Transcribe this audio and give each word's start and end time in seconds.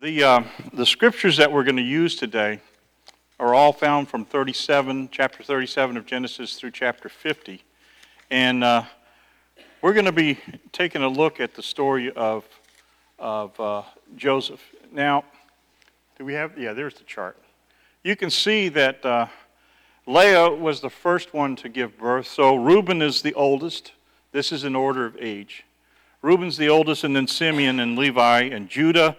The, 0.00 0.22
uh, 0.22 0.44
the 0.72 0.86
scriptures 0.86 1.38
that 1.38 1.50
we're 1.50 1.64
going 1.64 1.74
to 1.74 1.82
use 1.82 2.14
today 2.14 2.60
are 3.40 3.52
all 3.52 3.72
found 3.72 4.08
from 4.08 4.24
37, 4.24 5.08
chapter 5.10 5.42
37 5.42 5.96
of 5.96 6.06
Genesis 6.06 6.54
through 6.54 6.70
chapter 6.70 7.08
50. 7.08 7.64
And 8.30 8.62
uh, 8.62 8.84
we're 9.82 9.94
going 9.94 10.04
to 10.04 10.12
be 10.12 10.38
taking 10.70 11.02
a 11.02 11.08
look 11.08 11.40
at 11.40 11.56
the 11.56 11.64
story 11.64 12.12
of, 12.12 12.44
of 13.18 13.58
uh, 13.58 13.82
Joseph. 14.14 14.60
Now, 14.92 15.24
do 16.16 16.24
we 16.24 16.34
have? 16.34 16.56
Yeah, 16.56 16.74
there's 16.74 16.94
the 16.94 17.02
chart. 17.02 17.36
You 18.04 18.14
can 18.14 18.30
see 18.30 18.68
that 18.68 19.04
uh, 19.04 19.26
Leah 20.06 20.48
was 20.48 20.80
the 20.80 20.90
first 20.90 21.34
one 21.34 21.56
to 21.56 21.68
give 21.68 21.98
birth. 21.98 22.28
So 22.28 22.54
Reuben 22.54 23.02
is 23.02 23.22
the 23.22 23.34
oldest. 23.34 23.90
This 24.30 24.52
is 24.52 24.62
in 24.62 24.76
order 24.76 25.06
of 25.06 25.16
age. 25.18 25.64
Reuben's 26.22 26.56
the 26.56 26.68
oldest, 26.68 27.02
and 27.02 27.16
then 27.16 27.26
Simeon 27.26 27.80
and 27.80 27.98
Levi 27.98 28.42
and 28.42 28.68
Judah 28.68 29.16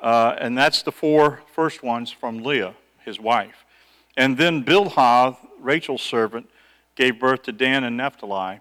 uh, 0.00 0.36
and 0.38 0.56
that's 0.56 0.82
the 0.82 0.92
four 0.92 1.40
first 1.54 1.82
ones 1.82 2.10
from 2.10 2.42
Leah, 2.42 2.74
his 3.04 3.20
wife. 3.20 3.64
And 4.16 4.36
then 4.36 4.64
Bilhah, 4.64 5.36
Rachel's 5.58 6.02
servant, 6.02 6.48
gave 6.96 7.18
birth 7.18 7.42
to 7.44 7.52
Dan 7.52 7.84
and 7.84 7.96
Naphtali. 7.96 8.60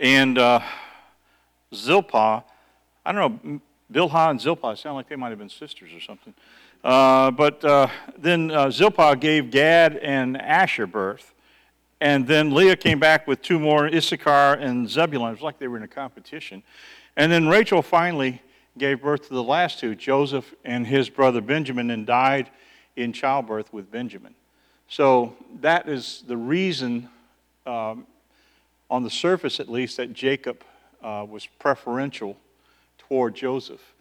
And 0.00 0.38
uh, 0.38 0.60
Zilpah, 1.74 2.44
I 3.04 3.12
don't 3.12 3.44
know, 3.44 3.60
Bilhah 3.92 4.30
and 4.30 4.40
Zilpah 4.40 4.76
sound 4.76 4.96
like 4.96 5.08
they 5.08 5.16
might 5.16 5.30
have 5.30 5.38
been 5.38 5.48
sisters 5.48 5.92
or 5.92 6.00
something. 6.00 6.34
Uh, 6.82 7.30
but 7.30 7.64
uh, 7.64 7.88
then 8.16 8.50
uh, 8.50 8.70
Zilpah 8.70 9.16
gave 9.16 9.50
Gad 9.50 9.96
and 9.96 10.40
Asher 10.40 10.86
birth. 10.86 11.34
And 12.00 12.26
then 12.26 12.54
Leah 12.54 12.76
came 12.76 12.98
back 12.98 13.26
with 13.26 13.42
two 13.42 13.58
more, 13.58 13.86
Issachar 13.86 14.54
and 14.54 14.88
Zebulun. 14.88 15.28
It 15.28 15.32
was 15.32 15.42
like 15.42 15.58
they 15.58 15.68
were 15.68 15.76
in 15.76 15.82
a 15.82 15.88
competition. 15.88 16.62
And 17.16 17.30
then 17.30 17.48
Rachel 17.48 17.82
finally 17.82 18.40
gave 18.78 19.02
birth 19.02 19.28
to 19.28 19.34
the 19.34 19.42
last 19.42 19.78
two, 19.78 19.94
Joseph 19.94 20.54
and 20.64 20.86
his 20.86 21.10
brother 21.10 21.40
Benjamin, 21.40 21.90
and 21.90 22.06
died 22.06 22.50
in 22.96 23.12
childbirth 23.12 23.72
with 23.72 23.90
Benjamin. 23.90 24.34
So 24.88 25.36
that 25.60 25.88
is 25.88 26.24
the 26.26 26.36
reason, 26.36 27.08
um, 27.66 28.06
on 28.90 29.02
the 29.02 29.10
surface 29.10 29.60
at 29.60 29.68
least, 29.68 29.96
that 29.98 30.12
Jacob 30.12 30.62
uh, 31.02 31.26
was 31.28 31.46
preferential 31.46 32.36
toward 32.98 33.34
Joseph. 33.34 33.94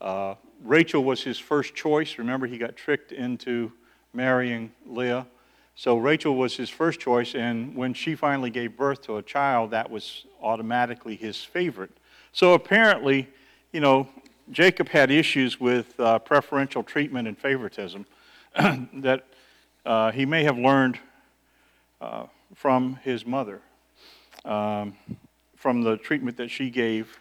Uh, 0.00 0.34
Rachel 0.64 1.04
was 1.04 1.22
his 1.22 1.38
first 1.38 1.74
choice. 1.74 2.18
Remember, 2.18 2.46
he 2.46 2.58
got 2.58 2.76
tricked 2.76 3.12
into 3.12 3.72
marrying 4.12 4.72
Leah. 4.86 5.26
So 5.74 5.96
Rachel 5.96 6.36
was 6.36 6.56
his 6.56 6.68
first 6.68 7.00
choice, 7.00 7.34
and 7.34 7.74
when 7.74 7.94
she 7.94 8.14
finally 8.14 8.50
gave 8.50 8.76
birth 8.76 9.02
to 9.02 9.16
a 9.16 9.22
child, 9.22 9.70
that 9.70 9.90
was 9.90 10.26
automatically 10.42 11.16
his 11.16 11.42
favorite. 11.42 11.90
So 12.32 12.52
apparently, 12.54 13.28
you 13.72 13.80
know, 13.80 14.06
Jacob 14.50 14.88
had 14.90 15.10
issues 15.10 15.58
with 15.58 15.98
uh, 15.98 16.18
preferential 16.18 16.82
treatment 16.82 17.26
and 17.26 17.38
favoritism 17.38 18.04
that 18.56 19.24
uh, 19.86 20.12
he 20.12 20.26
may 20.26 20.44
have 20.44 20.58
learned 20.58 20.98
uh, 22.00 22.26
from 22.54 22.96
his 22.96 23.24
mother, 23.24 23.62
um, 24.44 24.94
from 25.56 25.82
the 25.82 25.96
treatment 25.96 26.36
that 26.36 26.50
she 26.50 26.68
gave 26.68 27.18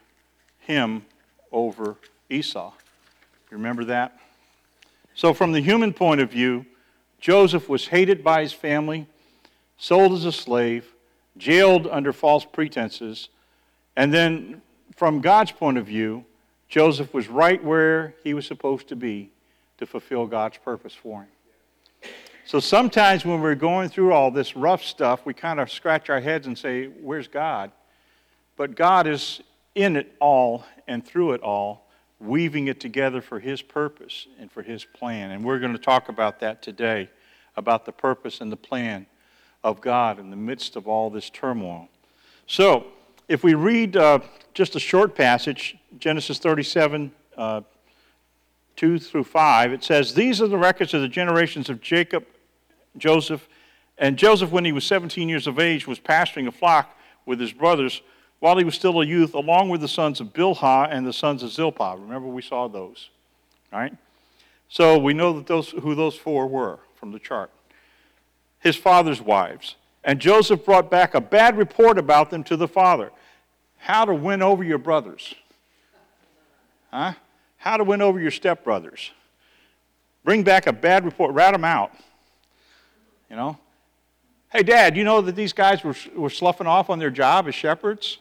him 0.60 1.06
over 1.54 1.96
Esau. 2.30 2.74
You 3.50 3.58
remember 3.58 3.86
that? 3.86 4.20
So, 5.14 5.34
from 5.34 5.54
the 5.54 5.62
human 5.62 5.94
point 5.94 6.20
of 6.20 6.32
view, 6.32 6.66
Joseph 7.20 7.70
was 7.70 7.88
hated 7.88 8.24
by 8.24 8.42
his 8.42 8.54
family, 8.54 9.08
sold 9.78 10.14
as 10.14 10.26
a 10.26 10.32
slave, 10.32 10.94
jailed 11.38 11.88
under 11.88 12.12
false 12.12 12.44
pretenses, 12.44 13.30
and 13.96 14.14
then 14.14 14.62
from 14.96 15.22
God's 15.22 15.52
point 15.52 15.78
of 15.78 15.86
view, 15.86 16.26
Joseph 16.72 17.14
was 17.14 17.28
right 17.28 17.62
where 17.62 18.16
he 18.24 18.34
was 18.34 18.48
supposed 18.48 18.88
to 18.88 18.96
be 18.96 19.30
to 19.78 19.86
fulfill 19.86 20.26
God's 20.26 20.58
purpose 20.58 20.94
for 20.94 21.24
him. 21.24 22.12
So 22.46 22.62
sometimes 22.62 23.26
when 23.26 23.42
we're 23.42 23.56
going 23.56 23.90
through 23.90 24.14
all 24.14 24.32
this 24.32 24.56
rough 24.56 24.82
stuff, 24.82 25.26
we 25.26 25.34
kind 25.34 25.60
of 25.60 25.70
scratch 25.70 26.10
our 26.10 26.22
heads 26.22 26.48
and 26.48 26.58
say, 26.58 26.86
Where's 26.86 27.28
God? 27.28 27.72
But 28.56 28.76
God 28.76 29.06
is 29.06 29.42
in 29.76 29.98
it 29.98 30.16
all 30.22 30.64
and 30.88 31.06
through 31.06 31.34
it 31.34 31.42
all, 31.42 31.90
weaving 32.22 32.68
it 32.68 32.80
together 32.80 33.20
for 33.22 33.42
His 33.42 33.62
purpose 33.62 34.28
and 34.40 34.50
for 34.50 34.64
His 34.64 34.86
plan. 34.86 35.32
And 35.32 35.44
we're 35.44 35.60
going 35.60 35.74
to 35.74 35.78
talk 35.78 36.08
about 36.08 36.40
that 36.40 36.62
today 36.62 37.10
about 37.58 37.86
the 37.86 37.92
purpose 37.92 38.40
and 38.40 38.50
the 38.50 38.58
plan 38.58 39.08
of 39.62 39.82
God 39.82 40.20
in 40.20 40.30
the 40.30 40.38
midst 40.38 40.78
of 40.78 40.88
all 40.88 41.10
this 41.10 41.30
turmoil. 41.30 41.90
So, 42.48 42.88
if 43.32 43.46
we 43.46 43.54
read 43.54 43.96
uh, 43.96 44.20
just 44.54 44.76
a 44.76 44.80
short 44.80 45.16
passage, 45.16 45.78
Genesis 45.98 46.38
37, 46.38 47.14
uh, 47.38 47.62
2 48.76 49.00
through 49.00 49.24
5, 49.24 49.72
it 49.72 49.86
says, 49.86 50.14
These 50.14 50.42
are 50.42 50.48
the 50.48 50.58
records 50.58 50.94
of 50.94 51.02
the 51.02 51.08
generations 51.08 51.70
of 51.70 51.80
Jacob, 51.80 52.26
Joseph, 52.98 53.48
and 53.98 54.18
Joseph, 54.18 54.52
when 54.52 54.66
he 54.66 54.74
was 54.74 54.84
17 54.84 55.30
years 55.30 55.48
of 55.48 55.60
age, 55.60 55.88
was 55.88 55.98
pasturing 55.98 56.48
a 56.48 56.52
flock 56.52 56.98
with 57.26 57.40
his 57.40 57.54
brothers 57.54 58.02
while 58.40 58.58
he 58.58 58.66
was 58.66 58.76
still 58.76 59.00
a 59.00 59.06
youth, 59.06 59.34
along 59.34 59.70
with 59.70 59.80
the 59.80 59.88
sons 59.88 60.20
of 60.20 60.34
Bilhah 60.34 60.90
and 60.92 61.08
the 61.08 61.14
sons 61.14 61.42
of 61.42 61.52
Zilpah. 61.52 61.96
Remember, 62.00 62.28
we 62.28 62.42
saw 62.42 62.68
those, 62.68 63.12
right? 63.72 63.96
So 64.68 64.98
we 64.98 65.14
know 65.14 65.32
that 65.34 65.48
those, 65.48 65.70
who 65.70 65.96
those 65.96 66.18
four 66.18 66.48
were 66.48 66.80
from 66.96 67.14
the 67.14 67.20
chart. 67.20 67.50
His 68.60 68.76
father's 68.76 69.22
wives. 69.22 69.78
And 70.04 70.20
Joseph 70.20 70.66
brought 70.66 70.92
back 70.92 71.14
a 71.14 71.22
bad 71.22 71.58
report 71.58 71.98
about 71.98 72.30
them 72.30 72.44
to 72.46 72.58
the 72.58 72.68
father. 72.68 73.12
How 73.82 74.06
to 74.06 74.14
win 74.14 74.44
over 74.44 74.64
your 74.64 74.78
brothers. 74.78 75.34
Huh? 76.92 77.14
How 77.58 77.78
to 77.78 77.84
win 77.84 78.00
over 78.00 78.20
your 78.20 78.30
stepbrothers. 78.30 79.10
Bring 80.24 80.44
back 80.44 80.68
a 80.68 80.74
bad 80.74 81.04
report, 81.04 81.34
rat 81.34 81.54
them 81.54 81.66
out. 81.66 81.92
You 83.28 83.36
know? 83.36 83.58
Hey, 84.50 84.62
Dad, 84.62 84.96
you 84.96 85.04
know 85.04 85.20
that 85.22 85.36
these 85.36 85.52
guys 85.52 85.84
were, 85.84 85.96
were 86.16 86.30
sloughing 86.30 86.68
off 86.68 86.92
on 86.92 87.00
their 87.00 87.10
job 87.10 87.48
as 87.48 87.56
shepherds? 87.56 88.20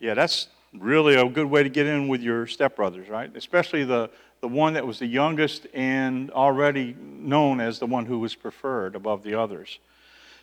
Yeah, 0.00 0.14
that's 0.14 0.48
really 0.74 1.14
a 1.14 1.24
good 1.28 1.46
way 1.46 1.62
to 1.62 1.68
get 1.68 1.86
in 1.86 2.08
with 2.08 2.20
your 2.20 2.46
stepbrothers, 2.46 3.08
right? 3.08 3.30
Especially 3.36 3.84
the, 3.84 4.10
the 4.40 4.48
one 4.48 4.72
that 4.72 4.84
was 4.84 4.98
the 4.98 5.06
youngest 5.06 5.68
and 5.74 6.32
already 6.32 6.96
known 6.98 7.60
as 7.60 7.78
the 7.78 7.86
one 7.86 8.04
who 8.04 8.18
was 8.18 8.34
preferred 8.34 8.96
above 8.96 9.22
the 9.22 9.34
others. 9.34 9.78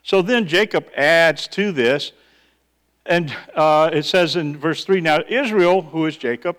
So 0.02 0.22
then 0.22 0.48
Jacob 0.48 0.88
adds 0.96 1.46
to 1.50 1.74
this, 1.74 2.14
and 3.06 3.36
uh, 3.56 3.90
it 3.94 4.04
says 4.04 4.36
in 4.36 4.58
verse 4.58 4.84
3 4.84 5.02
Now 5.02 5.20
Israel, 5.28 5.82
who 5.82 6.06
is 6.06 6.18
Jacob, 6.18 6.58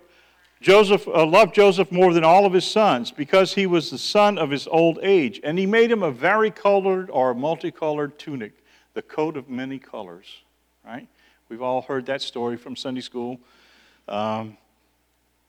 Joseph 0.59 1.07
uh, 1.07 1.25
loved 1.25 1.53
Joseph 1.53 1.91
more 1.91 2.13
than 2.13 2.23
all 2.23 2.45
of 2.45 2.53
his 2.53 2.65
sons 2.65 3.11
because 3.11 3.53
he 3.53 3.67
was 3.67 3.91
the 3.91 3.97
son 3.97 4.37
of 4.37 4.49
his 4.49 4.67
old 4.67 4.99
age, 5.01 5.39
and 5.43 5.59
he 5.59 5.65
made 5.65 5.91
him 5.91 6.01
a 6.01 6.11
varicolored 6.11 7.09
or 7.11 7.33
multicolored 7.33 8.17
tunic, 8.17 8.53
the 8.93 9.01
coat 9.01 9.37
of 9.37 9.49
many 9.49 9.77
colors. 9.77 10.25
Right? 10.83 11.07
We've 11.49 11.61
all 11.61 11.81
heard 11.81 12.05
that 12.07 12.21
story 12.21 12.57
from 12.57 12.75
Sunday 12.75 13.01
school. 13.01 13.39
Um, 14.07 14.57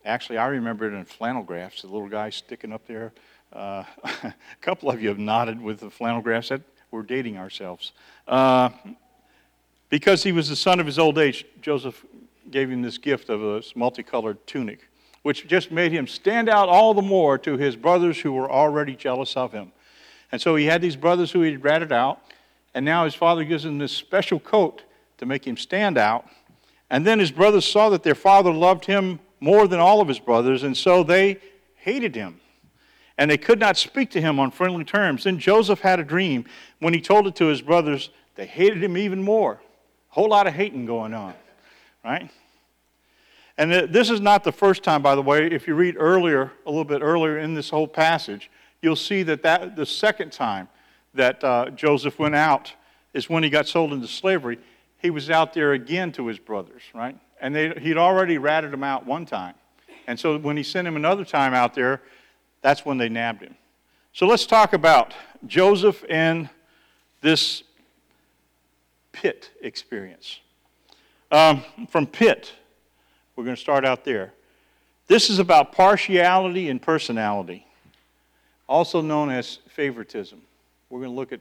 actually, 0.05 0.39
I 0.39 0.49
remember 0.49 0.87
it 0.87 0.97
in 0.97 1.05
flannel 1.05 1.43
graphs, 1.43 1.83
the 1.83 1.89
little 1.89 2.09
guy 2.09 2.31
sticking 2.31 2.73
up 2.73 2.87
there. 2.87 3.13
Uh, 3.53 3.85
a 4.05 4.35
couple 4.61 4.91
of 4.91 5.01
you 5.01 5.09
have 5.09 5.19
nodded 5.19 5.61
with 5.61 5.81
the 5.81 5.91
flannel 5.91 6.21
graphs. 6.21 6.51
That 6.51 6.61
we're 6.91 7.03
dating 7.03 7.39
ourselves. 7.39 7.93
Uh, 8.27 8.71
because 9.91 10.23
he 10.23 10.33
was 10.33 10.49
the 10.49 10.57
son 10.57 10.81
of 10.81 10.87
his 10.87 10.99
old 10.99 11.19
age, 11.19 11.45
Joseph 11.61 12.05
gave 12.51 12.71
him 12.71 12.83
this 12.83 12.99
gift 12.99 13.29
of 13.29 13.43
a 13.43 13.63
multicolored 13.75 14.45
tunic, 14.47 14.89
which 15.23 15.47
just 15.47 15.71
made 15.71 15.93
him 15.93 16.07
stand 16.07 16.49
out 16.49 16.69
all 16.69 16.95
the 16.95 17.03
more 17.03 17.39
to 17.39 17.57
his 17.57 17.77
brothers 17.77 18.21
who 18.21 18.33
were 18.33 18.51
already 18.51 18.95
jealous 18.95 19.37
of 19.37 19.53
him. 19.53 19.73
And 20.31 20.41
so 20.41 20.57
he 20.57 20.67
had 20.67 20.83
these 20.83 20.97
brothers 20.97 21.33
who 21.33 21.43
he'd 21.43 21.63
ratted 21.63 21.93
out, 21.93 22.21
and 22.75 22.85
now 22.85 23.05
his 23.05 23.15
father 23.15 23.45
gives 23.45 23.65
him 23.65 23.79
this 23.79 23.93
special 23.93 24.39
coat 24.39 24.83
to 25.19 25.27
make 25.27 25.47
him 25.47 25.57
stand 25.57 25.99
out. 25.99 26.27
And 26.91 27.07
then 27.07 27.19
his 27.19 27.31
brothers 27.31 27.65
saw 27.65 27.89
that 27.91 28.03
their 28.03 28.15
father 28.15 28.53
loved 28.53 28.85
him 28.85 29.21
more 29.41 29.69
than 29.69 29.81
all 29.81 30.01
of 30.01 30.09
his 30.09 30.19
brothers, 30.19 30.63
and 30.63 30.77
so 30.77 31.03
they 31.03 31.39
hated 31.77 32.15
him 32.15 32.41
and 33.19 33.29
they 33.29 33.37
could 33.37 33.59
not 33.59 33.77
speak 33.77 34.11
to 34.13 34.21
him 34.21 34.39
on 34.39 34.53
friendly 34.53 34.85
terms. 34.85 35.25
Then 35.25 35.39
Joseph 35.39 35.81
had 35.81 35.99
a 35.99 36.05
dream. 36.05 36.45
When 36.79 36.95
he 36.95 37.01
told 37.01 37.27
it 37.27 37.35
to 37.37 37.47
his 37.47 37.61
brothers, 37.61 38.11
they 38.37 38.47
hated 38.47 38.83
him 38.83 38.97
even 38.97 39.23
more. 39.23 39.61
Whole 40.09 40.29
lot 40.29 40.47
of 40.47 40.55
hating 40.55 40.87
going 40.87 41.15
on, 41.15 41.35
right? 42.05 42.31
And 43.59 43.73
this 43.73 44.09
is 44.09 44.21
not 44.21 44.45
the 44.45 44.53
first 44.53 44.85
time, 44.85 45.03
by 45.03 45.17
the 45.17 45.23
way. 45.23 45.47
If 45.47 45.67
you 45.67 45.75
read 45.75 45.97
earlier, 45.99 46.53
a 46.65 46.71
little 46.71 46.85
bit 46.85 47.03
earlier 47.03 47.39
in 47.39 47.55
this 47.55 47.71
whole 47.71 47.89
passage, 47.89 48.51
you'll 48.83 48.97
see 48.97 49.25
that, 49.25 49.43
that 49.43 49.75
the 49.75 49.85
second 49.85 50.31
time 50.31 50.69
that 51.15 51.43
uh, 51.43 51.71
Joseph 51.71 52.19
went 52.19 52.37
out 52.37 52.73
is 53.15 53.29
when 53.29 53.43
he 53.43 53.51
got 53.51 53.67
sold 53.67 53.93
into 53.93 54.07
slavery. 54.07 54.59
He 54.99 55.11
was 55.11 55.29
out 55.29 55.55
there 55.55 55.73
again 55.73 56.13
to 56.13 56.27
his 56.29 56.39
brothers, 56.39 56.83
right? 56.95 57.19
And 57.41 57.55
they, 57.55 57.71
he'd 57.81 57.97
already 57.97 58.39
ratted 58.39 58.71
them 58.71 58.85
out 58.85 59.07
one 59.07 59.27
time. 59.27 59.55
And 60.07 60.19
so 60.19 60.39
when 60.39 60.57
he 60.57 60.63
sent 60.63 60.87
him 60.87 60.97
another 60.97 61.25
time 61.25 61.53
out 61.53 61.75
there, 61.75 62.01
that's 62.63 62.85
when 62.85 62.97
they 62.97 63.09
nabbed 63.09 63.43
him. 63.43 63.57
So 64.13 64.27
let's 64.27 64.47
talk 64.47 64.73
about 64.73 65.15
Joseph 65.47 66.05
and 66.09 66.49
this 67.21 67.63
pit 69.21 69.51
experience. 69.63 70.39
Um, 71.33 71.65
from 71.91 72.07
pit, 72.07 72.53
we're 73.35 73.45
going 73.45 73.57
to 73.57 73.61
start 73.61 73.85
out 73.85 74.05
there. 74.05 74.33
This 75.09 75.29
is 75.29 75.41
about 75.41 75.73
partiality 75.73 76.69
and 76.69 76.81
personality, 76.81 77.67
also 78.69 79.01
known 79.01 79.31
as 79.31 79.59
favoritism. 79.69 80.41
We're 80.89 81.01
going 81.01 81.11
to 81.11 81.17
look 81.17 81.33
at 81.33 81.41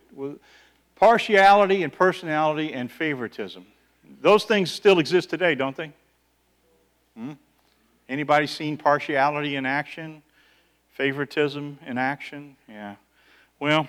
partiality 0.96 1.84
and 1.84 1.94
personality 1.94 2.74
and 2.74 2.92
favoritism. 2.92 3.66
Those 4.22 4.46
things 4.46 4.72
still 4.72 4.98
exist 4.98 5.30
today, 5.30 5.54
don't 5.54 5.76
they? 5.76 5.92
Hmm? 7.16 7.34
Anybody 8.10 8.48
seen 8.48 8.78
partiality 8.78 9.56
in 9.56 9.66
action? 9.66 10.24
Favoritism 10.94 11.78
in 11.86 11.98
action? 12.00 12.56
Yeah. 12.68 12.96
Well, 13.60 13.88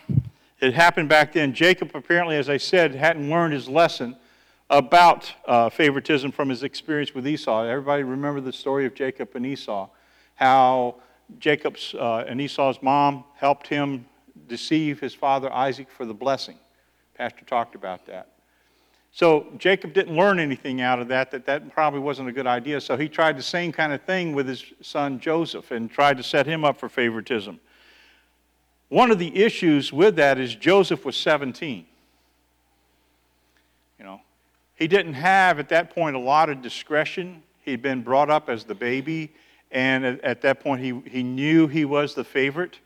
it 0.61 0.75
happened 0.75 1.09
back 1.09 1.33
then. 1.33 1.53
Jacob, 1.53 1.91
apparently, 1.95 2.37
as 2.37 2.49
I 2.49 2.57
said, 2.57 2.95
hadn't 2.95 3.31
learned 3.31 3.55
his 3.55 3.69
lesson 3.69 4.17
about 4.71 5.33
uh, 5.47 5.71
favoritism 5.71 6.33
from 6.33 6.49
his 6.49 6.63
experience 6.63 7.15
with 7.15 7.27
Esau. 7.27 7.65
Everybody 7.65 8.03
remember 8.03 8.41
the 8.41 8.53
story 8.53 8.85
of 8.85 8.95
Jacob 8.95 9.31
and 9.35 9.47
Esau, 9.47 9.89
how 10.35 10.97
Jacob's 11.39 11.95
uh, 11.95 12.25
and 12.27 12.41
Esau's 12.41 12.83
mom 12.83 13.25
helped 13.37 13.69
him 13.69 14.07
deceive 14.47 15.01
his 15.01 15.15
father 15.15 15.53
Isaac 15.53 15.89
for 15.91 16.05
the 16.05 16.15
blessing. 16.15 16.59
Pastor 17.15 17.45
talked 17.45 17.75
about 17.75 18.07
that. 18.07 18.29
So 19.11 19.47
Jacob 19.59 19.95
didn't 19.95 20.17
learn 20.17 20.39
anything 20.39 20.81
out 20.81 21.01
of 21.01 21.09
that, 21.09 21.31
that 21.31 21.47
that 21.47 21.73
probably 21.73 22.01
wasn't 22.01 22.29
a 22.29 22.33
good 22.33 22.47
idea. 22.47 22.81
So 22.81 22.97
he 22.97 23.09
tried 23.09 23.37
the 23.37 23.43
same 23.43 23.73
kind 23.73 23.93
of 23.93 24.03
thing 24.03 24.35
with 24.35 24.47
his 24.47 24.65
son 24.83 25.19
Joseph 25.19 25.71
and 25.71 25.91
tried 25.91 26.19
to 26.19 26.23
set 26.23 26.47
him 26.47 26.65
up 26.65 26.79
for 26.79 26.89
favoritism. 26.89 27.59
One 28.89 29.11
of 29.11 29.19
the 29.19 29.37
issues 29.37 29.93
with 29.93 30.17
that 30.17 30.39
is 30.39 30.55
Joseph 30.55 31.05
was 31.05 31.17
17. 31.17 31.87
You 33.99 34.05
know, 34.05 34.21
he 34.75 34.89
didn't 34.89 35.15
have 35.15 35.59
at 35.59 35.69
that 35.69 35.95
point 35.95 36.17
a 36.17 36.21
lot 36.21 36.49
of 36.49 36.63
discretion. 36.63 37.43
He'd 37.63 37.83
been 37.83 38.03
brought 38.03 38.31
up 38.31 38.49
as 38.49 38.65
the 38.65 38.75
baby, 38.75 39.31
and 39.71 40.07
at, 40.07 40.21
at 40.23 40.41
that 40.43 40.61
point 40.61 40.81
he, 40.83 41.01
he 41.07 41.23
knew 41.23 41.67
he 41.67 41.85
was 41.85 42.15
the 42.15 42.25
favorite. 42.25 42.79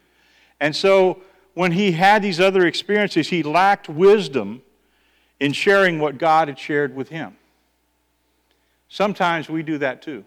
And 0.59 0.75
so 0.75 1.23
when 1.55 1.73
he 1.73 1.93
had 1.93 2.23
these 2.23 2.41
other 2.41 2.67
experiences, 2.67 3.29
he 3.29 3.43
lacked 3.43 3.89
wisdom 3.89 4.63
in 5.39 5.53
sharing 5.53 5.99
what 5.99 6.19
God 6.19 6.49
had 6.49 6.59
shared 6.59 6.95
with 6.95 7.09
him. 7.09 7.37
Sometimes 8.89 9.49
we 9.49 9.63
do 9.63 9.79
that 9.79 10.03
too. 10.03 10.25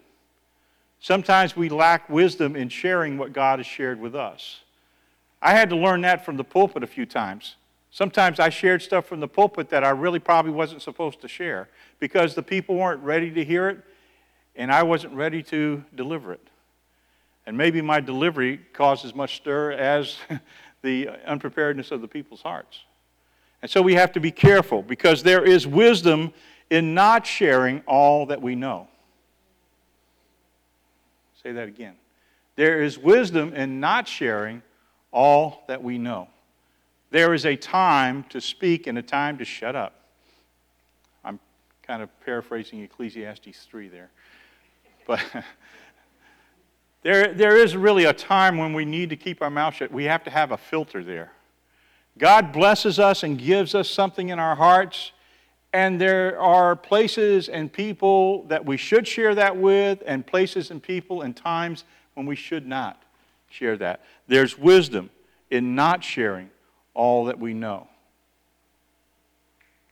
Sometimes 0.99 1.55
we 1.55 1.69
lack 1.69 2.09
wisdom 2.09 2.55
in 2.55 2.69
sharing 2.69 3.17
what 3.17 3.31
God 3.31 3.59
has 3.59 3.65
shared 3.65 3.99
with 3.99 4.15
us. 4.15 4.61
I 5.41 5.51
had 5.51 5.69
to 5.69 5.75
learn 5.75 6.01
that 6.01 6.25
from 6.25 6.37
the 6.37 6.43
pulpit 6.43 6.83
a 6.83 6.87
few 6.87 7.05
times. 7.05 7.55
Sometimes 7.91 8.39
I 8.39 8.49
shared 8.49 8.81
stuff 8.81 9.05
from 9.05 9.19
the 9.19 9.27
pulpit 9.27 9.69
that 9.69 9.83
I 9.83 9.89
really 9.91 10.19
probably 10.19 10.51
wasn't 10.51 10.81
supposed 10.81 11.21
to 11.21 11.27
share 11.27 11.69
because 11.99 12.35
the 12.35 12.43
people 12.43 12.75
weren't 12.75 13.01
ready 13.01 13.31
to 13.31 13.45
hear 13.45 13.69
it 13.69 13.79
and 14.55 14.71
I 14.71 14.83
wasn't 14.83 15.13
ready 15.13 15.43
to 15.43 15.83
deliver 15.95 16.33
it. 16.33 16.47
And 17.45 17.57
maybe 17.57 17.81
my 17.81 17.99
delivery 17.99 18.59
caused 18.73 19.05
as 19.05 19.13
much 19.13 19.37
stir 19.37 19.71
as 19.73 20.17
the 20.81 21.09
unpreparedness 21.25 21.91
of 21.91 22.01
the 22.01 22.07
people's 22.07 22.41
hearts. 22.41 22.79
And 23.61 23.69
so 23.69 23.81
we 23.81 23.95
have 23.95 24.11
to 24.13 24.19
be 24.19 24.31
careful 24.31 24.81
because 24.81 25.23
there 25.23 25.43
is 25.43 25.65
wisdom 25.65 26.33
in 26.69 26.93
not 26.93 27.25
sharing 27.25 27.81
all 27.85 28.25
that 28.27 28.41
we 28.41 28.55
know. 28.55 28.87
Say 31.41 31.51
that 31.51 31.67
again. 31.67 31.95
There 32.55 32.81
is 32.81 32.97
wisdom 32.97 33.53
in 33.53 33.79
not 33.79 34.07
sharing 34.07 34.61
all 35.15 35.63
that 35.67 35.81
we 35.81 35.97
know. 35.97 36.27
There 37.09 37.33
is 37.33 37.45
a 37.45 37.55
time 37.55 38.25
to 38.29 38.41
speak 38.41 38.85
and 38.85 38.97
a 38.97 39.01
time 39.01 39.37
to 39.37 39.45
shut 39.45 39.75
up. 39.75 40.01
I'm 41.23 41.39
kind 41.81 42.03
of 42.03 42.09
paraphrasing 42.25 42.83
Ecclesiastes 42.83 43.65
3 43.65 43.87
there. 43.87 44.11
But 45.07 45.23
there, 47.03 47.33
there 47.33 47.55
is 47.55 47.77
really 47.77 48.03
a 48.03 48.13
time 48.13 48.57
when 48.57 48.73
we 48.73 48.83
need 48.83 49.09
to 49.11 49.15
keep 49.15 49.41
our 49.41 49.49
mouth 49.49 49.75
shut. 49.75 49.89
We 49.89 50.03
have 50.03 50.25
to 50.25 50.29
have 50.29 50.51
a 50.51 50.57
filter 50.57 51.03
there. 51.03 51.31
God 52.17 52.51
blesses 52.51 52.99
us 52.99 53.23
and 53.23 53.37
gives 53.37 53.73
us 53.73 53.89
something 53.89 54.29
in 54.29 54.39
our 54.39 54.55
hearts, 54.55 55.13
and 55.71 55.99
there 55.99 56.39
are 56.39 56.75
places 56.75 57.49
and 57.49 57.71
people 57.71 58.43
that 58.43 58.65
we 58.65 58.77
should 58.77 59.07
share 59.07 59.35
that 59.35 59.55
with, 59.55 60.01
and 60.05 60.25
places 60.25 60.71
and 60.71 60.81
people 60.83 61.21
and 61.21 61.35
times 61.35 61.85
when 62.13 62.25
we 62.25 62.35
should 62.35 62.65
not 62.67 63.03
share 63.49 63.77
that. 63.77 64.01
There's 64.27 64.57
wisdom 64.57 65.09
in 65.49 65.75
not 65.75 66.03
sharing 66.03 66.49
all 66.93 67.25
that 67.25 67.39
we 67.39 67.53
know. 67.53 67.87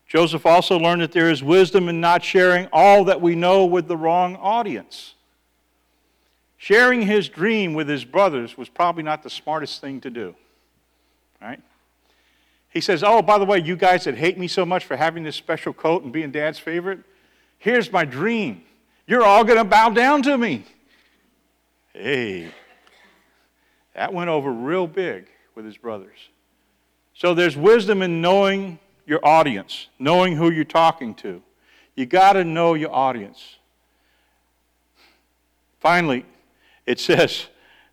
Joseph 0.08 0.46
also 0.46 0.78
learned 0.78 1.02
that 1.02 1.12
there 1.12 1.30
is 1.30 1.44
wisdom 1.44 1.90
in 1.90 2.00
not 2.00 2.24
sharing 2.24 2.68
all 2.72 3.06
that 3.06 3.20
we 3.20 3.36
know 3.36 3.66
with 3.66 3.88
the 3.88 3.98
wrong 3.98 4.36
audience. 4.36 5.16
Sharing 6.58 7.02
his 7.02 7.28
dream 7.28 7.74
with 7.74 7.90
his 7.90 8.06
brothers 8.06 8.58
was 8.58 8.70
probably 8.70 9.04
not 9.04 9.24
the 9.24 9.30
smartest 9.30 9.82
thing 9.82 10.00
to 10.02 10.10
do. 10.10 10.36
Right? 11.42 11.60
He 12.70 12.80
says, 12.80 13.04
Oh, 13.04 13.22
by 13.22 13.38
the 13.38 13.46
way, 13.46 13.60
you 13.60 13.76
guys 13.76 14.06
that 14.06 14.16
hate 14.16 14.38
me 14.38 14.48
so 14.48 14.66
much 14.66 14.86
for 14.86 14.96
having 14.96 15.24
this 15.24 15.36
special 15.36 15.74
coat 15.74 16.04
and 16.04 16.14
being 16.14 16.32
dad's 16.32 16.60
favorite, 16.60 17.00
here's 17.58 17.92
my 17.92 18.06
dream. 18.06 18.64
You're 19.08 19.24
all 19.24 19.44
going 19.44 19.58
to 19.58 19.66
bow 19.66 19.90
down 19.90 20.22
to 20.24 20.38
me. 20.38 20.64
Hey, 21.92 22.50
that 23.96 24.14
went 24.14 24.30
over 24.30 24.52
real 24.52 24.88
big 24.88 25.28
with 25.56 25.66
his 25.66 25.78
brothers. 25.78 26.30
So 27.14 27.34
there's 27.34 27.56
wisdom 27.56 28.02
in 28.02 28.22
knowing 28.22 28.80
your 29.06 29.20
audience, 29.24 29.88
knowing 30.00 30.36
who 30.36 30.52
you're 30.52 30.64
talking 30.64 31.14
to. 31.16 31.42
You 31.96 32.06
got 32.06 32.34
to 32.34 32.44
know 32.44 32.74
your 32.74 32.94
audience. 32.94 33.58
Finally, 35.80 36.26
it 36.86 37.00
says, 37.00 37.48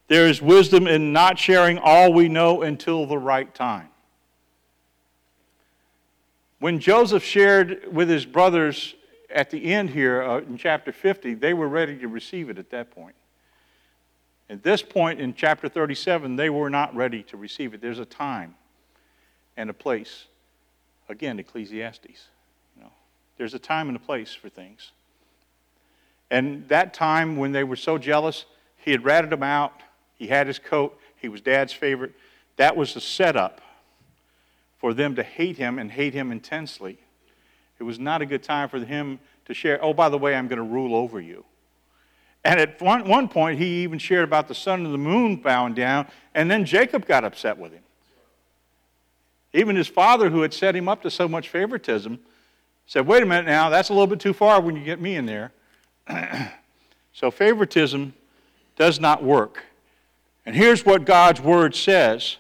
there 0.09 0.27
is 0.27 0.41
wisdom 0.41 0.87
in 0.87 1.13
not 1.13 1.39
sharing 1.39 1.79
all 1.79 2.13
we 2.13 2.29
know 2.29 2.63
until 2.63 3.07
the 3.07 3.19
right 3.19 3.53
time. 3.55 3.89
When 6.59 6.79
Joseph 6.79 7.25
shared 7.25 7.93
with 7.93 8.09
his 8.09 8.27
brothers 8.27 8.95
at 9.31 9.51
the 9.51 9.73
end 9.73 9.91
here 9.91 10.23
uh, 10.23 10.39
in 10.39 10.57
chapter 10.59 10.93
50, 10.93 11.35
they 11.35 11.55
were 11.55 11.69
ready 11.69 11.97
to 11.99 12.09
receive 12.09 12.51
it 12.51 12.59
at 12.59 12.71
that 12.71 12.91
point. 12.91 13.15
At 14.51 14.65
this 14.65 14.83
point 14.83 15.21
in 15.21 15.33
chapter 15.33 15.69
37, 15.69 16.35
they 16.35 16.51
were 16.51 16.69
not 16.69 16.95
ready 16.97 17.23
to 17.25 17.37
receive 17.37 17.73
it. 17.73 17.81
There's 17.81 18.01
a 18.01 18.05
time 18.05 18.57
and 19.57 19.71
a 19.71 19.73
place. 19.73 20.27
Again, 21.09 21.39
Ecclesiastes. 21.39 22.27
You 22.77 22.83
know, 22.83 22.91
there's 23.39 23.55
a 23.55 23.61
time 23.61 23.87
and 23.87 23.97
a 23.97 24.01
place 24.01 24.35
for 24.35 24.49
things. 24.49 24.91
And 26.33 26.69
that 26.69 26.93
time 26.93 27.37
when 27.37 27.53
they 27.53 27.63
were 27.63 27.77
so 27.77 27.97
jealous, 27.97 28.45
he 28.77 28.91
had 28.91 29.05
ratted 29.05 29.31
them 29.31 29.45
out. 29.45 29.73
He 30.17 30.27
had 30.27 30.49
his 30.49 30.59
coat. 30.59 30.99
He 31.17 31.29
was 31.29 31.41
dad's 31.41 31.73
favorite. 31.73 32.13
That 32.57 32.77
was 32.77 32.95
the 32.95 33.01
setup 33.01 33.61
for 34.79 34.93
them 34.95 35.15
to 35.15 35.23
hate 35.23 35.59
him 35.59 35.79
and 35.79 35.93
hate 35.93 36.13
him 36.13 36.33
intensely. 36.33 36.99
It 37.79 37.85
was 37.85 38.01
not 38.01 38.21
a 38.21 38.27
good 38.27 38.43
time 38.43 38.69
for 38.69 38.81
him 38.81 39.21
to 39.45 39.55
share, 39.55 39.83
oh, 39.83 39.95
by 39.95 40.09
the 40.09 40.19
way, 40.19 40.35
I'm 40.35 40.49
going 40.49 40.59
to 40.59 40.65
rule 40.65 40.97
over 40.97 41.21
you. 41.21 41.45
And 42.45 42.59
at 42.59 42.81
one, 42.81 43.07
one 43.07 43.29
point, 43.29 43.59
he 43.59 43.83
even 43.83 43.99
shared 43.99 44.25
about 44.25 44.49
the 44.49 44.55
sun 44.55 44.85
and 44.85 44.95
the 44.95 44.99
moon 44.99 45.37
bowing 45.37 45.75
down, 45.75 46.07
and 46.35 46.51
then 46.51 46.65
Jacob 46.65 47.07
got 47.07 47.25
upset 47.25 47.59
with 47.59 47.73
him. 47.73 47.83
Even 49.53 49.77
his 49.77 49.89
father, 49.89 50.31
who 50.31 50.43
had 50.43 50.55
set 50.55 50.75
him 50.75 50.89
up 50.89 51.03
to 51.03 51.11
so 51.11 51.29
much 51.29 51.49
favoritism, 51.49 52.19
said, 52.87 53.07
Wait 53.07 53.23
a 53.23 53.27
minute 53.27 53.47
now, 53.47 53.69
that's 53.69 53.91
a 53.91 53.93
little 53.93 54.07
bit 54.07 54.21
too 54.21 54.33
far 54.33 54.61
when 54.61 54.75
you 54.77 54.85
get 54.85 55.01
me 55.01 55.17
in 55.17 55.27
there. 55.27 55.53
so, 57.13 57.31
favoritism 57.31 58.15
does 58.77 58.99
not 58.99 59.23
work. 59.23 59.65
And 60.47 60.57
here's 60.57 60.87
what 60.87 61.05
God's 61.05 61.41
word 61.41 61.75
says 61.75 62.39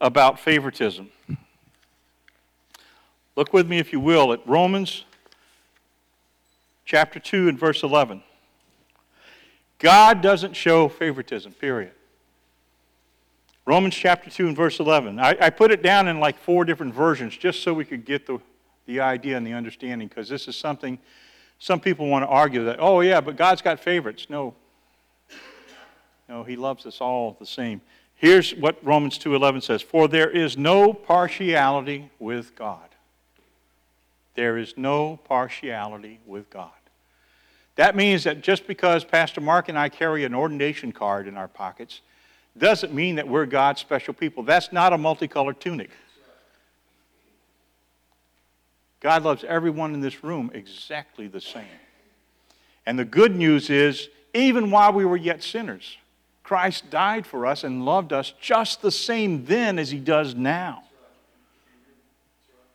about 0.00 0.40
favoritism 0.40 1.10
Look 3.36 3.52
with 3.52 3.68
me, 3.68 3.78
if 3.78 3.92
you 3.92 4.00
will, 4.00 4.32
at 4.32 4.44
Romans 4.48 5.04
chapter 6.84 7.20
2 7.20 7.48
and 7.48 7.56
verse 7.56 7.84
11. 7.84 8.24
God 9.78 10.20
doesn't 10.22 10.54
show 10.54 10.88
favoritism, 10.88 11.52
period. 11.52 11.92
Romans 13.64 13.94
chapter 13.94 14.30
2 14.30 14.48
and 14.48 14.56
verse 14.56 14.80
11. 14.80 15.20
I, 15.20 15.36
I, 15.40 15.50
put 15.50 15.70
it 15.70 15.82
down 15.82 16.08
in 16.08 16.20
like 16.20 16.38
four 16.38 16.64
different 16.64 16.94
versions 16.94 17.36
just 17.36 17.62
so 17.62 17.74
we 17.74 17.84
could 17.84 18.06
get 18.06 18.26
the, 18.26 18.38
the 18.86 19.00
idea 19.00 19.36
and 19.36 19.46
the 19.46 19.52
understanding 19.52 20.08
because 20.08 20.28
this 20.28 20.48
is 20.48 20.56
something 20.56 20.98
some 21.58 21.78
people 21.78 22.08
want 22.08 22.22
to 22.22 22.28
argue 22.28 22.64
that, 22.64 22.78
oh, 22.80 23.00
yeah, 23.00 23.20
but 23.20 23.36
God's 23.36 23.60
got 23.60 23.78
favorites. 23.78 24.26
No. 24.30 24.54
No, 26.28 26.44
He 26.44 26.56
loves 26.56 26.86
us 26.86 27.00
all 27.00 27.36
the 27.38 27.46
same. 27.46 27.80
Here's 28.14 28.52
what 28.54 28.84
Romans 28.84 29.16
2:11 29.16 29.60
says, 29.62 29.80
"For 29.80 30.08
there 30.08 30.28
is 30.28 30.58
no 30.58 30.92
partiality 30.92 32.10
with 32.18 32.54
God." 32.56 32.88
There 34.34 34.58
is 34.58 34.76
no 34.76 35.18
partiality 35.18 36.18
with 36.26 36.50
God. 36.50 36.77
That 37.78 37.94
means 37.94 38.24
that 38.24 38.40
just 38.40 38.66
because 38.66 39.04
Pastor 39.04 39.40
Mark 39.40 39.68
and 39.68 39.78
I 39.78 39.88
carry 39.88 40.24
an 40.24 40.34
ordination 40.34 40.90
card 40.90 41.28
in 41.28 41.36
our 41.36 41.46
pockets 41.46 42.00
doesn't 42.58 42.92
mean 42.92 43.14
that 43.14 43.28
we're 43.28 43.46
God's 43.46 43.80
special 43.80 44.12
people. 44.12 44.42
That's 44.42 44.72
not 44.72 44.92
a 44.92 44.98
multicolored 44.98 45.60
tunic. 45.60 45.90
God 48.98 49.22
loves 49.22 49.44
everyone 49.44 49.94
in 49.94 50.00
this 50.00 50.24
room 50.24 50.50
exactly 50.52 51.28
the 51.28 51.40
same. 51.40 51.66
And 52.84 52.98
the 52.98 53.04
good 53.04 53.36
news 53.36 53.70
is, 53.70 54.08
Even 54.34 54.72
while 54.72 54.92
we 54.92 55.04
were 55.04 55.16
yet 55.16 55.44
sinners, 55.44 55.98
Christ 56.42 56.90
died 56.90 57.28
for 57.28 57.46
us 57.46 57.62
and 57.62 57.84
loved 57.84 58.12
us 58.12 58.34
just 58.40 58.82
the 58.82 58.90
same 58.90 59.44
then 59.44 59.78
as 59.78 59.92
he 59.92 60.00
does 60.00 60.34
now. 60.34 60.82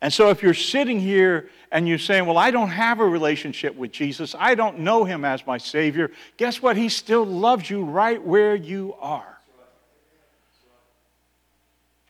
And 0.03 0.11
so 0.11 0.29
if 0.29 0.43
you're 0.43 0.53
sitting 0.53 0.99
here 0.99 1.49
and 1.71 1.87
you're 1.87 1.97
saying, 1.97 2.25
Well, 2.25 2.37
I 2.37 2.51
don't 2.51 2.67
have 2.67 2.99
a 2.99 3.07
relationship 3.07 3.73
with 3.73 3.93
Jesus, 3.93 4.35
I 4.37 4.53
don't 4.53 4.79
know 4.79 5.05
him 5.05 5.23
as 5.23 5.47
my 5.47 5.57
Savior, 5.57 6.11
guess 6.35 6.61
what? 6.61 6.75
He 6.75 6.89
still 6.89 7.25
loves 7.25 7.69
you 7.69 7.85
right 7.85 8.21
where 8.21 8.53
you 8.53 8.95
are. 8.99 9.37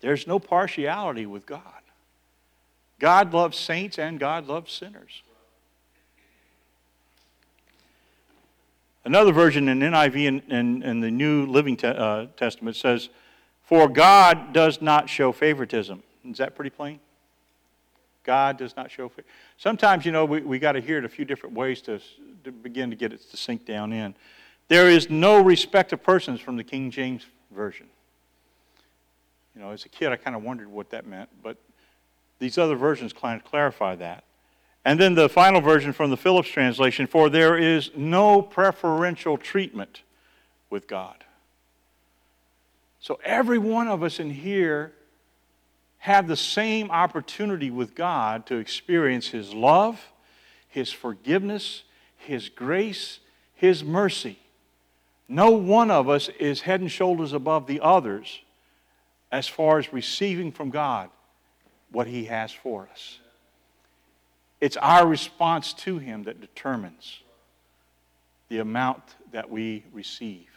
There's 0.02 0.26
no 0.26 0.40
partiality 0.40 1.28
with 1.28 1.46
God. 1.46 1.62
God 2.98 3.32
loves 3.32 3.60
saints 3.60 4.00
and 4.00 4.20
God 4.20 4.48
loves 4.48 4.74
sinners. 4.74 5.22
Another 9.06 9.32
version 9.32 9.70
in 9.70 9.82
NIV 9.82 10.42
and, 10.50 10.84
in 10.84 11.00
the 11.00 11.12
New 11.12 11.46
Living 11.46 11.78
te- 11.78 11.88
uh, 11.88 12.26
Testament 12.38 12.76
says, 12.76 13.10
For 13.62 13.88
God 13.88 14.52
does 14.52 14.82
not 14.82 15.10
show 15.10 15.32
favoritism. 15.32 16.02
Is 16.26 16.40
that 16.40 16.56
pretty 16.56 16.72
plain? 16.72 17.00
God 18.24 18.58
does 18.58 18.75
not 18.75 18.89
show 18.89 19.10
favoritism. 19.10 19.32
Sometimes, 19.58 20.06
you 20.06 20.12
know, 20.12 20.25
we, 20.25 20.42
we 20.42 20.60
got 20.60 20.74
to 20.74 20.82
hear 20.82 20.98
it 20.98 21.06
a 21.06 21.10
few 21.10 21.25
different 21.25 21.56
ways 21.56 21.82
to, 21.82 22.00
to 22.44 22.51
begin 22.51 22.89
to 22.89 22.96
get 22.96 23.13
it 23.13 23.22
to 23.32 23.38
sink 23.38 23.65
down 23.65 23.94
in. 23.94 24.15
There 24.68 24.89
is 24.89 25.10
no 25.10 25.42
respect 25.42 25.94
of 25.94 26.01
persons 26.01 26.39
from 26.39 26.56
the 26.56 26.63
King 26.63 26.89
James 26.89 27.25
Version. 27.51 27.88
You 29.56 29.62
know, 29.62 29.72
as 29.72 29.86
a 29.86 29.89
kid, 29.89 30.12
I 30.12 30.15
kind 30.15 30.36
of 30.36 30.44
wondered 30.44 30.68
what 30.68 30.89
that 30.92 31.06
meant, 31.06 31.30
but 31.44 31.58
these 32.39 32.58
other 32.58 32.75
versions 32.75 33.13
kind 33.13 33.39
of 33.39 33.46
clarify 33.46 33.96
that. 33.96 34.24
And 34.86 35.00
then 35.00 35.15
the 35.15 35.30
final 35.30 35.62
version 35.62 35.94
from 35.94 36.10
the 36.10 36.18
Phillips 36.18 36.50
translation 36.50 37.08
for 37.08 37.30
there 37.30 37.58
is 37.58 37.92
no 37.96 38.42
preferential 38.42 39.38
treatment 39.38 40.01
with 40.70 40.88
God. 40.88 41.24
So 43.00 43.20
every 43.24 43.58
one 43.58 43.88
of 43.88 44.01
us 44.01 44.20
in 44.20 44.30
here 44.30 44.94
have 46.04 46.28
the 46.28 46.36
same 46.36 46.92
opportunity 46.92 47.72
with 47.72 47.96
God 47.96 48.46
to 48.48 48.58
experience 48.58 49.30
His 49.30 49.54
love, 49.54 50.12
His 50.68 50.92
forgiveness, 50.92 51.84
His 52.18 52.50
grace, 52.50 53.20
His 53.56 53.86
mercy. 53.86 54.38
No 55.30 55.52
one 55.52 55.90
of 55.90 56.10
us 56.10 56.28
is 56.42 56.60
head 56.60 56.82
and 56.82 56.92
shoulders 56.92 57.32
above 57.32 57.68
the 57.68 57.80
others 57.80 58.42
as 59.32 59.48
far 59.48 59.80
as 59.80 59.94
receiving 59.94 60.52
from 60.52 60.72
God 60.72 61.10
what 61.90 62.06
He 62.06 62.26
has 62.26 62.52
for 62.52 62.90
us. 62.92 63.20
It's 64.60 64.76
our 64.76 65.08
response 65.08 65.72
to 65.86 66.00
Him 66.00 66.24
that 66.24 66.42
determines 66.42 67.22
the 68.50 68.60
amount 68.60 69.04
that 69.32 69.50
we 69.50 69.86
receive, 69.94 70.50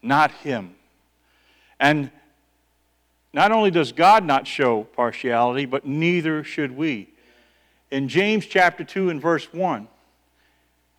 not 0.00 0.30
Him. 0.30 0.76
And 1.78 2.10
not 3.36 3.52
only 3.52 3.70
does 3.70 3.92
God 3.92 4.24
not 4.24 4.46
show 4.46 4.84
partiality, 4.84 5.66
but 5.66 5.84
neither 5.84 6.42
should 6.42 6.74
we. 6.74 7.10
In 7.90 8.08
James 8.08 8.46
chapter 8.46 8.82
2 8.82 9.10
and 9.10 9.20
verse 9.20 9.52
1, 9.52 9.88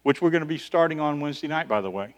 which 0.03 0.21
we're 0.21 0.29
going 0.29 0.41
to 0.41 0.45
be 0.45 0.59
starting 0.59 0.99
on 0.99 1.19
Wednesday 1.19 1.47
night, 1.47 1.67
by 1.67 1.81
the 1.81 1.89
way, 1.89 2.13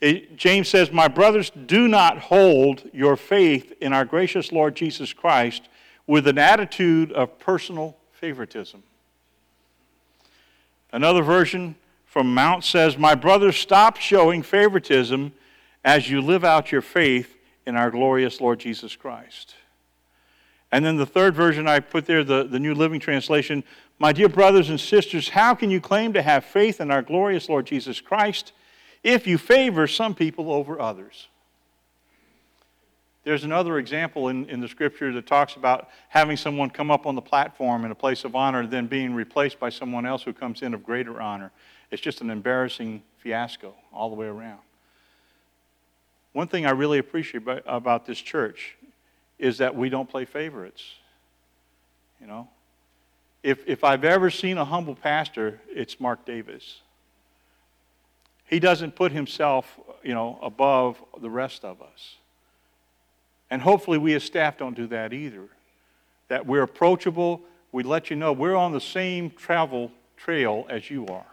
it, 0.00 0.36
James 0.36 0.68
says, 0.68 0.92
My 0.92 1.08
brothers, 1.08 1.50
do 1.50 1.88
not 1.88 2.18
hold 2.18 2.88
your 2.92 3.16
faith 3.16 3.72
in 3.80 3.92
our 3.92 4.04
gracious 4.04 4.52
Lord 4.52 4.76
Jesus 4.76 5.12
Christ 5.12 5.68
with 6.06 6.28
an 6.28 6.38
attitude 6.38 7.10
of 7.10 7.40
personal 7.40 7.96
favoritism. 8.12 8.84
Another 10.92 11.22
version 11.22 11.74
from 12.06 12.32
Mount 12.32 12.62
says, 12.62 12.96
My 12.96 13.16
brothers, 13.16 13.56
stop 13.56 13.96
showing 13.96 14.44
favoritism 14.44 15.32
as 15.84 16.08
you 16.08 16.20
live 16.20 16.44
out 16.44 16.70
your 16.70 16.82
faith 16.82 17.34
in 17.68 17.76
our 17.76 17.90
glorious 17.90 18.40
Lord 18.40 18.58
Jesus 18.58 18.96
Christ. 18.96 19.54
And 20.72 20.82
then 20.82 20.96
the 20.96 21.06
third 21.06 21.34
version 21.34 21.68
I 21.68 21.80
put 21.80 22.06
there, 22.06 22.24
the, 22.24 22.44
the 22.44 22.58
New 22.58 22.74
Living 22.74 22.98
Translation, 22.98 23.62
My 23.98 24.10
dear 24.12 24.28
brothers 24.28 24.70
and 24.70 24.80
sisters, 24.80 25.28
how 25.28 25.54
can 25.54 25.70
you 25.70 25.78
claim 25.78 26.14
to 26.14 26.22
have 26.22 26.46
faith 26.46 26.80
in 26.80 26.90
our 26.90 27.02
glorious 27.02 27.46
Lord 27.48 27.66
Jesus 27.66 28.00
Christ 28.00 28.52
if 29.04 29.26
you 29.26 29.36
favor 29.36 29.86
some 29.86 30.14
people 30.14 30.50
over 30.50 30.80
others? 30.80 31.28
There's 33.24 33.44
another 33.44 33.78
example 33.78 34.28
in, 34.28 34.48
in 34.48 34.60
the 34.60 34.68
scripture 34.68 35.12
that 35.12 35.26
talks 35.26 35.56
about 35.56 35.90
having 36.08 36.38
someone 36.38 36.70
come 36.70 36.90
up 36.90 37.06
on 37.06 37.14
the 37.16 37.20
platform 37.20 37.84
in 37.84 37.90
a 37.90 37.94
place 37.94 38.24
of 38.24 38.34
honor, 38.34 38.66
then 38.66 38.86
being 38.86 39.12
replaced 39.12 39.60
by 39.60 39.68
someone 39.68 40.06
else 40.06 40.22
who 40.22 40.32
comes 40.32 40.62
in 40.62 40.72
of 40.72 40.82
greater 40.82 41.20
honor. 41.20 41.52
It's 41.90 42.00
just 42.00 42.22
an 42.22 42.30
embarrassing 42.30 43.02
fiasco 43.18 43.74
all 43.92 44.08
the 44.08 44.16
way 44.16 44.26
around. 44.26 44.60
One 46.38 46.46
thing 46.46 46.66
I 46.66 46.70
really 46.70 46.98
appreciate 47.00 47.42
about, 47.66 48.06
this 48.06 48.20
church 48.20 48.76
is 49.40 49.58
that 49.58 49.74
we 49.74 49.88
don't 49.88 50.08
play 50.08 50.24
favorites. 50.24 50.84
You 52.20 52.28
know, 52.28 52.48
if, 53.42 53.66
if 53.66 53.82
I've 53.82 54.04
ever 54.04 54.30
seen 54.30 54.56
a 54.56 54.64
humble 54.64 54.94
pastor, 54.94 55.60
it's 55.68 55.98
Mark 55.98 56.24
Davis. 56.24 56.82
He 58.46 58.60
doesn't 58.60 58.94
put 58.94 59.10
himself, 59.10 59.80
you 60.04 60.14
know, 60.14 60.38
above 60.40 61.02
the 61.20 61.28
rest 61.28 61.64
of 61.64 61.82
us. 61.82 62.18
And 63.50 63.60
hopefully, 63.60 63.98
we 63.98 64.14
as 64.14 64.22
staff 64.22 64.58
don't 64.58 64.76
do 64.76 64.86
that 64.86 65.12
either. 65.12 65.48
That 66.28 66.46
we're 66.46 66.62
approachable, 66.62 67.40
we 67.72 67.82
let 67.82 68.10
you 68.10 68.16
know 68.16 68.32
we're 68.32 68.54
on 68.54 68.70
the 68.70 68.80
same 68.80 69.32
travel 69.32 69.90
trail 70.16 70.68
as 70.70 70.88
you 70.88 71.04
are. 71.08 71.26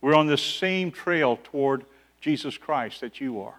We're 0.00 0.14
on 0.14 0.28
the 0.28 0.38
same 0.38 0.92
trail 0.92 1.40
toward 1.42 1.84
Jesus 2.20 2.56
Christ 2.56 3.00
that 3.00 3.20
you 3.20 3.40
are. 3.40 3.56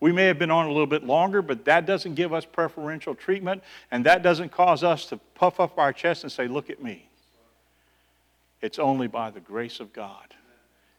We 0.00 0.12
may 0.12 0.26
have 0.26 0.38
been 0.38 0.50
on 0.50 0.66
a 0.66 0.68
little 0.68 0.86
bit 0.86 1.04
longer, 1.04 1.42
but 1.42 1.64
that 1.64 1.84
doesn't 1.84 2.14
give 2.14 2.32
us 2.32 2.44
preferential 2.44 3.14
treatment, 3.14 3.62
and 3.90 4.06
that 4.06 4.22
doesn't 4.22 4.52
cause 4.52 4.84
us 4.84 5.06
to 5.06 5.16
puff 5.34 5.58
up 5.58 5.78
our 5.78 5.92
chest 5.92 6.22
and 6.22 6.30
say, 6.30 6.46
Look 6.46 6.70
at 6.70 6.82
me. 6.82 7.08
It's 8.60 8.78
only 8.78 9.06
by 9.06 9.30
the 9.30 9.40
grace 9.40 9.80
of 9.80 9.92
God, 9.92 10.34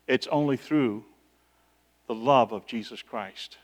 it's 0.08 0.28
only 0.28 0.58
through 0.58 1.06
the 2.08 2.16
love 2.16 2.52
of 2.52 2.66
Jesus 2.66 3.02
Christ. 3.02 3.58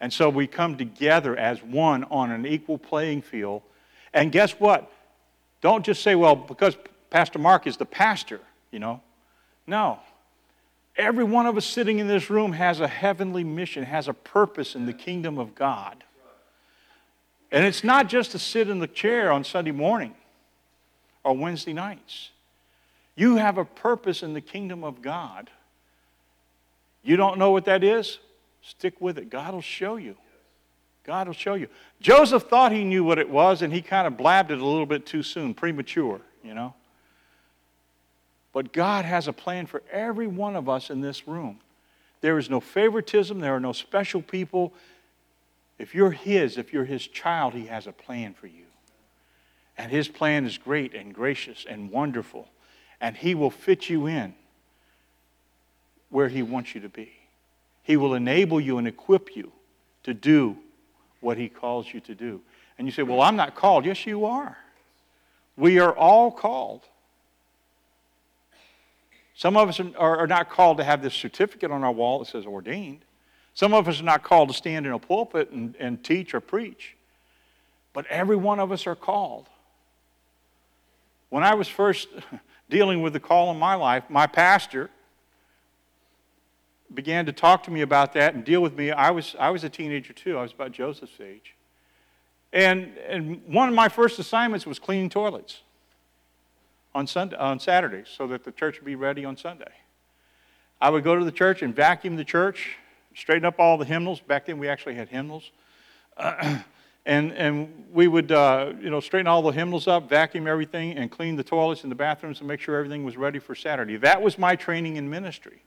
And 0.00 0.12
so 0.12 0.28
we 0.28 0.46
come 0.46 0.76
together 0.76 1.36
as 1.36 1.60
one 1.62 2.04
on 2.04 2.30
an 2.30 2.46
equal 2.46 2.78
playing 2.78 3.22
field. 3.22 3.62
And 4.14 4.30
guess 4.30 4.52
what? 4.52 4.92
Don't 5.60 5.84
just 5.84 6.02
say, 6.02 6.14
well, 6.14 6.36
because 6.36 6.76
Pastor 7.10 7.40
Mark 7.40 7.66
is 7.66 7.76
the 7.76 7.84
pastor, 7.84 8.40
you 8.70 8.78
know. 8.78 9.00
No. 9.66 9.98
Every 10.98 11.22
one 11.22 11.46
of 11.46 11.56
us 11.56 11.64
sitting 11.64 12.00
in 12.00 12.08
this 12.08 12.28
room 12.28 12.52
has 12.52 12.80
a 12.80 12.88
heavenly 12.88 13.44
mission, 13.44 13.84
has 13.84 14.08
a 14.08 14.12
purpose 14.12 14.74
in 14.74 14.84
the 14.84 14.92
kingdom 14.92 15.38
of 15.38 15.54
God. 15.54 16.02
And 17.52 17.64
it's 17.64 17.84
not 17.84 18.08
just 18.08 18.32
to 18.32 18.38
sit 18.38 18.68
in 18.68 18.80
the 18.80 18.88
chair 18.88 19.30
on 19.30 19.44
Sunday 19.44 19.70
morning 19.70 20.14
or 21.22 21.34
Wednesday 21.34 21.72
nights. 21.72 22.30
You 23.14 23.36
have 23.36 23.58
a 23.58 23.64
purpose 23.64 24.24
in 24.24 24.34
the 24.34 24.40
kingdom 24.40 24.82
of 24.82 25.00
God. 25.00 25.50
You 27.04 27.16
don't 27.16 27.38
know 27.38 27.52
what 27.52 27.64
that 27.66 27.84
is? 27.84 28.18
Stick 28.60 29.00
with 29.00 29.18
it. 29.18 29.30
God 29.30 29.54
will 29.54 29.60
show 29.60 29.96
you. 29.96 30.16
God 31.04 31.28
will 31.28 31.34
show 31.34 31.54
you. 31.54 31.68
Joseph 32.00 32.42
thought 32.44 32.72
he 32.72 32.84
knew 32.84 33.02
what 33.02 33.18
it 33.18 33.30
was, 33.30 33.62
and 33.62 33.72
he 33.72 33.80
kind 33.80 34.06
of 34.06 34.16
blabbed 34.16 34.50
it 34.50 34.60
a 34.60 34.64
little 34.64 34.84
bit 34.84 35.06
too 35.06 35.22
soon, 35.22 35.54
premature, 35.54 36.20
you 36.42 36.54
know. 36.54 36.74
But 38.58 38.72
God 38.72 39.04
has 39.04 39.28
a 39.28 39.32
plan 39.32 39.66
for 39.66 39.84
every 39.92 40.26
one 40.26 40.56
of 40.56 40.68
us 40.68 40.90
in 40.90 41.00
this 41.00 41.28
room. 41.28 41.60
There 42.22 42.38
is 42.38 42.50
no 42.50 42.58
favoritism, 42.58 43.38
there 43.38 43.54
are 43.54 43.60
no 43.60 43.70
special 43.70 44.20
people. 44.20 44.74
If 45.78 45.94
you're 45.94 46.10
His, 46.10 46.58
if 46.58 46.72
you're 46.72 46.84
His 46.84 47.06
child, 47.06 47.54
He 47.54 47.66
has 47.66 47.86
a 47.86 47.92
plan 47.92 48.34
for 48.34 48.48
you. 48.48 48.64
And 49.76 49.92
His 49.92 50.08
plan 50.08 50.44
is 50.44 50.58
great 50.58 50.92
and 50.92 51.14
gracious 51.14 51.66
and 51.70 51.92
wonderful. 51.92 52.48
And 53.00 53.16
He 53.16 53.36
will 53.36 53.52
fit 53.52 53.88
you 53.88 54.08
in 54.08 54.34
where 56.10 56.28
He 56.28 56.42
wants 56.42 56.74
you 56.74 56.80
to 56.80 56.88
be. 56.88 57.12
He 57.84 57.96
will 57.96 58.14
enable 58.14 58.60
you 58.60 58.78
and 58.78 58.88
equip 58.88 59.36
you 59.36 59.52
to 60.02 60.12
do 60.12 60.56
what 61.20 61.38
He 61.38 61.48
calls 61.48 61.94
you 61.94 62.00
to 62.00 62.14
do. 62.16 62.40
And 62.76 62.88
you 62.88 62.92
say, 62.92 63.04
Well, 63.04 63.20
I'm 63.20 63.36
not 63.36 63.54
called. 63.54 63.84
Yes, 63.84 64.04
you 64.04 64.24
are. 64.24 64.58
We 65.56 65.78
are 65.78 65.96
all 65.96 66.32
called. 66.32 66.82
Some 69.38 69.56
of 69.56 69.68
us 69.68 69.78
are, 69.96 70.26
not 70.26 70.50
called 70.50 70.78
to 70.78 70.84
have 70.84 71.00
this 71.00 71.14
certificate 71.14 71.70
on 71.70 71.84
our 71.84 71.92
wall 71.92 72.18
that 72.18 72.26
says 72.26 72.44
ordained. 72.44 73.04
Some 73.54 73.72
of 73.72 73.86
us 73.86 74.00
are 74.00 74.04
not 74.04 74.24
called 74.24 74.48
to 74.48 74.54
stand 74.54 74.84
in 74.84 74.90
a 74.90 74.98
pulpit 74.98 75.50
and, 75.50 75.76
and 75.78 76.02
teach 76.02 76.34
or 76.34 76.40
preach. 76.40 76.96
But 77.92 78.04
every 78.06 78.34
one 78.34 78.58
of 78.58 78.72
us 78.72 78.84
are 78.84 78.96
called. 78.96 79.46
When 81.28 81.44
I 81.44 81.54
was 81.54 81.68
first 81.68 82.08
dealing 82.68 83.00
with 83.00 83.12
the 83.12 83.20
call 83.20 83.52
in 83.52 83.60
my 83.60 83.76
life, 83.76 84.02
my 84.08 84.26
pastor 84.26 84.90
began 86.92 87.24
to 87.26 87.32
talk 87.32 87.62
to 87.62 87.70
me 87.70 87.82
about 87.82 88.14
that 88.14 88.34
and 88.34 88.44
deal 88.44 88.60
with 88.60 88.76
me. 88.76 88.90
I 88.90 89.12
was, 89.12 89.36
I 89.38 89.50
was 89.50 89.62
a 89.62 89.68
teenager 89.68 90.12
too. 90.12 90.36
I 90.36 90.42
was 90.42 90.52
about 90.52 90.72
Joseph's 90.72 91.20
age. 91.20 91.54
And, 92.52 92.98
and 93.08 93.40
one 93.46 93.68
of 93.68 93.74
my 93.76 93.88
first 93.88 94.18
assignments 94.18 94.66
was 94.66 94.80
cleaning 94.80 95.10
toilets 95.10 95.60
on, 96.94 97.06
Sunday, 97.06 97.36
on 97.36 97.60
Saturdays 97.60 98.08
so 98.14 98.26
that 98.28 98.44
the 98.44 98.52
church 98.52 98.76
would 98.76 98.86
be 98.86 98.96
ready 98.96 99.24
on 99.24 99.36
Sunday. 99.36 99.72
I 100.80 100.90
would 100.90 101.04
go 101.04 101.16
to 101.16 101.24
the 101.24 101.32
church 101.32 101.62
and 101.62 101.74
vacuum 101.74 102.16
the 102.16 102.24
church, 102.24 102.76
straighten 103.14 103.44
up 103.44 103.58
all 103.58 103.78
the 103.78 103.84
hymnals. 103.84 104.20
Back 104.20 104.46
then, 104.46 104.58
we 104.58 104.68
actually 104.68 104.94
had 104.94 105.08
hymnals. 105.08 105.50
and, 106.16 106.64
and 107.06 107.86
we 107.92 108.06
would, 108.06 108.30
uh, 108.30 108.72
you 108.80 108.90
know, 108.90 109.00
straighten 109.00 109.26
all 109.26 109.42
the 109.42 109.50
hymnals 109.50 109.88
up, 109.88 110.08
vacuum 110.08 110.46
everything, 110.46 110.96
and 110.96 111.10
clean 111.10 111.36
the 111.36 111.42
toilets 111.42 111.82
and 111.82 111.90
the 111.90 111.96
bathrooms 111.96 112.38
and 112.38 112.48
make 112.48 112.60
sure 112.60 112.76
everything 112.76 113.04
was 113.04 113.16
ready 113.16 113.38
for 113.38 113.54
Saturday. 113.54 113.96
That 113.96 114.22
was 114.22 114.38
my 114.38 114.56
training 114.56 114.96
in 114.96 115.10
ministry. 115.10 115.62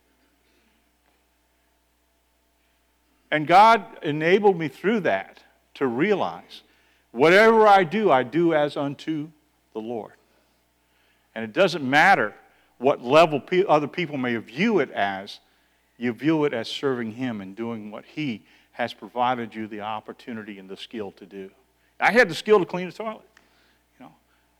And 3.31 3.47
God 3.47 3.85
enabled 4.03 4.57
me 4.57 4.67
through 4.67 5.01
that 5.01 5.41
to 5.75 5.87
realize 5.87 6.61
whatever 7.11 7.65
I 7.67 7.85
do, 7.85 8.11
I 8.11 8.23
do 8.23 8.53
as 8.53 8.75
unto 8.75 9.29
the 9.73 9.79
Lord. 9.79 10.13
And 11.35 11.43
it 11.43 11.53
doesn't 11.53 11.87
matter 11.87 12.33
what 12.77 13.01
level 13.03 13.41
other 13.67 13.87
people 13.87 14.17
may 14.17 14.35
view 14.37 14.79
it 14.79 14.91
as, 14.91 15.39
you 15.97 16.11
view 16.13 16.45
it 16.45 16.53
as 16.53 16.67
serving 16.67 17.13
Him 17.13 17.41
and 17.41 17.55
doing 17.55 17.91
what 17.91 18.05
He 18.05 18.43
has 18.71 18.93
provided 18.93 19.53
you 19.53 19.67
the 19.67 19.81
opportunity 19.81 20.57
and 20.57 20.69
the 20.69 20.77
skill 20.77 21.11
to 21.13 21.25
do. 21.25 21.51
I 21.99 22.11
had 22.11 22.29
the 22.29 22.35
skill 22.35 22.59
to 22.59 22.65
clean 22.65 22.87
the 22.87 22.91
toilet. 22.91 23.21
You 23.99 24.05
know, 24.05 24.11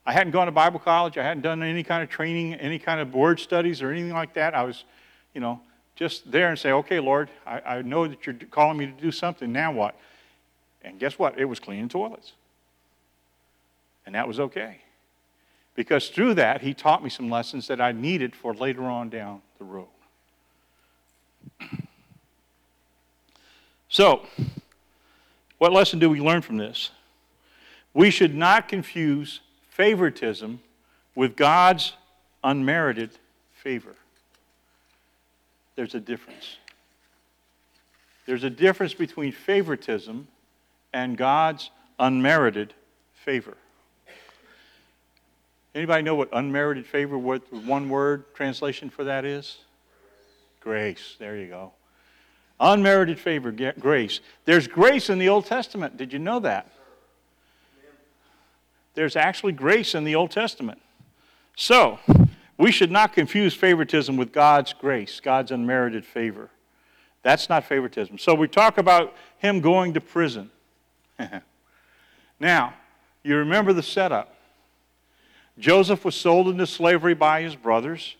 I 0.06 0.13
hadn't 0.13 0.32
gone 0.32 0.46
to 0.46 0.51
Bible 0.51 0.80
college. 0.80 1.18
I 1.18 1.24
hadn't 1.24 1.42
done 1.42 1.63
any 1.63 1.84
kind 1.84 2.04
of 2.04 2.10
training, 2.10 2.54
any 2.56 2.78
kind 2.78 3.00
of 3.00 3.13
word 3.13 3.40
studies 3.40 3.82
or 3.82 3.92
anything 3.92 4.13
like 4.13 4.34
that. 4.36 4.54
I 4.54 4.63
was, 4.63 4.84
you 5.34 5.42
know, 5.42 5.60
just 5.96 6.32
there 6.32 6.50
and 6.50 6.60
say, 6.60 6.72
okay, 6.72 7.00
Lord, 7.00 7.30
I, 7.46 7.62
I 7.62 7.82
know 7.82 8.08
that 8.08 8.25
you're 8.25 8.36
calling 8.51 8.78
me 8.78 8.86
to 8.86 8.92
do 8.92 9.12
something. 9.12 9.51
Now 9.51 9.72
what? 9.72 9.96
And 10.84 11.00
guess 11.00 11.18
what? 11.18 11.40
It 11.40 11.46
was 11.46 11.60
cleaning 11.60 11.90
toilets. 11.90 12.34
And 14.06 14.16
that 14.16 14.28
was 14.28 14.40
okay. 14.40 14.82
Because 15.75 16.10
through 16.10 16.36
that, 16.36 16.62
he 16.62 16.74
taught 16.74 17.04
me 17.04 17.10
some 17.10 17.30
lessons 17.30 17.68
that 17.68 17.80
I 17.80 17.92
needed 17.92 18.36
for 18.36 18.54
later 18.54 18.84
on 18.84 19.10
down 19.10 19.42
the 19.58 19.63
road. 19.63 19.88
So, 23.90 24.25
what 25.58 25.74
lesson 25.74 26.00
do 26.00 26.10
we 26.10 26.22
learn 26.22 26.42
from 26.42 26.58
this? 26.58 26.92
We 27.94 28.10
should 28.10 28.34
not 28.36 28.68
confuse 28.68 29.42
favoritism 29.70 30.62
with 31.16 31.36
God's 31.36 31.94
unmerited 32.44 33.12
favor 33.54 33.96
there's 35.82 35.96
a 35.96 36.00
difference. 36.00 36.58
There's 38.28 38.44
a 38.44 38.51
difference 38.51 38.94
between 38.94 39.32
favoritism 39.32 40.28
and 40.94 41.18
God's 41.18 41.72
unmerited 41.98 42.75
favor. 43.13 43.58
Anybody 45.74 46.04
know 46.04 46.16
what 46.16 46.30
unmerited 46.34 46.86
favor, 46.86 47.18
what 47.18 47.51
one 47.51 47.90
word 47.90 48.34
translation 48.34 48.90
for 48.90 49.06
that 49.06 49.24
is? 49.24 49.60
Grace. 50.60 51.16
There 51.18 51.38
you 51.38 51.48
go. 51.48 51.72
Unmerited 52.60 53.20
favor, 53.20 53.51
grace. 53.51 54.20
There's 54.46 54.68
grace 54.68 55.10
in 55.10 55.18
the 55.18 55.30
Old 55.30 55.46
Testament. 55.46 55.98
Did 55.98 56.13
you 56.13 56.20
know 56.20 56.40
that? 56.42 56.72
There's 58.94 59.16
actually 59.16 59.54
grace 59.54 59.96
in 59.96 60.04
the 60.04 60.16
Old 60.16 60.30
Testament. 60.32 60.80
So, 61.56 62.00
we 62.58 62.72
should 62.72 62.92
not 62.92 63.13
confuse 63.13 63.56
favoritism 63.56 64.18
with 64.18 64.32
God's 64.32 64.74
grace, 64.74 65.20
God's 65.20 65.51
unmerited 65.51 66.06
favor. 66.06 66.50
That's 67.24 67.50
not 67.50 67.66
favoritism. 67.66 68.18
So 68.18 68.36
we 68.36 68.48
talk 68.48 68.78
about 68.78 69.16
him 69.38 69.62
going 69.62 69.94
to 69.94 70.01
prison. 70.01 70.51
now, 72.40 72.74
you 73.24 73.38
remember 73.38 73.74
the 73.74 73.84
setup. 73.84 74.36
Joseph 75.60 76.05
was 76.05 76.15
sold 76.15 76.48
into 76.48 76.65
slavery 76.65 77.13
by 77.13 77.41
his 77.41 77.55
brothers. 77.55 78.15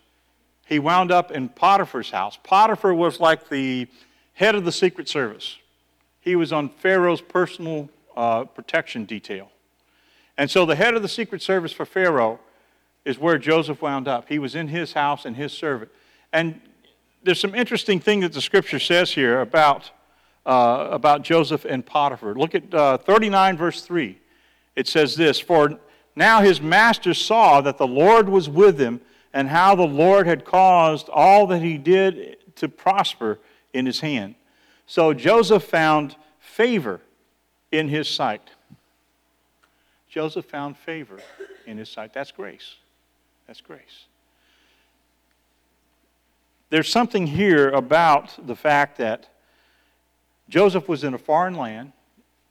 He 0.66 0.78
wound 0.78 1.10
up 1.10 1.30
in 1.30 1.48
Potiphar's 1.48 2.10
house. 2.10 2.38
Potiphar 2.42 2.94
was 2.94 3.20
like 3.20 3.48
the 3.48 3.88
head 4.34 4.54
of 4.54 4.64
the 4.64 4.72
Secret 4.72 5.08
Service, 5.08 5.58
he 6.20 6.36
was 6.36 6.52
on 6.52 6.68
Pharaoh's 6.68 7.20
personal 7.20 7.90
uh, 8.16 8.44
protection 8.44 9.04
detail. 9.04 9.50
And 10.38 10.50
so 10.50 10.64
the 10.64 10.76
head 10.76 10.94
of 10.94 11.02
the 11.02 11.08
Secret 11.08 11.42
Service 11.42 11.72
for 11.72 11.84
Pharaoh 11.84 12.40
is 13.04 13.18
where 13.18 13.38
Joseph 13.38 13.82
wound 13.82 14.08
up. 14.08 14.28
He 14.28 14.38
was 14.38 14.54
in 14.54 14.68
his 14.68 14.92
house 14.92 15.24
and 15.24 15.36
his 15.36 15.52
servant. 15.52 15.90
And 16.32 16.60
there's 17.22 17.40
some 17.40 17.54
interesting 17.54 18.00
thing 18.00 18.20
that 18.20 18.32
the 18.32 18.40
scripture 18.40 18.78
says 18.78 19.12
here 19.12 19.40
about, 19.40 19.90
uh, 20.46 20.88
about 20.90 21.22
Joseph 21.22 21.64
and 21.64 21.84
Potiphar. 21.84 22.34
Look 22.34 22.54
at 22.54 22.72
uh, 22.72 22.98
39, 22.98 23.56
verse 23.56 23.82
3. 23.82 24.18
It 24.76 24.88
says 24.88 25.16
this 25.16 25.38
For 25.38 25.78
now 26.14 26.40
his 26.42 26.60
master 26.60 27.14
saw 27.14 27.60
that 27.60 27.78
the 27.78 27.86
Lord 27.86 28.28
was 28.28 28.48
with 28.48 28.78
him, 28.78 29.00
and 29.32 29.48
how 29.48 29.74
the 29.74 29.86
Lord 29.86 30.26
had 30.26 30.44
caused 30.44 31.08
all 31.08 31.46
that 31.46 31.62
he 31.62 31.78
did 31.78 32.36
to 32.56 32.68
prosper 32.68 33.38
in 33.72 33.86
his 33.86 34.00
hand. 34.00 34.34
So 34.86 35.14
Joseph 35.14 35.64
found 35.64 36.16
favor 36.38 37.00
in 37.70 37.88
his 37.88 38.08
sight. 38.08 38.50
Joseph 40.08 40.44
found 40.44 40.76
favor 40.76 41.18
in 41.66 41.78
his 41.78 41.88
sight. 41.88 42.12
That's 42.12 42.30
grace. 42.30 42.76
That's 43.46 43.62
grace. 43.62 44.04
There's 46.68 46.90
something 46.90 47.26
here 47.26 47.70
about 47.70 48.46
the 48.46 48.56
fact 48.56 48.98
that 48.98 49.28
Joseph 50.48 50.88
was 50.88 51.04
in 51.04 51.14
a 51.14 51.18
foreign 51.18 51.54
land, 51.54 51.92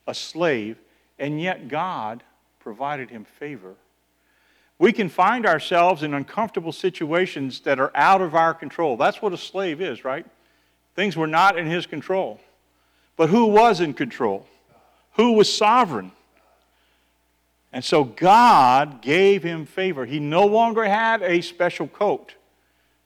a 0.08 0.16
slave, 0.16 0.78
and 1.20 1.40
yet 1.40 1.68
God 1.68 2.24
provided 2.64 3.10
him 3.10 3.26
favor. 3.26 3.76
We 4.80 4.92
can 4.92 5.10
find 5.10 5.46
ourselves 5.46 6.02
in 6.04 6.14
uncomfortable 6.14 6.72
situations 6.72 7.60
that 7.62 7.80
are 7.80 7.92
out 7.94 8.22
of 8.22 8.34
our 8.34 8.54
control. 8.54 8.98
That's 8.98 9.22
what 9.22 9.34
a 9.34 9.38
slave 9.38 9.80
is, 9.82 10.04
right? 10.04 10.26
Things 10.96 11.16
were 11.16 11.28
not 11.28 11.58
in 11.58 11.68
his 11.68 11.86
control. 11.86 12.40
But 13.16 13.30
who 13.30 13.46
was 13.46 13.80
in 13.80 13.94
control? 13.94 14.48
Who 15.14 15.34
was 15.34 15.54
sovereign? 15.54 16.12
And 17.72 17.86
so 17.86 18.04
God 18.04 19.02
gave 19.02 19.44
him 19.44 19.66
favor. 19.66 20.06
He 20.06 20.20
no 20.20 20.46
longer 20.46 20.84
had 20.84 21.22
a 21.22 21.42
special 21.42 21.88
coat 21.88 22.34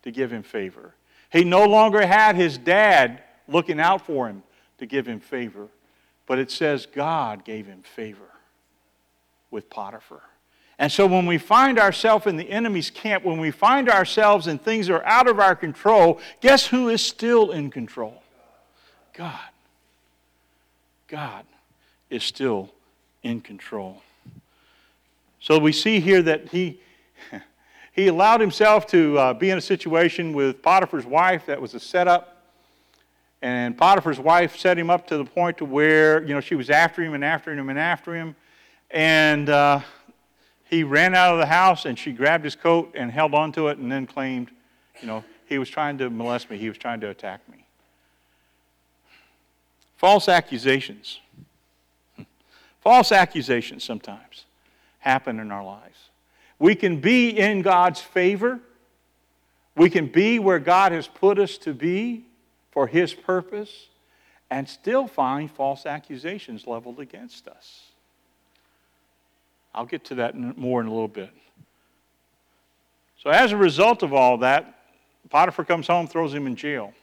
to 0.04 0.12
give 0.12 0.32
him 0.32 0.44
favor. 0.44 0.96
He 1.30 1.44
no 1.44 1.66
longer 1.66 2.06
had 2.06 2.36
his 2.36 2.58
dad 2.58 3.22
looking 3.48 3.80
out 3.80 4.06
for 4.06 4.28
him 4.28 4.44
to 4.78 4.86
give 4.86 5.06
him 5.06 5.20
favor. 5.20 5.68
But 6.26 6.40
it 6.40 6.50
says 6.50 6.86
God 6.86 7.44
gave 7.44 7.68
him 7.68 7.84
favor 7.84 8.35
with 9.56 9.70
Potiphar. 9.70 10.22
And 10.78 10.92
so 10.92 11.08
when 11.08 11.26
we 11.26 11.38
find 11.38 11.80
ourselves 11.80 12.28
in 12.28 12.36
the 12.36 12.52
enemy's 12.52 12.90
camp, 12.90 13.24
when 13.24 13.40
we 13.40 13.50
find 13.50 13.90
ourselves 13.90 14.48
in 14.48 14.58
things 14.58 14.90
are 14.90 15.04
out 15.06 15.30
of 15.30 15.40
our 15.40 15.56
control, 15.56 16.20
guess 16.42 16.68
who 16.68 16.90
is 16.90 17.02
still 17.02 17.52
in 17.52 17.72
control? 17.72 18.22
God. 19.14 19.40
God 21.08 21.46
is 22.10 22.26
still 22.26 22.70
in 23.24 23.40
control. 23.40 24.02
So 25.40 25.58
we 25.58 25.72
see 25.72 26.02
here 26.02 26.22
that 26.24 26.50
he, 26.50 26.82
he 27.94 28.08
allowed 28.08 28.42
himself 28.42 28.88
to 28.88 29.18
uh, 29.18 29.34
be 29.34 29.52
in 29.52 29.58
a 29.58 29.62
situation 29.62 30.34
with 30.34 30.62
Potiphar's 30.62 31.06
wife 31.06 31.46
that 31.46 31.62
was 31.62 31.74
a 31.74 31.80
setup. 31.80 32.44
And 33.42 33.78
Potiphar's 33.78 34.20
wife 34.20 34.58
set 34.58 34.78
him 34.78 34.90
up 34.90 35.08
to 35.08 35.18
the 35.18 35.24
point 35.24 35.60
to 35.60 35.66
where, 35.66 36.22
you 36.24 36.34
know, 36.34 36.42
she 36.42 36.56
was 36.56 36.70
after 36.70 37.02
him 37.02 37.14
and 37.14 37.24
after 37.24 37.54
him 37.54 37.70
and 37.70 37.80
after 37.80 38.14
him. 38.14 38.36
And 38.96 39.50
uh, 39.50 39.82
he 40.64 40.86
ran 40.86 41.16
out 41.16 41.34
of 41.34 41.40
the 41.40 41.46
house 41.46 41.84
and 41.84 42.00
she 42.00 42.14
grabbed 42.14 42.46
his 42.46 42.56
coat 42.56 42.94
and 42.96 43.12
held 43.12 43.34
onto 43.34 43.68
it 43.68 43.78
and 43.78 43.92
then 43.92 44.08
claimed, 44.08 44.50
you 45.02 45.08
know, 45.08 45.22
he 45.48 45.58
was 45.58 45.70
trying 45.70 45.98
to 45.98 46.10
molest 46.10 46.50
me, 46.50 46.58
he 46.58 46.70
was 46.70 46.78
trying 46.78 47.02
to 47.02 47.10
attack 47.10 47.42
me. 47.52 47.66
False 49.98 50.30
accusations. 50.30 51.20
False 52.80 53.12
accusations 53.12 53.84
sometimes 53.84 54.46
happen 55.00 55.42
in 55.42 55.52
our 55.52 55.64
lives. 55.64 55.98
We 56.58 56.74
can 56.74 57.02
be 57.02 57.30
in 57.30 57.64
God's 57.64 58.00
favor. 58.00 58.62
We 59.76 59.90
can 59.90 60.08
be 60.08 60.40
where 60.40 60.60
God 60.60 60.94
has 60.94 61.08
put 61.08 61.38
us 61.38 61.58
to 61.60 61.74
be 61.74 62.28
for 62.72 62.88
His 62.88 63.14
purpose 63.14 63.88
and 64.50 64.70
still 64.70 65.06
find 65.06 65.52
false 65.52 65.86
accusations 65.86 66.66
leveled 66.66 67.02
against 67.02 67.50
us. 67.50 67.92
I'll 69.76 69.86
get 69.86 70.06
to 70.06 70.16
that 70.16 70.36
more 70.36 70.80
in 70.80 70.88
a 70.88 70.90
little 70.90 71.10
bit. 71.10 71.30
So, 73.22 73.30
as 73.30 73.52
a 73.52 73.58
result 73.58 74.04
of 74.04 74.14
all 74.14 74.38
that, 74.38 74.80
Potiphar 75.30 75.66
comes 75.66 75.88
home, 75.88 76.08
throws 76.08 76.34
him 76.34 76.48
in 76.48 76.56
jail. 76.56 76.94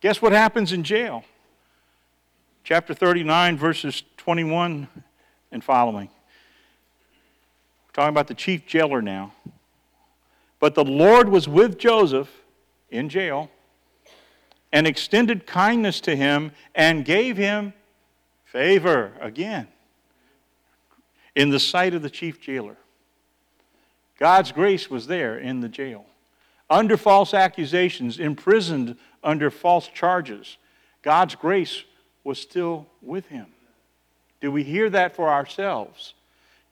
Guess 0.00 0.22
what 0.22 0.32
happens 0.32 0.72
in 0.72 0.84
jail? 0.84 1.24
Chapter 2.62 2.94
39, 2.94 3.58
verses 3.58 4.04
21 4.18 4.86
and 5.50 5.64
following 5.64 6.08
We're 7.86 7.92
talking 7.92 8.10
about 8.10 8.28
the 8.28 8.34
chief 8.34 8.66
jailer 8.66 9.02
now. 9.02 9.32
But 10.60 10.76
the 10.76 10.84
Lord 10.84 11.28
was 11.28 11.48
with 11.48 11.76
Joseph 11.76 12.30
in 12.88 13.08
jail 13.08 13.50
and 14.72 14.86
extended 14.86 15.44
kindness 15.44 16.00
to 16.02 16.14
him 16.14 16.52
and 16.74 17.04
gave 17.04 17.36
him 17.36 17.72
favor 18.44 19.12
again 19.20 19.66
in 21.34 21.50
the 21.50 21.60
sight 21.60 21.94
of 21.94 22.02
the 22.02 22.10
chief 22.10 22.40
jailer. 22.40 22.76
God's 24.18 24.52
grace 24.52 24.88
was 24.88 25.06
there 25.06 25.38
in 25.38 25.60
the 25.60 25.68
jail. 25.68 26.06
under 26.70 26.96
false 26.96 27.34
accusations, 27.34 28.18
imprisoned 28.18 28.96
under 29.22 29.50
false 29.50 29.86
charges, 29.88 30.56
God's 31.02 31.34
grace 31.34 31.84
was 32.24 32.38
still 32.40 32.86
with 33.02 33.26
him. 33.26 33.46
Do 34.40 34.50
we 34.50 34.64
hear 34.64 34.88
that 34.90 35.14
for 35.14 35.28
ourselves? 35.28 36.14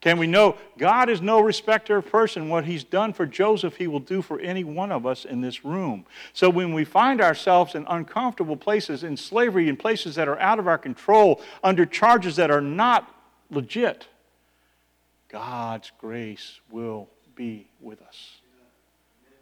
Can 0.03 0.18
we 0.18 0.27
know 0.27 0.57
God 0.79 1.09
is 1.09 1.22
no 1.22 1.40
respecter 1.40 1.96
of 1.96 2.11
person? 2.11 2.48
What 2.48 2.64
He's 2.64 2.83
done 2.83 3.12
for 3.12 3.25
Joseph, 3.25 3.77
He 3.77 3.87
will 3.87 4.01
do 4.01 4.20
for 4.20 4.40
any 4.40 4.64
one 4.64 4.90
of 4.90 5.07
us 5.07 5.25
in 5.25 5.40
this 5.40 5.64
room. 5.64 6.05
So 6.33 6.51
when 6.51 6.75
we 6.75 6.85
find 6.85 7.20
ourselves 7.20 7.77
in 7.77 7.87
uncomfortable 7.88 8.57
places, 8.57 9.05
in 9.05 9.16
slavery, 9.16 9.68
in 9.68 9.77
places 9.77 10.16
that 10.16 10.27
are 10.27 10.38
out 10.40 10.59
of 10.59 10.66
our 10.66 10.77
control, 10.77 11.40
under 11.62 11.87
charges 11.87 12.35
that 12.37 12.51
are 12.51 12.61
not 12.61 13.14
legit, 13.48 14.09
God's 15.33 15.90
grace 15.99 16.61
will 16.71 17.09
be 17.35 17.66
with 17.81 18.03
us. 18.03 18.42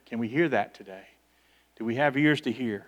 Can 0.06 0.20
we 0.20 0.28
hear 0.28 0.48
that 0.48 0.72
today? 0.72 1.02
Do 1.76 1.84
we 1.84 1.96
have 1.96 2.16
ears 2.16 2.40
to 2.42 2.52
hear? 2.52 2.86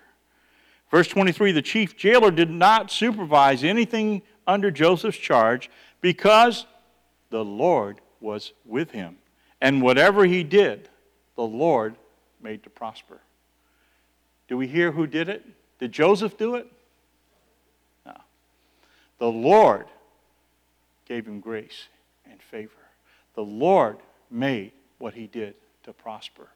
Verse 0.90 1.08
23 1.08 1.52
the 1.52 1.62
chief 1.62 1.96
jailer 1.96 2.30
did 2.30 2.50
not 2.50 2.90
supervise 2.90 3.64
anything 3.64 4.22
under 4.46 4.70
Joseph's 4.70 5.18
charge 5.18 5.68
because 6.00 6.64
the 7.30 7.44
Lord 7.44 8.00
was 8.20 8.52
with 8.64 8.92
him. 8.92 9.16
And 9.60 9.82
whatever 9.82 10.24
he 10.24 10.44
did, 10.44 10.88
the 11.34 11.42
Lord 11.42 11.96
made 12.40 12.62
to 12.64 12.70
prosper. 12.70 13.20
Do 14.48 14.56
we 14.56 14.68
hear 14.68 14.92
who 14.92 15.06
did 15.06 15.28
it? 15.28 15.44
Did 15.78 15.92
Joseph 15.92 16.36
do 16.36 16.54
it? 16.56 16.70
No. 18.06 18.16
The 19.18 19.28
Lord 19.28 19.86
gave 21.06 21.26
him 21.26 21.40
grace 21.40 21.88
and 22.30 22.40
favor. 22.42 22.81
The 23.34 23.44
Lord 23.44 23.98
made 24.30 24.72
what 24.98 25.14
he 25.14 25.26
did 25.26 25.54
to 25.84 25.92
prosper. 25.92 26.48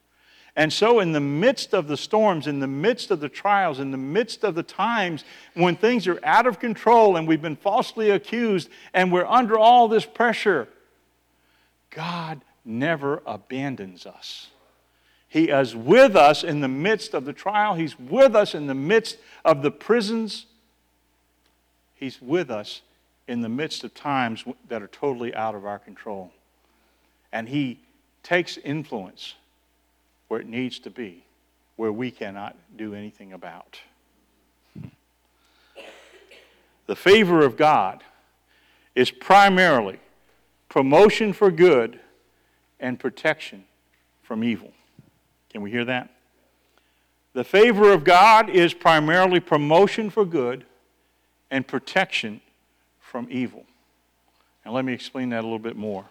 And 0.59 0.73
so, 0.73 1.01
in 1.01 1.12
the 1.12 1.21
midst 1.21 1.75
of 1.75 1.87
the 1.87 1.99
storms, 1.99 2.47
in 2.47 2.61
the 2.61 2.67
midst 2.67 3.11
of 3.11 3.21
the 3.21 3.29
trials, 3.29 3.79
in 3.79 3.91
the 3.91 3.99
midst 3.99 4.43
of 4.43 4.55
the 4.55 4.62
times 4.62 5.23
when 5.53 5.77
things 5.77 6.07
are 6.07 6.19
out 6.25 6.47
of 6.47 6.59
control 6.59 7.17
and 7.17 7.29
we've 7.29 7.43
been 7.43 7.57
falsely 7.57 8.09
accused 8.09 8.71
and 8.95 9.12
we're 9.12 9.27
under 9.27 9.59
all 9.59 9.87
this 9.87 10.07
pressure, 10.07 10.67
God 11.91 12.41
never 12.65 13.23
abandons 13.27 14.07
us. 14.07 14.49
He 15.29 15.51
is 15.51 15.77
with 15.77 16.17
us 16.17 16.43
in 16.43 16.61
the 16.61 16.69
midst 16.69 17.12
of 17.12 17.27
the 17.27 17.35
trial, 17.35 17.75
He's 17.75 17.99
with 17.99 18.35
us 18.35 18.55
in 18.55 18.67
the 18.67 18.75
midst 18.75 19.19
of 19.45 19.61
the 19.61 19.71
prisons, 19.71 20.47
He's 21.95 22.23
with 22.23 22.51
us 22.51 22.81
in 23.29 23.43
the 23.43 23.49
midst 23.51 23.85
of 23.85 23.93
times 23.93 24.45
that 24.69 24.83
are 24.83 24.89
totally 24.89 25.35
out 25.35 25.55
of 25.55 25.67
our 25.67 25.79
control. 25.79 26.33
And 27.37 27.51
He 27.51 27.81
takes 28.22 28.57
influence 28.57 29.35
where 30.29 30.40
it 30.40 30.46
needs 30.46 30.79
to 30.79 30.90
be, 30.90 31.22
where 31.77 31.92
we 31.92 32.11
cannot 32.11 32.57
do 32.79 32.94
anything 32.94 33.35
about. 33.35 33.79
The 36.87 36.96
favor 36.96 37.44
of 37.44 37.59
God 37.59 38.03
is 38.94 39.11
primarily 39.11 40.01
promotion 40.70 41.35
for 41.35 41.51
good 41.51 42.01
and 42.81 42.99
protection 42.99 43.66
from 44.22 44.42
evil. 44.42 44.72
Can 45.51 45.61
we 45.61 45.70
hear 45.70 45.85
that? 45.85 46.09
The 47.35 47.44
favor 47.44 47.92
of 47.92 48.03
God 48.03 48.49
is 48.49 48.72
primarily 48.72 49.40
promotion 49.40 50.09
for 50.09 50.25
good 50.25 50.64
and 51.51 51.68
protection 51.68 52.40
from 52.99 53.29
evil. 53.31 53.66
And 54.64 54.72
let 54.72 54.87
me 54.87 54.94
explain 54.94 55.29
that 55.29 55.40
a 55.40 55.46
little 55.46 55.59
bit 55.59 55.77
more. 55.77 56.07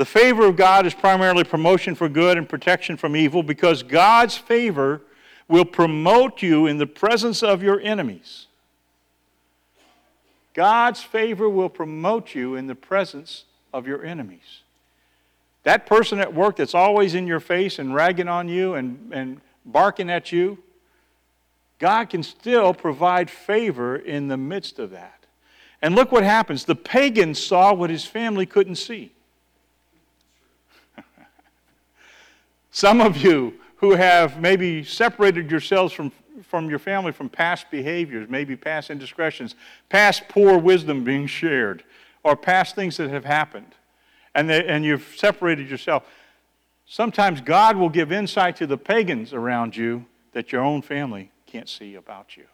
The 0.00 0.06
favor 0.06 0.46
of 0.46 0.56
God 0.56 0.86
is 0.86 0.94
primarily 0.94 1.44
promotion 1.44 1.94
for 1.94 2.08
good 2.08 2.38
and 2.38 2.48
protection 2.48 2.96
from 2.96 3.14
evil 3.14 3.42
because 3.42 3.82
God's 3.82 4.34
favor 4.34 5.02
will 5.46 5.66
promote 5.66 6.40
you 6.40 6.66
in 6.66 6.78
the 6.78 6.86
presence 6.86 7.42
of 7.42 7.62
your 7.62 7.78
enemies. 7.82 8.46
God's 10.54 11.02
favor 11.02 11.50
will 11.50 11.68
promote 11.68 12.34
you 12.34 12.54
in 12.54 12.66
the 12.66 12.74
presence 12.74 13.44
of 13.74 13.86
your 13.86 14.02
enemies. 14.02 14.62
That 15.64 15.84
person 15.84 16.18
at 16.18 16.32
work 16.32 16.56
that's 16.56 16.74
always 16.74 17.14
in 17.14 17.26
your 17.26 17.38
face 17.38 17.78
and 17.78 17.94
ragging 17.94 18.26
on 18.26 18.48
you 18.48 18.72
and, 18.72 19.12
and 19.12 19.42
barking 19.66 20.08
at 20.08 20.32
you, 20.32 20.56
God 21.78 22.08
can 22.08 22.22
still 22.22 22.72
provide 22.72 23.28
favor 23.28 23.96
in 23.96 24.28
the 24.28 24.38
midst 24.38 24.78
of 24.78 24.92
that. 24.92 25.26
And 25.82 25.94
look 25.94 26.10
what 26.10 26.24
happens. 26.24 26.64
The 26.64 26.74
pagan 26.74 27.34
saw 27.34 27.74
what 27.74 27.90
his 27.90 28.06
family 28.06 28.46
couldn't 28.46 28.76
see. 28.76 29.12
Some 32.70 33.00
of 33.00 33.16
you 33.16 33.54
who 33.76 33.92
have 33.92 34.40
maybe 34.40 34.84
separated 34.84 35.50
yourselves 35.50 35.92
from, 35.92 36.12
from 36.42 36.68
your 36.68 36.78
family 36.78 37.12
from 37.12 37.28
past 37.28 37.70
behaviors, 37.70 38.28
maybe 38.28 38.56
past 38.56 38.90
indiscretions, 38.90 39.54
past 39.88 40.24
poor 40.28 40.58
wisdom 40.58 41.02
being 41.02 41.26
shared, 41.26 41.82
or 42.22 42.36
past 42.36 42.74
things 42.74 42.96
that 42.98 43.10
have 43.10 43.24
happened, 43.24 43.74
and, 44.34 44.48
they, 44.48 44.64
and 44.66 44.84
you've 44.84 45.14
separated 45.16 45.70
yourself. 45.70 46.04
Sometimes 46.86 47.40
God 47.40 47.76
will 47.76 47.88
give 47.88 48.12
insight 48.12 48.56
to 48.56 48.66
the 48.66 48.76
pagans 48.76 49.32
around 49.32 49.76
you 49.76 50.04
that 50.32 50.52
your 50.52 50.62
own 50.62 50.82
family 50.82 51.30
can't 51.46 51.68
see 51.68 51.94
about 51.94 52.36
you. 52.36 52.44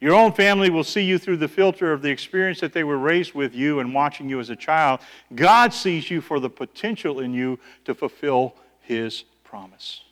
Your 0.00 0.14
own 0.14 0.32
family 0.32 0.70
will 0.70 0.84
see 0.84 1.02
you 1.02 1.18
through 1.18 1.36
the 1.36 1.48
filter 1.48 1.92
of 1.92 2.00
the 2.00 2.08
experience 2.08 2.58
that 2.60 2.72
they 2.72 2.84
were 2.84 2.96
raised 2.96 3.34
with 3.34 3.54
you 3.54 3.80
and 3.80 3.92
watching 3.92 4.30
you 4.30 4.40
as 4.40 4.48
a 4.48 4.56
child. 4.56 5.00
God 5.34 5.74
sees 5.74 6.10
you 6.10 6.22
for 6.22 6.40
the 6.40 6.48
potential 6.48 7.20
in 7.20 7.34
you 7.34 7.58
to 7.84 7.94
fulfill 7.94 8.54
his 8.90 9.22
promise. 9.44 10.02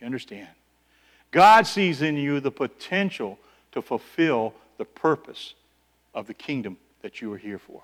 You 0.00 0.06
understand? 0.06 0.48
God 1.30 1.66
sees 1.66 2.00
in 2.00 2.16
you 2.16 2.40
the 2.40 2.50
potential 2.50 3.38
to 3.72 3.82
fulfill 3.82 4.54
the 4.78 4.86
purpose 4.86 5.52
of 6.14 6.26
the 6.26 6.32
kingdom 6.32 6.78
that 7.02 7.20
you 7.20 7.30
are 7.34 7.36
here 7.36 7.58
for. 7.58 7.82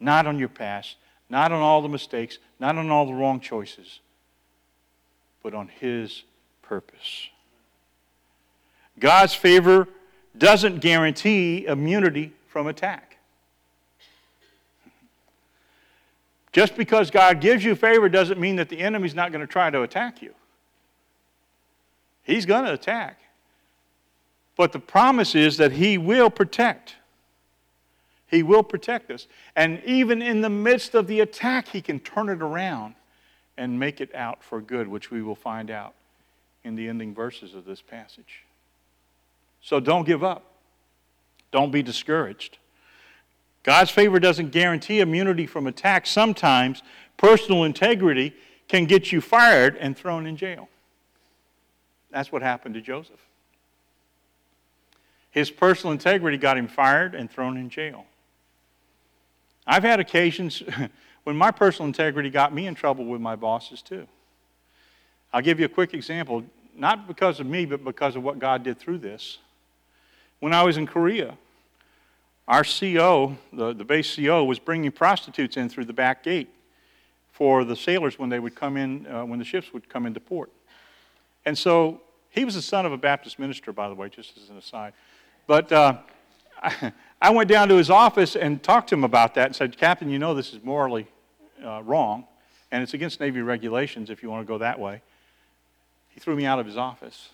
Not 0.00 0.26
on 0.26 0.38
your 0.38 0.48
past, 0.48 0.96
not 1.28 1.52
on 1.52 1.60
all 1.60 1.82
the 1.82 1.90
mistakes, 1.90 2.38
not 2.58 2.78
on 2.78 2.88
all 2.88 3.04
the 3.04 3.12
wrong 3.12 3.38
choices, 3.38 4.00
but 5.42 5.52
on 5.52 5.68
His 5.68 6.22
purpose. 6.62 7.28
God's 8.98 9.34
favor 9.34 9.88
doesn't 10.38 10.80
guarantee 10.80 11.66
immunity 11.66 12.32
from 12.48 12.66
attack. 12.66 13.09
Just 16.52 16.76
because 16.76 17.10
God 17.10 17.40
gives 17.40 17.64
you 17.64 17.74
favor 17.74 18.08
doesn't 18.08 18.40
mean 18.40 18.56
that 18.56 18.68
the 18.68 18.80
enemy's 18.80 19.14
not 19.14 19.30
going 19.32 19.40
to 19.40 19.46
try 19.46 19.70
to 19.70 19.82
attack 19.82 20.20
you. 20.20 20.34
He's 22.22 22.46
going 22.46 22.64
to 22.64 22.72
attack. 22.72 23.20
But 24.56 24.72
the 24.72 24.78
promise 24.78 25.34
is 25.34 25.56
that 25.58 25.72
He 25.72 25.96
will 25.96 26.28
protect. 26.28 26.96
He 28.26 28.42
will 28.42 28.62
protect 28.62 29.10
us. 29.10 29.26
And 29.56 29.82
even 29.84 30.22
in 30.22 30.40
the 30.40 30.50
midst 30.50 30.94
of 30.94 31.06
the 31.06 31.20
attack, 31.20 31.68
He 31.68 31.80
can 31.80 32.00
turn 32.00 32.28
it 32.28 32.42
around 32.42 32.94
and 33.56 33.78
make 33.78 34.00
it 34.00 34.14
out 34.14 34.42
for 34.42 34.60
good, 34.60 34.88
which 34.88 35.10
we 35.10 35.22
will 35.22 35.34
find 35.34 35.70
out 35.70 35.94
in 36.64 36.74
the 36.74 36.88
ending 36.88 37.14
verses 37.14 37.54
of 37.54 37.64
this 37.64 37.80
passage. 37.80 38.44
So 39.62 39.80
don't 39.80 40.04
give 40.04 40.24
up. 40.24 40.44
Don't 41.50 41.70
be 41.70 41.82
discouraged. 41.82 42.58
God's 43.62 43.90
favor 43.90 44.18
doesn't 44.18 44.50
guarantee 44.50 45.00
immunity 45.00 45.46
from 45.46 45.66
attack. 45.66 46.06
Sometimes 46.06 46.82
personal 47.16 47.64
integrity 47.64 48.34
can 48.68 48.86
get 48.86 49.12
you 49.12 49.20
fired 49.20 49.76
and 49.76 49.96
thrown 49.96 50.26
in 50.26 50.36
jail. 50.36 50.68
That's 52.10 52.32
what 52.32 52.42
happened 52.42 52.74
to 52.74 52.80
Joseph. 52.80 53.20
His 55.30 55.50
personal 55.50 55.92
integrity 55.92 56.38
got 56.38 56.58
him 56.58 56.66
fired 56.66 57.14
and 57.14 57.30
thrown 57.30 57.56
in 57.56 57.70
jail. 57.70 58.04
I've 59.66 59.84
had 59.84 60.00
occasions 60.00 60.62
when 61.24 61.36
my 61.36 61.50
personal 61.50 61.86
integrity 61.86 62.30
got 62.30 62.52
me 62.52 62.66
in 62.66 62.74
trouble 62.74 63.04
with 63.04 63.20
my 63.20 63.36
bosses, 63.36 63.82
too. 63.82 64.06
I'll 65.32 65.42
give 65.42 65.60
you 65.60 65.66
a 65.66 65.68
quick 65.68 65.94
example, 65.94 66.44
not 66.74 67.06
because 67.06 67.38
of 67.38 67.46
me, 67.46 67.64
but 67.66 67.84
because 67.84 68.16
of 68.16 68.24
what 68.24 68.38
God 68.38 68.64
did 68.64 68.78
through 68.78 68.98
this. 68.98 69.38
When 70.40 70.52
I 70.52 70.64
was 70.64 70.76
in 70.76 70.86
Korea, 70.86 71.36
our 72.48 72.64
CO, 72.64 73.36
the, 73.52 73.72
the 73.72 73.84
base 73.84 74.16
CO, 74.16 74.44
was 74.44 74.58
bringing 74.58 74.90
prostitutes 74.90 75.56
in 75.56 75.68
through 75.68 75.84
the 75.84 75.92
back 75.92 76.22
gate 76.22 76.48
for 77.32 77.64
the 77.64 77.76
sailors 77.76 78.18
when 78.18 78.28
they 78.28 78.38
would 78.38 78.54
come 78.54 78.76
in, 78.76 79.06
uh, 79.06 79.24
when 79.24 79.38
the 79.38 79.44
ships 79.44 79.72
would 79.72 79.88
come 79.88 80.06
into 80.06 80.20
port. 80.20 80.50
And 81.44 81.56
so 81.56 82.00
he 82.28 82.44
was 82.44 82.54
the 82.54 82.62
son 82.62 82.86
of 82.86 82.92
a 82.92 82.98
Baptist 82.98 83.38
minister, 83.38 83.72
by 83.72 83.88
the 83.88 83.94
way, 83.94 84.08
just 84.08 84.36
as 84.36 84.50
an 84.50 84.58
aside. 84.58 84.92
But 85.46 85.72
uh, 85.72 85.98
I, 87.22 87.30
went 87.30 87.48
down 87.48 87.68
to 87.68 87.76
his 87.76 87.90
office 87.90 88.36
and 88.36 88.62
talked 88.62 88.90
to 88.90 88.94
him 88.94 89.04
about 89.04 89.34
that 89.34 89.46
and 89.46 89.56
said, 89.56 89.76
Captain, 89.76 90.10
you 90.10 90.18
know 90.18 90.34
this 90.34 90.52
is 90.52 90.62
morally 90.62 91.06
uh, 91.64 91.82
wrong, 91.82 92.26
and 92.70 92.82
it's 92.82 92.94
against 92.94 93.20
Navy 93.20 93.40
regulations 93.40 94.10
if 94.10 94.22
you 94.22 94.30
want 94.30 94.46
to 94.46 94.48
go 94.50 94.58
that 94.58 94.78
way. 94.78 95.02
He 96.08 96.20
threw 96.20 96.36
me 96.36 96.44
out 96.44 96.58
of 96.58 96.66
his 96.66 96.76
office. 96.76 97.30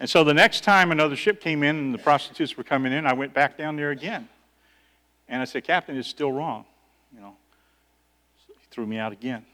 And 0.00 0.10
so 0.10 0.24
the 0.24 0.34
next 0.34 0.64
time 0.64 0.90
another 0.90 1.16
ship 1.16 1.40
came 1.40 1.62
in 1.62 1.76
and 1.76 1.94
the 1.94 1.98
prostitutes 1.98 2.56
were 2.56 2.64
coming 2.64 2.92
in, 2.92 3.06
I 3.06 3.12
went 3.12 3.32
back 3.32 3.56
down 3.56 3.76
there 3.76 3.90
again. 3.90 4.28
And 5.28 5.40
I 5.40 5.44
said, 5.44 5.64
Captain, 5.64 5.96
it's 5.96 6.08
still 6.08 6.32
wrong. 6.32 6.64
You 7.14 7.20
know, 7.20 7.36
he 8.48 8.66
threw 8.70 8.86
me 8.86 8.98
out 8.98 9.12
again. 9.12 9.44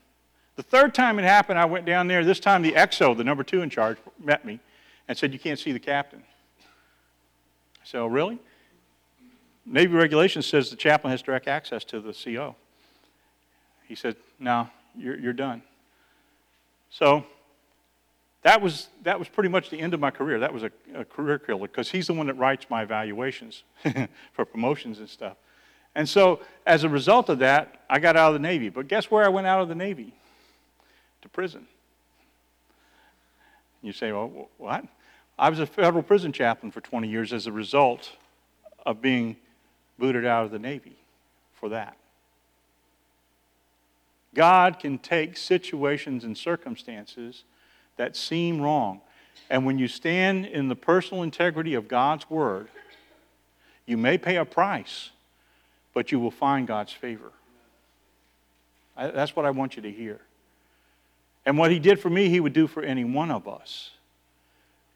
The 0.57 0.62
third 0.62 0.94
time 0.94 1.18
it 1.18 1.22
happened, 1.22 1.59
I 1.59 1.64
went 1.64 1.87
down 1.87 2.07
there. 2.07 2.24
This 2.24 2.40
time 2.40 2.62
the 2.62 2.72
XO, 2.72 3.16
the 3.16 3.24
number 3.24 3.44
two 3.44 3.62
in 3.62 3.70
charge, 3.70 3.98
met 4.18 4.44
me 4.44 4.61
and 5.09 5.16
said, 5.16 5.33
You 5.33 5.38
can't 5.38 5.59
see 5.59 5.72
the 5.72 5.79
captain. 5.79 6.22
I 6.61 7.85
said, 7.85 8.00
Oh, 8.00 8.07
really? 8.07 8.38
Navy 9.64 9.94
regulation 9.94 10.42
says 10.42 10.70
the 10.70 10.76
chaplain 10.76 11.12
has 11.12 11.22
direct 11.22 11.46
access 11.46 11.85
to 11.85 12.00
the 12.00 12.12
CO. 12.12 12.57
He 13.87 13.94
said, 13.94 14.16
No, 14.38 14.68
you're, 14.96 15.18
you're 15.18 15.33
done. 15.33 15.62
So 16.90 17.24
that 18.42 18.62
was, 18.62 18.88
that 19.03 19.18
was 19.18 19.29
pretty 19.29 19.50
much 19.50 19.68
the 19.70 19.79
end 19.79 19.92
of 19.92 20.00
my 20.00 20.11
career. 20.11 20.38
That 20.38 20.53
was 20.53 20.62
a, 20.62 20.70
a 20.94 21.05
career 21.05 21.38
killer 21.38 21.68
because 21.68 21.90
he's 21.90 22.07
the 22.07 22.14
one 22.14 22.26
that 22.29 22.35
writes 22.35 22.66
my 22.70 22.83
evaluations 22.83 23.64
for 24.33 24.44
promotions 24.44 24.98
and 24.98 25.09
stuff. 25.09 25.37
And 25.94 26.09
so, 26.09 26.40
as 26.66 26.85
a 26.85 26.88
result 26.88 27.29
of 27.29 27.40
that, 27.40 27.83
I 27.90 27.98
got 27.98 28.16
out 28.16 28.29
of 28.29 28.35
the 28.35 28.38
Navy. 28.38 28.68
But 28.68 28.88
guess 28.88 29.11
where 29.11 29.24
I 29.24 29.29
went 29.29 29.46
out 29.46 29.61
of 29.61 29.68
the 29.68 29.74
Navy? 29.74 30.14
To 31.22 31.29
prison. 31.29 31.66
You 33.83 33.92
say, 33.92 34.12
well, 34.12 34.48
what? 34.57 34.85
I 35.38 35.50
was 35.50 35.59
a 35.59 35.66
federal 35.66 36.03
prison 36.03 36.33
chaplain 36.33 36.70
for 36.70 36.81
20 36.81 37.09
years 37.09 37.33
as 37.33 37.46
a 37.46 37.53
result 37.53 38.12
of 38.87 39.03
being 39.03 39.37
booted 39.98 40.24
out 40.24 40.44
of 40.44 40.50
the 40.50 40.59
Navy 40.59 40.96
for 41.55 41.70
that. 41.70 41.96
God 44.35 44.79
can 44.79 44.98
take 44.98 45.37
situations 45.37 46.24
and 46.24 46.37
circumstances 46.37 47.44
that 48.00 48.16
seem 48.16 48.62
wrong. 48.62 49.02
And 49.50 49.66
when 49.66 49.78
you 49.78 49.86
stand 49.86 50.46
in 50.46 50.68
the 50.68 50.74
personal 50.74 51.22
integrity 51.22 51.74
of 51.74 51.86
God's 51.86 52.30
Word, 52.30 52.68
you 53.84 53.98
may 53.98 54.16
pay 54.16 54.36
a 54.36 54.46
price, 54.46 55.10
but 55.92 56.10
you 56.10 56.18
will 56.18 56.30
find 56.30 56.66
God's 56.66 56.94
favor. 56.94 57.30
I, 58.96 59.08
that's 59.08 59.36
what 59.36 59.44
I 59.44 59.50
want 59.50 59.76
you 59.76 59.82
to 59.82 59.90
hear. 59.90 60.18
And 61.44 61.58
what 61.58 61.70
He 61.70 61.78
did 61.78 62.00
for 62.00 62.08
me, 62.08 62.30
He 62.30 62.40
would 62.40 62.54
do 62.54 62.66
for 62.66 62.82
any 62.82 63.04
one 63.04 63.30
of 63.30 63.46
us. 63.46 63.90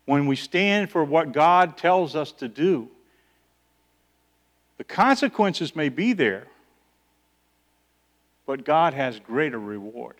When 0.06 0.26
we 0.26 0.34
stand 0.34 0.90
for 0.90 1.04
what 1.04 1.32
God 1.32 1.76
tells 1.76 2.16
us 2.16 2.32
to 2.32 2.48
do, 2.48 2.88
the 4.78 4.84
consequences 4.84 5.76
may 5.76 5.90
be 5.90 6.14
there, 6.14 6.46
but 8.46 8.64
God 8.64 8.94
has 8.94 9.20
greater 9.20 9.60
reward. 9.60 10.16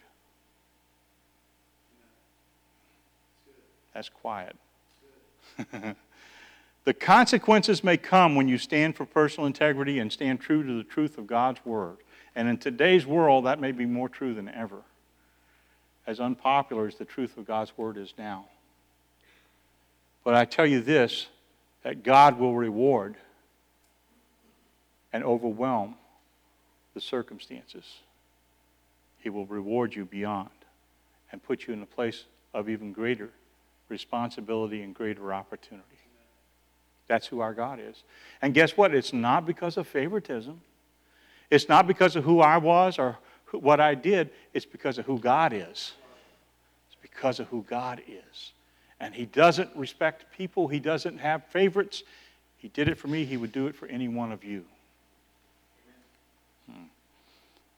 That's 3.94 4.08
quiet. 4.08 4.56
the 6.84 6.94
consequences 6.94 7.84
may 7.84 7.96
come 7.96 8.34
when 8.34 8.48
you 8.48 8.58
stand 8.58 8.96
for 8.96 9.06
personal 9.06 9.46
integrity 9.46 10.00
and 10.00 10.12
stand 10.12 10.40
true 10.40 10.66
to 10.66 10.76
the 10.76 10.84
truth 10.84 11.16
of 11.16 11.26
God's 11.26 11.64
Word. 11.64 11.98
And 12.34 12.48
in 12.48 12.58
today's 12.58 13.06
world, 13.06 13.46
that 13.46 13.60
may 13.60 13.70
be 13.70 13.86
more 13.86 14.08
true 14.08 14.34
than 14.34 14.48
ever, 14.48 14.82
as 16.06 16.18
unpopular 16.18 16.88
as 16.88 16.96
the 16.96 17.04
truth 17.04 17.36
of 17.38 17.46
God's 17.46 17.72
Word 17.78 17.96
is 17.96 18.12
now. 18.18 18.46
But 20.24 20.34
I 20.34 20.44
tell 20.44 20.66
you 20.66 20.80
this 20.80 21.28
that 21.84 22.02
God 22.02 22.38
will 22.38 22.54
reward 22.54 23.14
and 25.12 25.22
overwhelm 25.22 25.94
the 26.94 27.00
circumstances. 27.00 27.84
He 29.18 29.28
will 29.28 29.46
reward 29.46 29.94
you 29.94 30.06
beyond 30.06 30.48
and 31.30 31.42
put 31.42 31.66
you 31.66 31.74
in 31.74 31.82
a 31.82 31.86
place 31.86 32.24
of 32.54 32.68
even 32.68 32.92
greater 32.92 33.30
responsibility 33.88 34.82
and 34.82 34.94
greater 34.94 35.32
opportunity. 35.32 35.84
That's 37.06 37.26
who 37.26 37.40
our 37.40 37.52
God 37.52 37.80
is. 37.80 38.02
And 38.40 38.54
guess 38.54 38.76
what? 38.76 38.94
It's 38.94 39.12
not 39.12 39.46
because 39.46 39.76
of 39.76 39.86
favoritism. 39.86 40.60
It's 41.50 41.68
not 41.68 41.86
because 41.86 42.16
of 42.16 42.24
who 42.24 42.40
I 42.40 42.56
was 42.56 42.98
or 42.98 43.18
what 43.52 43.80
I 43.80 43.94
did. 43.94 44.30
It's 44.52 44.66
because 44.66 44.98
of 44.98 45.04
who 45.04 45.18
God 45.18 45.52
is. 45.52 45.92
It's 46.88 46.96
because 47.02 47.40
of 47.40 47.48
who 47.48 47.62
God 47.68 48.02
is. 48.08 48.52
And 49.00 49.14
He 49.14 49.26
doesn't 49.26 49.70
respect 49.76 50.32
people, 50.36 50.68
He 50.68 50.80
doesn't 50.80 51.18
have 51.18 51.44
favorites. 51.46 52.02
He 52.56 52.68
did 52.68 52.88
it 52.88 52.96
for 52.96 53.08
me, 53.08 53.24
He 53.24 53.36
would 53.36 53.52
do 53.52 53.66
it 53.66 53.76
for 53.76 53.86
any 53.86 54.08
one 54.08 54.32
of 54.32 54.42
you. 54.42 54.64
Hmm. 56.70 56.84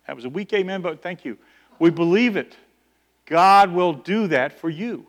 That 0.06 0.14
was 0.14 0.24
a 0.24 0.30
weak 0.30 0.52
amen, 0.52 0.82
but 0.82 1.02
thank 1.02 1.24
you. 1.24 1.36
We 1.78 1.90
believe 1.90 2.36
it. 2.36 2.56
God 3.26 3.72
will 3.72 3.92
do 3.92 4.28
that 4.28 4.60
for 4.60 4.70
you. 4.70 5.06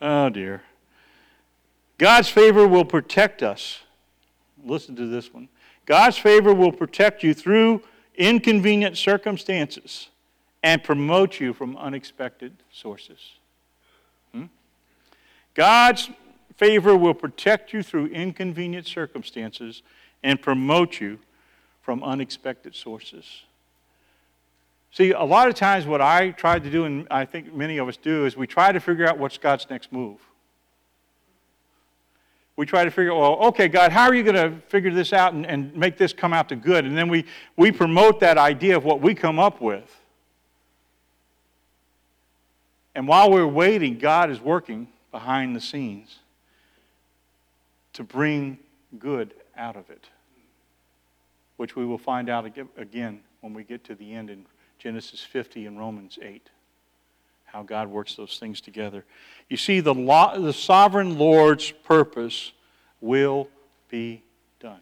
Oh, 0.00 0.28
dear. 0.28 0.62
God's 1.98 2.28
favor 2.28 2.66
will 2.66 2.84
protect 2.84 3.42
us. 3.42 3.80
Listen 4.64 4.94
to 4.96 5.06
this 5.06 5.32
one. 5.32 5.48
God's 5.86 6.18
favor 6.18 6.54
will 6.54 6.72
protect 6.72 7.22
you 7.22 7.34
through 7.34 7.82
inconvenient 8.14 8.96
circumstances 8.96 10.08
and 10.62 10.82
promote 10.82 11.40
you 11.40 11.52
from 11.52 11.76
unexpected 11.76 12.52
sources. 12.70 13.18
Hmm? 14.32 14.44
God's 15.54 16.10
favor 16.56 16.96
will 16.96 17.14
protect 17.14 17.72
you 17.72 17.82
through 17.82 18.06
inconvenient 18.06 18.86
circumstances 18.86 19.82
and 20.22 20.42
promote 20.42 21.00
you 21.00 21.18
from 21.80 22.02
unexpected 22.02 22.74
sources. 22.74 23.42
See, 24.90 25.12
a 25.12 25.22
lot 25.22 25.48
of 25.48 25.54
times 25.54 25.86
what 25.86 26.00
I 26.00 26.30
try 26.30 26.58
to 26.58 26.70
do, 26.70 26.84
and 26.84 27.06
I 27.10 27.24
think 27.24 27.52
many 27.52 27.78
of 27.78 27.88
us 27.88 27.96
do, 27.96 28.24
is 28.24 28.36
we 28.36 28.46
try 28.46 28.72
to 28.72 28.80
figure 28.80 29.06
out 29.06 29.18
what's 29.18 29.38
God's 29.38 29.68
next 29.68 29.92
move. 29.92 30.18
We 32.56 32.66
try 32.66 32.84
to 32.84 32.90
figure, 32.90 33.14
well, 33.14 33.36
okay, 33.48 33.68
God, 33.68 33.92
how 33.92 34.08
are 34.08 34.14
you 34.14 34.24
going 34.24 34.34
to 34.34 34.60
figure 34.66 34.92
this 34.92 35.12
out 35.12 35.32
and, 35.32 35.46
and 35.46 35.74
make 35.76 35.96
this 35.96 36.12
come 36.12 36.32
out 36.32 36.48
to 36.48 36.56
good? 36.56 36.84
And 36.84 36.98
then 36.98 37.08
we, 37.08 37.24
we 37.56 37.70
promote 37.70 38.18
that 38.20 38.36
idea 38.36 38.76
of 38.76 38.84
what 38.84 39.00
we 39.00 39.14
come 39.14 39.38
up 39.38 39.60
with. 39.60 39.88
And 42.96 43.06
while 43.06 43.30
we're 43.30 43.46
waiting, 43.46 43.96
God 43.98 44.28
is 44.28 44.40
working 44.40 44.88
behind 45.12 45.54
the 45.54 45.60
scenes 45.60 46.18
to 47.92 48.02
bring 48.02 48.58
good 48.98 49.34
out 49.56 49.76
of 49.76 49.88
it, 49.90 50.08
which 51.58 51.76
we 51.76 51.84
will 51.84 51.98
find 51.98 52.28
out 52.28 52.44
again 52.76 53.20
when 53.40 53.54
we 53.54 53.62
get 53.62 53.84
to 53.84 53.94
the 53.94 54.12
end 54.12 54.30
in 54.30 54.44
Genesis 54.78 55.20
50 55.20 55.66
and 55.66 55.78
Romans 55.78 56.18
8. 56.22 56.50
How 57.46 57.62
God 57.62 57.88
works 57.88 58.14
those 58.14 58.38
things 58.38 58.60
together. 58.60 59.04
You 59.48 59.56
see, 59.56 59.80
the, 59.80 59.94
law, 59.94 60.38
the 60.38 60.52
sovereign 60.52 61.18
Lord's 61.18 61.70
purpose 61.70 62.52
will 63.00 63.48
be 63.88 64.22
done. 64.60 64.80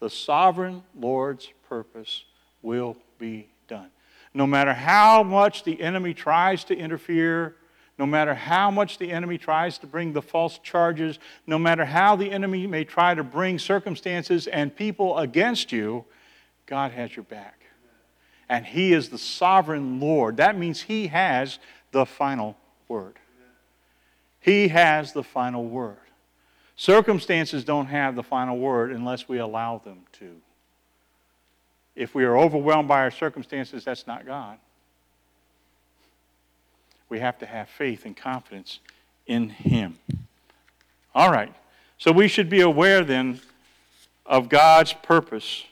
The 0.00 0.10
sovereign 0.10 0.82
Lord's 0.98 1.48
purpose 1.68 2.24
will 2.62 2.96
be 3.18 3.48
done. 3.68 3.90
No 4.34 4.46
matter 4.46 4.74
how 4.74 5.22
much 5.22 5.64
the 5.64 5.80
enemy 5.80 6.12
tries 6.12 6.64
to 6.64 6.76
interfere, 6.76 7.56
no 7.98 8.06
matter 8.06 8.34
how 8.34 8.70
much 8.70 8.98
the 8.98 9.10
enemy 9.10 9.38
tries 9.38 9.78
to 9.78 9.86
bring 9.86 10.12
the 10.12 10.22
false 10.22 10.58
charges, 10.58 11.18
no 11.46 11.58
matter 11.58 11.84
how 11.84 12.14
the 12.14 12.30
enemy 12.30 12.66
may 12.66 12.84
try 12.84 13.14
to 13.14 13.24
bring 13.24 13.58
circumstances 13.58 14.46
and 14.46 14.74
people 14.74 15.18
against 15.18 15.72
you, 15.72 16.04
God 16.66 16.92
has 16.92 17.16
your 17.16 17.24
back 17.24 17.67
and 18.48 18.64
He 18.64 18.92
is 18.92 19.08
the 19.08 19.18
sovereign 19.18 20.00
Lord. 20.00 20.38
That 20.38 20.58
means 20.58 20.82
He 20.82 21.08
has 21.08 21.58
the 21.92 22.06
final 22.06 22.56
word. 22.88 23.18
He 24.40 24.68
has 24.68 25.12
the 25.12 25.22
final 25.22 25.64
word. 25.64 25.96
Circumstances 26.76 27.64
don't 27.64 27.86
have 27.86 28.14
the 28.14 28.22
final 28.22 28.56
word 28.58 28.92
unless 28.92 29.28
we 29.28 29.38
allow 29.38 29.78
them 29.78 29.98
to. 30.20 30.36
If 31.96 32.14
we 32.14 32.24
are 32.24 32.38
overwhelmed 32.38 32.86
by 32.86 33.00
our 33.00 33.10
circumstances, 33.10 33.84
that's 33.84 34.06
not 34.06 34.24
God. 34.24 34.58
We 37.08 37.18
have 37.18 37.38
to 37.38 37.46
have 37.46 37.68
faith 37.68 38.04
and 38.04 38.16
confidence 38.16 38.78
in 39.26 39.48
Him. 39.48 39.98
All 41.14 41.30
right. 41.30 41.52
So 41.98 42.12
we 42.12 42.28
should 42.28 42.48
be 42.48 42.60
aware 42.60 43.02
then 43.02 43.40
of 44.24 44.48
God's 44.48 44.92
purpose 44.92 45.64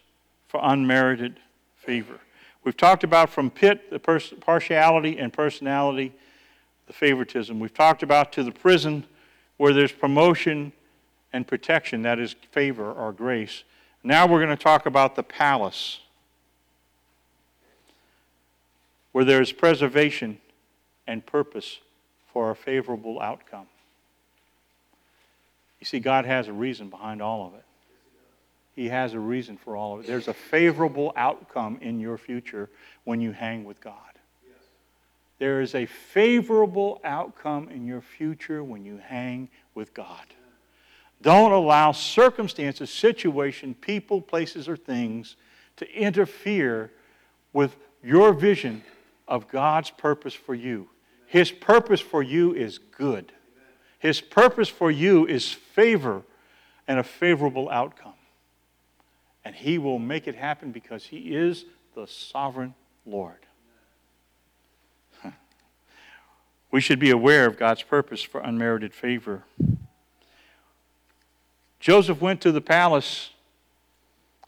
for 0.49 0.59
unmerited 0.63 1.39
favor. 1.77 2.19
We've 2.67 2.77
talked 2.77 3.05
about 3.05 3.31
from 3.31 3.49
pit, 3.49 3.91
the 3.91 4.01
pers- 4.01 4.35
partiality 4.41 5.19
and 5.19 5.33
personality, 5.33 6.13
the 6.89 6.93
favoritism. 6.93 7.61
We've 7.61 7.73
talked 7.73 8.03
about 8.03 8.33
to 8.33 8.43
the 8.43 8.51
prison 8.51 9.05
where 9.57 9.73
there's 9.73 9.93
promotion 9.93 10.73
and 11.33 11.47
protection, 11.47 12.03
that 12.03 12.19
is 12.19 12.35
favor 12.51 12.91
or 12.91 13.13
grace. 13.13 13.63
Now 14.03 14.27
we're 14.27 14.45
going 14.45 14.57
to 14.57 14.61
talk 14.61 14.85
about 14.85 15.15
the 15.15 15.23
palace 15.23 16.01
where 19.13 19.25
there's 19.25 19.53
preservation 19.53 20.39
and 21.07 21.25
purpose 21.25 21.79
for 22.33 22.51
a 22.51 22.57
favorable 22.57 23.21
outcome. 23.21 23.69
You 25.79 25.85
see, 25.87 26.01
God 26.01 26.25
has 26.25 26.49
a 26.49 26.53
reason 26.53 26.91
behind 26.91 27.23
all 27.23 27.47
of 27.47 27.55
it. 27.55 27.65
He 28.77 28.91
has 28.91 29.15
a 29.15 29.19
reason 29.19 29.57
for 29.57 29.75
all 29.75 29.95
of 29.95 30.05
it. 30.05 30.07
There's 30.07 30.29
a 30.29 30.35
favorable 30.35 31.13
outcome 31.17 31.79
in 31.81 31.99
your 31.99 32.19
future 32.19 32.69
when 33.05 33.23
you 33.23 33.33
hang 33.33 33.65
with 33.65 33.81
God. 33.81 33.95
There 35.39 35.61
is 35.61 35.75
a 35.75 35.87
favorable 35.87 37.01
outcome 37.03 37.71
in 37.71 37.87
your 37.87 38.03
future 38.03 38.63
when 38.63 38.85
you 38.85 38.99
hang 38.99 39.49
with 39.75 39.93
God. 39.95 40.27
Don't 41.23 41.53
allow 41.53 41.93
circumstances, 41.93 42.91
situation, 42.91 43.75
people, 43.75 44.21
places, 44.21 44.69
or 44.69 44.77
things 44.77 45.37
to 45.77 45.91
interfere 45.91 46.91
with 47.53 47.77
your 48.03 48.35
vision 48.35 48.83
of 49.27 49.49
God's 49.49 49.91
purpose 49.91 50.35
for 50.35 50.55
you. 50.55 50.89
His 51.27 51.51
purpose 51.51 52.01
for 52.01 52.23
you 52.23 52.55
is 52.55 52.79
good. 52.79 53.33
His 53.99 54.21
purpose 54.21 54.69
for 54.69 54.91
you 54.91 55.27
is 55.27 55.51
favor 55.51 56.23
and 56.87 56.99
a 56.99 57.03
favorable 57.03 57.71
outcome. 57.71 58.13
And 59.47 59.55
He 59.55 59.79
will 59.79 60.01
make 60.01 60.27
it 60.27 60.35
happen 60.35 60.73
because 60.73 61.05
He 61.05 61.33
is 61.33 61.67
the 61.95 62.09
sovereign 62.09 62.75
Lord. 63.07 63.39
We 66.73 66.81
should 66.81 66.99
be 66.99 67.11
aware 67.11 67.47
of 67.47 67.57
God's 67.57 67.85
purpose 67.85 68.23
for 68.23 68.41
unmerited 68.41 68.93
favor. 68.93 69.45
Joseph 71.79 72.21
went 72.21 72.41
to 72.41 72.51
the 72.51 72.61
palace 72.61 73.31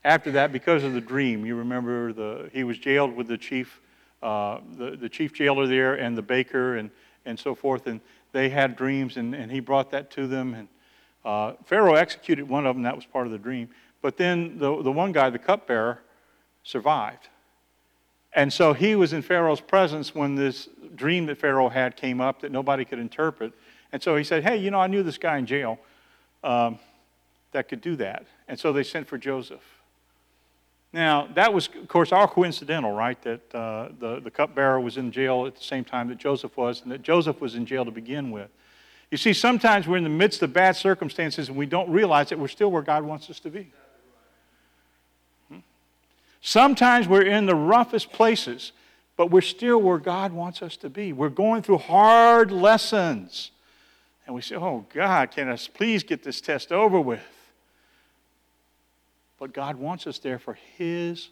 after 0.02 0.32
that 0.32 0.50
because 0.50 0.82
of 0.82 0.94
the 0.94 1.00
dream. 1.00 1.46
You 1.46 1.54
remember 1.54 2.12
the, 2.12 2.50
he 2.52 2.64
was 2.64 2.76
jailed 2.76 3.14
with 3.14 3.28
the 3.28 3.38
chief, 3.38 3.80
uh, 4.20 4.58
the, 4.76 4.96
the 4.96 5.08
chief 5.08 5.32
jailer 5.32 5.68
there 5.68 5.94
and 5.94 6.18
the 6.18 6.22
baker 6.22 6.76
and, 6.76 6.90
and 7.24 7.38
so 7.38 7.54
forth. 7.54 7.86
And 7.86 8.00
they 8.32 8.48
had 8.48 8.74
dreams, 8.74 9.16
and, 9.16 9.32
and 9.32 9.52
he 9.52 9.60
brought 9.60 9.92
that 9.92 10.10
to 10.12 10.26
them. 10.26 10.54
And 10.54 10.68
uh, 11.24 11.52
Pharaoh 11.66 11.94
executed 11.94 12.48
one 12.48 12.66
of 12.66 12.74
them, 12.74 12.82
that 12.82 12.96
was 12.96 13.06
part 13.06 13.26
of 13.26 13.32
the 13.32 13.38
dream. 13.38 13.68
But 14.02 14.16
then 14.16 14.58
the, 14.58 14.82
the 14.82 14.92
one 14.92 15.12
guy, 15.12 15.30
the 15.30 15.38
cupbearer, 15.38 16.00
survived. 16.62 17.28
And 18.32 18.52
so 18.52 18.72
he 18.72 18.94
was 18.94 19.12
in 19.12 19.22
Pharaoh's 19.22 19.60
presence 19.60 20.14
when 20.14 20.34
this 20.34 20.68
dream 20.94 21.26
that 21.26 21.38
Pharaoh 21.38 21.68
had 21.68 21.96
came 21.96 22.20
up 22.20 22.42
that 22.42 22.52
nobody 22.52 22.84
could 22.84 22.98
interpret. 22.98 23.52
And 23.92 24.02
so 24.02 24.16
he 24.16 24.24
said, 24.24 24.42
Hey, 24.44 24.58
you 24.58 24.70
know, 24.70 24.80
I 24.80 24.86
knew 24.86 25.02
this 25.02 25.18
guy 25.18 25.38
in 25.38 25.46
jail 25.46 25.78
um, 26.44 26.78
that 27.52 27.68
could 27.68 27.80
do 27.80 27.96
that. 27.96 28.26
And 28.46 28.58
so 28.58 28.72
they 28.72 28.84
sent 28.84 29.08
for 29.08 29.18
Joseph. 29.18 29.62
Now, 30.92 31.28
that 31.34 31.52
was, 31.52 31.68
of 31.80 31.88
course, 31.88 32.12
all 32.12 32.26
coincidental, 32.26 32.92
right? 32.92 33.20
That 33.22 33.54
uh, 33.54 33.88
the, 33.98 34.20
the 34.20 34.30
cupbearer 34.30 34.80
was 34.80 34.96
in 34.96 35.12
jail 35.12 35.46
at 35.46 35.54
the 35.54 35.62
same 35.62 35.84
time 35.84 36.08
that 36.08 36.16
Joseph 36.16 36.56
was, 36.56 36.82
and 36.82 36.90
that 36.90 37.02
Joseph 37.02 37.40
was 37.40 37.54
in 37.54 37.66
jail 37.66 37.84
to 37.84 37.90
begin 37.90 38.30
with. 38.30 38.48
You 39.10 39.18
see, 39.18 39.32
sometimes 39.32 39.86
we're 39.86 39.96
in 39.96 40.04
the 40.04 40.10
midst 40.10 40.42
of 40.42 40.52
bad 40.52 40.76
circumstances 40.76 41.48
and 41.48 41.56
we 41.56 41.66
don't 41.66 41.90
realize 41.90 42.28
that 42.28 42.38
we're 42.38 42.48
still 42.48 42.70
where 42.70 42.82
God 42.82 43.04
wants 43.04 43.30
us 43.30 43.40
to 43.40 43.50
be. 43.50 43.70
Sometimes 46.48 47.06
we're 47.06 47.26
in 47.26 47.44
the 47.44 47.54
roughest 47.54 48.10
places, 48.10 48.72
but 49.18 49.30
we're 49.30 49.42
still 49.42 49.82
where 49.82 49.98
God 49.98 50.32
wants 50.32 50.62
us 50.62 50.78
to 50.78 50.88
be. 50.88 51.12
We're 51.12 51.28
going 51.28 51.60
through 51.60 51.76
hard 51.76 52.50
lessons. 52.50 53.50
And 54.24 54.34
we 54.34 54.40
say, 54.40 54.54
Oh, 54.54 54.86
God, 54.94 55.30
can 55.30 55.50
us 55.50 55.68
please 55.68 56.02
get 56.02 56.22
this 56.22 56.40
test 56.40 56.72
over 56.72 56.98
with? 56.98 57.20
But 59.38 59.52
God 59.52 59.76
wants 59.76 60.06
us 60.06 60.20
there 60.20 60.38
for 60.38 60.54
His. 60.78 61.28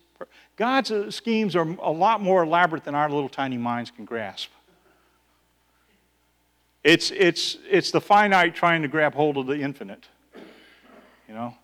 God's 0.56 0.90
uh, 0.90 1.10
schemes 1.10 1.56
are 1.56 1.66
a 1.80 1.90
lot 1.90 2.20
more 2.20 2.42
elaborate 2.42 2.84
than 2.84 2.94
our 2.94 3.08
little 3.08 3.30
tiny 3.30 3.56
minds 3.56 3.90
can 3.90 4.04
grasp. 4.04 4.50
It's, 6.84 7.10
it's, 7.10 7.56
it's 7.66 7.90
the 7.90 8.02
finite 8.02 8.54
trying 8.54 8.82
to 8.82 8.88
grab 8.88 9.14
hold 9.14 9.38
of 9.38 9.46
the 9.46 9.58
infinite. 9.58 10.04
You 11.26 11.32
know? 11.32 11.54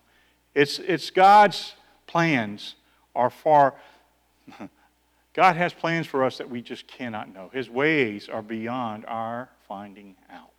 It's, 0.55 0.79
it's 0.79 1.11
God's 1.11 1.75
plans 2.07 2.73
are 3.15 3.29
far. 3.29 3.75
God 5.33 5.55
has 5.55 5.73
plans 5.73 6.05
for 6.05 6.23
us 6.23 6.37
that 6.37 6.49
we 6.49 6.61
just 6.61 6.87
cannot 6.87 7.33
know. 7.33 7.49
His 7.51 7.69
ways 7.69 8.29
are 8.29 8.41
beyond 8.41 9.05
our 9.07 9.49
finding 9.67 10.15
out. 10.31 10.49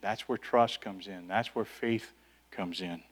That's 0.00 0.28
where 0.28 0.38
trust 0.38 0.80
comes 0.80 1.06
in, 1.06 1.28
that's 1.28 1.54
where 1.54 1.64
faith 1.64 2.12
comes 2.50 2.80
in. 2.80 3.02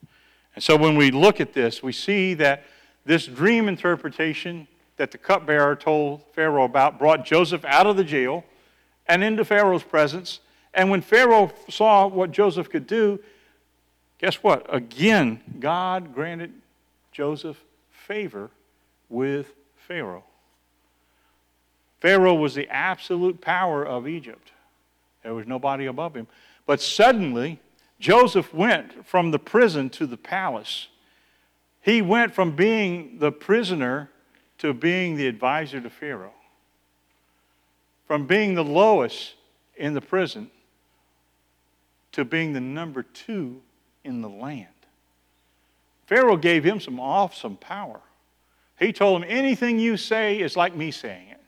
And 0.55 0.63
so 0.63 0.77
when 0.77 0.97
we 0.97 1.11
look 1.11 1.41
at 1.41 1.53
this, 1.53 1.83
we 1.83 1.93
see 1.93 2.35
that 2.35 2.65
this 3.05 3.27
dream 3.27 3.69
interpretation 3.69 4.69
that 4.97 5.11
the 5.11 5.19
cupbearer 5.19 5.77
told 5.77 6.23
Pharaoh 6.33 6.65
about 6.65 6.99
brought 6.99 7.25
Joseph 7.25 7.65
out 7.65 7.87
of 7.87 7.97
the 7.97 8.05
jail 8.05 8.45
and 9.07 9.23
into 9.23 9.45
Pharaoh's 9.45 9.83
presence. 9.83 10.41
And 10.73 10.91
when 10.91 11.03
Pharaoh 11.03 11.53
saw 11.69 12.07
what 12.07 12.31
Joseph 12.31 12.71
could 12.71 12.87
do, 12.87 13.21
guess 14.19 14.37
what? 14.37 14.67
Again, 14.73 15.41
God 15.61 16.15
granted 16.15 16.53
Joseph 17.13 17.59
favor 18.07 18.51
with 19.09 19.53
Pharaoh. 19.77 20.25
Pharaoh 22.01 22.35
was 22.35 22.55
the 22.55 22.69
absolute 22.69 23.41
power 23.41 23.85
of 23.85 24.07
Egypt. 24.07 24.53
There 25.23 25.35
was 25.35 25.47
nobody 25.47 25.87
above 25.87 26.15
him. 26.15 26.27
But 26.67 26.81
suddenly, 26.81 27.61
Joseph 27.99 28.53
went 28.53 29.07
from 29.07 29.31
the 29.31 29.39
prison 29.39 29.89
to 29.91 30.07
the 30.07 30.19
palace. 30.19 30.89
He 31.81 32.03
went 32.03 32.35
from 32.35 32.55
being 32.55 33.19
the 33.19 33.33
prisoner 33.33 34.11
to 34.59 34.75
being 34.75 35.17
the 35.17 35.27
advisor 35.27 35.81
to 35.81 35.89
Pharaoh. 35.89 36.35
From 38.07 38.27
being 38.27 38.55
the 38.55 38.65
lowest 38.65 39.35
in 39.77 39.95
the 39.95 40.01
prison 40.03 40.51
to 42.13 42.25
being 42.25 42.53
the 42.53 42.61
number 42.61 43.03
two 43.03 43.63
in 44.05 44.21
the 44.21 44.29
land. 44.29 44.69
Pharaoh 46.07 46.37
gave 46.37 46.65
him 46.65 46.81
some 46.81 47.01
awesome 47.01 47.57
power. 47.57 48.01
He 48.79 48.93
told 48.93 49.23
him, 49.23 49.29
anything 49.31 49.79
you 49.79 49.97
say 49.97 50.41
is 50.41 50.57
like 50.57 50.75
me 50.75 50.91
saying 50.91 51.29
it. 51.29 51.41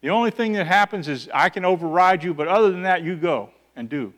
The 0.00 0.10
only 0.10 0.30
thing 0.30 0.52
that 0.52 0.66
happens 0.66 1.08
is 1.08 1.28
I 1.32 1.48
can 1.48 1.64
override 1.64 2.22
you, 2.22 2.34
but 2.34 2.46
other 2.46 2.70
than 2.70 2.82
that, 2.82 3.02
you 3.02 3.16
go 3.16 3.50
and 3.74 3.88
do. 3.88 4.12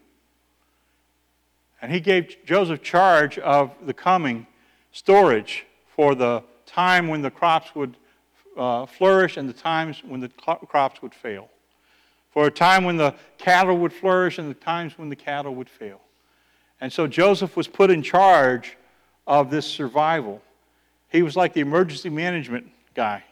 And 1.80 1.92
he 1.92 2.00
gave 2.00 2.36
Joseph 2.44 2.82
charge 2.82 3.38
of 3.38 3.70
the 3.84 3.94
coming 3.94 4.46
storage 4.92 5.66
for 5.94 6.14
the 6.14 6.42
time 6.64 7.08
when 7.08 7.22
the 7.22 7.30
crops 7.30 7.74
would 7.74 7.96
uh, 8.56 8.86
flourish 8.86 9.36
and 9.36 9.48
the 9.48 9.52
times 9.52 10.02
when 10.04 10.20
the 10.20 10.28
crops 10.28 11.02
would 11.02 11.14
fail. 11.14 11.48
For 12.30 12.46
a 12.46 12.50
time 12.50 12.84
when 12.84 12.96
the 12.96 13.14
cattle 13.38 13.78
would 13.78 13.92
flourish 13.92 14.38
and 14.38 14.50
the 14.50 14.54
times 14.54 14.98
when 14.98 15.08
the 15.08 15.16
cattle 15.16 15.54
would 15.54 15.70
fail. 15.70 16.00
And 16.80 16.92
so 16.92 17.06
Joseph 17.06 17.56
was 17.56 17.68
put 17.68 17.90
in 17.90 18.02
charge 18.02 18.76
of 19.26 19.50
this 19.50 19.66
survival. 19.66 20.42
He 21.08 21.22
was 21.22 21.36
like 21.36 21.52
the 21.52 21.60
emergency 21.60 22.10
management 22.10 22.70
guy. 22.94 23.24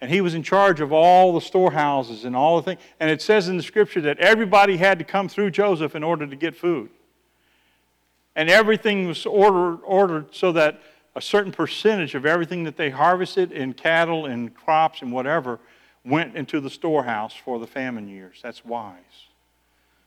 And 0.00 0.10
he 0.10 0.20
was 0.20 0.34
in 0.34 0.42
charge 0.42 0.80
of 0.80 0.92
all 0.92 1.34
the 1.34 1.40
storehouses 1.40 2.24
and 2.24 2.34
all 2.34 2.56
the 2.56 2.62
things. 2.62 2.80
And 3.00 3.10
it 3.10 3.20
says 3.20 3.48
in 3.48 3.56
the 3.56 3.62
scripture 3.62 4.00
that 4.02 4.18
everybody 4.18 4.76
had 4.76 4.98
to 4.98 5.04
come 5.04 5.28
through 5.28 5.50
Joseph 5.50 5.94
in 5.94 6.02
order 6.02 6.26
to 6.26 6.36
get 6.36 6.56
food. 6.56 6.88
And 8.34 8.48
everything 8.48 9.06
was 9.06 9.26
ordered, 9.26 9.80
ordered 9.84 10.34
so 10.34 10.52
that 10.52 10.80
a 11.14 11.20
certain 11.20 11.52
percentage 11.52 12.14
of 12.14 12.24
everything 12.24 12.64
that 12.64 12.76
they 12.76 12.88
harvested 12.88 13.52
in 13.52 13.74
cattle 13.74 14.26
and 14.26 14.54
crops 14.54 15.02
and 15.02 15.12
whatever 15.12 15.58
went 16.04 16.36
into 16.36 16.60
the 16.60 16.70
storehouse 16.70 17.34
for 17.34 17.58
the 17.58 17.66
famine 17.66 18.08
years. 18.08 18.40
That's 18.42 18.64
wise. 18.64 18.96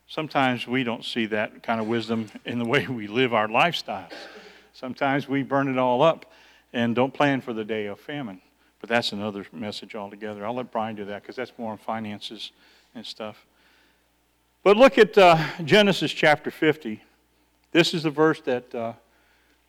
Sometimes 0.08 0.68
we 0.68 0.84
don't 0.84 1.04
see 1.04 1.26
that 1.28 1.64
kind 1.64 1.80
of 1.80 1.88
wisdom 1.88 2.30
in 2.46 2.60
the 2.60 2.66
way 2.66 2.88
we 2.88 3.08
live 3.08 3.34
our 3.34 3.48
lifestyles. 3.48 4.12
Sometimes 4.74 5.28
we 5.28 5.44
burn 5.44 5.68
it 5.68 5.78
all 5.78 6.02
up 6.02 6.26
and 6.74 6.96
don't 6.96 7.14
plan 7.14 7.42
for 7.42 7.54
the 7.54 7.64
day 7.64 7.86
of 7.86 8.00
famine. 8.00 8.42
But 8.80 8.90
that's 8.90 9.14
another 9.14 9.46
message 9.54 9.96
altogether. 9.96 10.46
I'll 10.46 10.56
let 10.56 10.72
Brian 10.72 10.96
do 10.96 11.06
that 11.06 11.22
because 11.22 11.36
that's 11.36 11.54
more 11.58 11.72
on 11.72 11.78
finances 11.78 12.52
and 12.94 13.06
stuff. 13.06 13.46
But 14.64 14.78
look 14.78 14.98
at 14.98 15.18
uh, 15.18 15.42
Genesis 15.64 16.12
chapter 16.12 16.52
50. 16.52 17.02
This 17.72 17.94
is 17.94 18.04
the 18.04 18.10
verse 18.10 18.42
that 18.42 18.76
uh, 18.76 18.94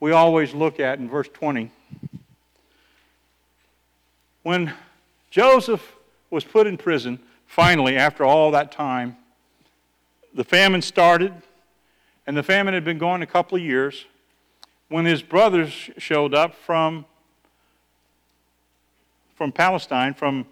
we 0.01 0.13
always 0.13 0.53
look 0.53 0.81
at 0.81 0.99
in 0.99 1.09
verse 1.09 1.29
20. 1.33 1.71
When 4.43 4.75
Joseph 5.31 5.97
was 6.31 6.45
put 6.45 6.67
in 6.67 6.77
prison, 6.77 7.19
finally, 7.47 7.97
after 7.97 8.25
all 8.25 8.51
that 8.51 8.73
time, 8.73 9.17
the 10.35 10.45
famine 10.45 10.83
started, 10.83 11.33
and 12.27 12.37
the 12.37 12.43
famine 12.43 12.75
had 12.75 12.85
been 12.85 12.99
going 12.99 13.23
a 13.23 13.27
couple 13.27 13.57
of 13.57 13.63
years. 13.63 14.05
When 14.89 15.05
his 15.05 15.23
brothers 15.23 15.71
showed 15.97 16.35
up 16.35 16.55
from, 16.55 17.07
from 19.35 19.53
Palestine, 19.53 20.13
from 20.15 20.47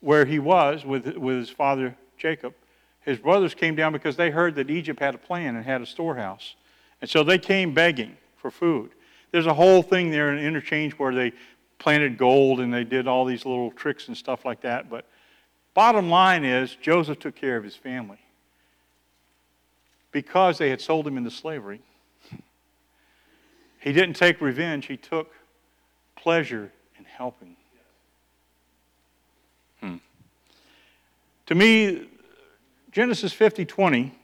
where 0.00 0.24
he 0.24 0.38
was 0.38 0.84
with, 0.84 1.16
with 1.16 1.36
his 1.38 1.50
father 1.50 1.96
Jacob, 2.18 2.54
his 3.00 3.18
brothers 3.18 3.54
came 3.54 3.74
down 3.74 3.92
because 3.92 4.16
they 4.16 4.30
heard 4.30 4.54
that 4.56 4.70
Egypt 4.70 5.00
had 5.00 5.14
a 5.14 5.18
plan 5.18 5.56
and 5.56 5.64
had 5.64 5.80
a 5.80 5.86
storehouse. 5.86 6.54
And 7.00 7.10
so 7.10 7.24
they 7.24 7.38
came 7.38 7.74
begging 7.74 8.16
for 8.36 8.50
food. 8.50 8.90
There's 9.32 9.46
a 9.46 9.54
whole 9.54 9.82
thing 9.82 10.10
there 10.10 10.32
in 10.32 10.38
interchange 10.38 10.92
where 10.94 11.14
they 11.14 11.32
planted 11.78 12.16
gold 12.18 12.60
and 12.60 12.72
they 12.72 12.84
did 12.84 13.08
all 13.08 13.24
these 13.24 13.44
little 13.44 13.72
tricks 13.72 14.06
and 14.08 14.16
stuff 14.16 14.44
like 14.44 14.60
that. 14.60 14.88
But 14.88 15.06
bottom 15.74 16.10
line 16.10 16.44
is, 16.44 16.76
Joseph 16.80 17.18
took 17.18 17.34
care 17.34 17.56
of 17.56 17.64
his 17.64 17.74
family 17.74 18.18
because 20.12 20.58
they 20.58 20.70
had 20.70 20.80
sold 20.80 21.06
him 21.06 21.16
into 21.16 21.30
slavery. 21.30 21.80
He 23.80 23.92
didn't 23.92 24.14
take 24.14 24.40
revenge, 24.40 24.86
he 24.86 24.96
took 24.96 25.32
pleasure 26.14 26.70
in 26.96 27.04
helping. 27.04 27.56
Hmm. 29.80 29.96
To 31.46 31.54
me, 31.56 32.06
Genesis 32.92 33.32
50 33.32 33.64
20, 33.64 34.14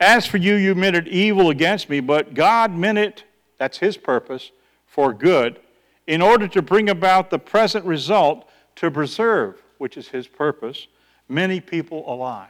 as 0.00 0.26
for 0.26 0.38
you, 0.38 0.54
you 0.54 0.74
meant 0.74 0.96
it 0.96 1.06
evil 1.06 1.50
against 1.50 1.88
me, 1.88 2.00
but 2.00 2.34
God 2.34 2.74
meant 2.74 2.98
it, 2.98 3.22
that's 3.58 3.78
his 3.78 3.96
purpose, 3.96 4.50
for 4.86 5.12
good, 5.12 5.60
in 6.08 6.20
order 6.20 6.48
to 6.48 6.60
bring 6.60 6.88
about 6.88 7.30
the 7.30 7.38
present 7.38 7.84
result 7.84 8.48
to 8.76 8.90
preserve, 8.90 9.62
which 9.78 9.96
is 9.96 10.08
his 10.08 10.26
purpose, 10.26 10.88
many 11.28 11.60
people 11.60 12.12
alive. 12.12 12.48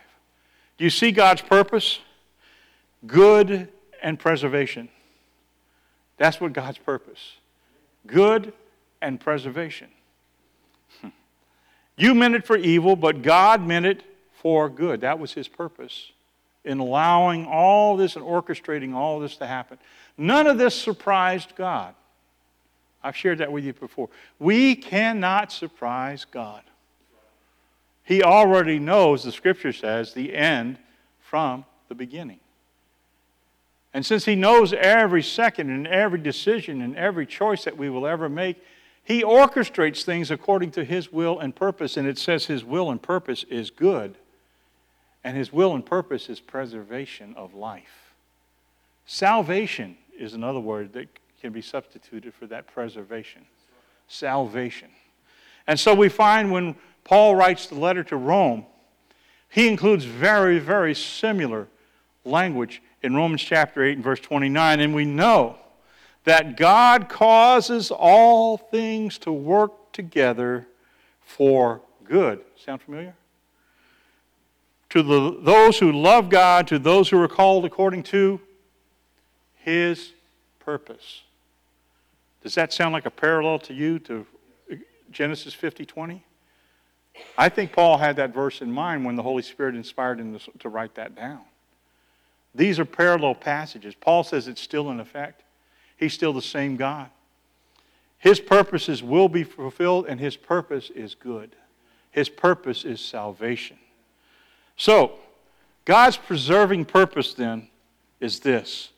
Do 0.78 0.84
you 0.84 0.90
see 0.90 1.12
God's 1.12 1.42
purpose? 1.42 1.98
Good 3.06 3.68
and 4.02 4.18
preservation. 4.18 4.88
That's 6.16 6.40
what 6.40 6.52
God's 6.52 6.78
purpose. 6.78 7.36
Good 8.06 8.52
and 9.00 9.18
preservation. 9.18 9.88
You 11.96 12.14
meant 12.14 12.34
it 12.34 12.46
for 12.46 12.56
evil, 12.56 12.96
but 12.96 13.22
God 13.22 13.66
meant 13.66 13.86
it 13.86 14.02
for 14.40 14.68
good. 14.68 15.02
That 15.02 15.18
was 15.18 15.34
his 15.34 15.48
purpose 15.48 16.12
in 16.64 16.78
allowing 16.78 17.46
all 17.46 17.96
this 17.96 18.16
and 18.16 18.24
orchestrating 18.24 18.94
all 18.94 19.20
this 19.20 19.36
to 19.36 19.46
happen. 19.46 19.78
None 20.16 20.46
of 20.46 20.58
this 20.58 20.74
surprised 20.74 21.54
God. 21.56 21.94
I've 23.02 23.16
shared 23.16 23.38
that 23.38 23.50
with 23.52 23.64
you 23.64 23.72
before. 23.72 24.08
We 24.38 24.74
cannot 24.74 25.52
surprise 25.52 26.26
God. 26.30 26.62
He 28.02 28.22
already 28.22 28.78
knows, 28.78 29.22
the 29.22 29.32
scripture 29.32 29.72
says, 29.72 30.12
the 30.12 30.34
end 30.34 30.78
from 31.20 31.64
the 31.88 31.94
beginning. 31.94 32.40
And 33.92 34.06
since 34.06 34.24
He 34.24 34.36
knows 34.36 34.72
every 34.72 35.22
second 35.22 35.70
and 35.70 35.86
every 35.86 36.20
decision 36.20 36.80
and 36.80 36.96
every 36.96 37.26
choice 37.26 37.64
that 37.64 37.76
we 37.76 37.90
will 37.90 38.06
ever 38.06 38.28
make, 38.28 38.62
He 39.02 39.22
orchestrates 39.22 40.02
things 40.02 40.30
according 40.30 40.70
to 40.72 40.84
His 40.84 41.12
will 41.12 41.40
and 41.40 41.54
purpose. 41.54 41.96
And 41.96 42.06
it 42.06 42.18
says 42.18 42.46
His 42.46 42.64
will 42.64 42.90
and 42.90 43.02
purpose 43.02 43.44
is 43.44 43.70
good. 43.70 44.16
And 45.24 45.36
His 45.36 45.52
will 45.52 45.74
and 45.74 45.84
purpose 45.84 46.28
is 46.28 46.40
preservation 46.40 47.34
of 47.36 47.54
life. 47.54 48.14
Salvation 49.06 49.96
is 50.16 50.34
another 50.34 50.60
word 50.60 50.92
that 50.92 51.08
can 51.40 51.52
be 51.52 51.62
substituted 51.62 52.32
for 52.34 52.46
that 52.46 52.66
preservation. 52.66 53.42
Salvation. 54.06 54.88
And 55.66 55.78
so 55.78 55.94
we 55.94 56.08
find 56.08 56.52
when 56.52 56.76
Paul 57.04 57.34
writes 57.34 57.66
the 57.66 57.74
letter 57.74 58.04
to 58.04 58.16
Rome, 58.16 58.66
he 59.48 59.66
includes 59.66 60.04
very, 60.04 60.58
very 60.58 60.94
similar 60.94 61.66
language 62.24 62.82
in 63.02 63.14
Romans 63.14 63.42
chapter 63.42 63.82
8 63.82 63.96
and 63.96 64.04
verse 64.04 64.20
29. 64.20 64.80
And 64.80 64.94
we 64.94 65.04
know 65.04 65.56
that 66.24 66.56
God 66.56 67.08
causes 67.08 67.90
all 67.90 68.56
things 68.56 69.18
to 69.18 69.32
work 69.32 69.92
together 69.92 70.66
for 71.22 71.80
good. 72.04 72.40
Sound 72.56 72.82
familiar? 72.82 73.14
To 74.90 75.02
the, 75.02 75.38
those 75.40 75.78
who 75.78 75.92
love 75.92 76.28
God, 76.28 76.66
to 76.68 76.78
those 76.78 77.08
who 77.08 77.20
are 77.20 77.28
called 77.28 77.64
according 77.64 78.02
to 78.04 78.40
his 79.54 80.12
purpose. 80.58 81.22
Does 82.42 82.54
that 82.54 82.72
sound 82.72 82.92
like 82.92 83.06
a 83.06 83.10
parallel 83.10 83.58
to 83.60 83.74
you 83.74 83.98
to 84.00 84.26
Genesis 85.10 85.54
50 85.54 85.84
20? 85.84 86.24
I 87.36 87.48
think 87.48 87.72
Paul 87.72 87.98
had 87.98 88.16
that 88.16 88.32
verse 88.32 88.62
in 88.62 88.72
mind 88.72 89.04
when 89.04 89.16
the 89.16 89.22
Holy 89.22 89.42
Spirit 89.42 89.74
inspired 89.74 90.18
him 90.18 90.38
to 90.58 90.68
write 90.68 90.94
that 90.94 91.14
down. 91.14 91.40
These 92.54 92.78
are 92.78 92.84
parallel 92.84 93.34
passages. 93.34 93.94
Paul 93.94 94.24
says 94.24 94.48
it's 94.48 94.60
still 94.60 94.90
in 94.90 95.00
effect. 95.00 95.42
He's 95.96 96.14
still 96.14 96.32
the 96.32 96.42
same 96.42 96.76
God. 96.76 97.10
His 98.18 98.40
purposes 98.40 99.02
will 99.02 99.28
be 99.28 99.44
fulfilled, 99.44 100.06
and 100.06 100.20
his 100.20 100.36
purpose 100.36 100.90
is 100.90 101.14
good. 101.14 101.56
His 102.10 102.28
purpose 102.28 102.84
is 102.84 103.00
salvation. 103.00 103.78
So, 104.76 105.12
God's 105.84 106.16
preserving 106.16 106.86
purpose 106.86 107.34
then 107.34 107.68
is 108.20 108.40
this 108.40 108.90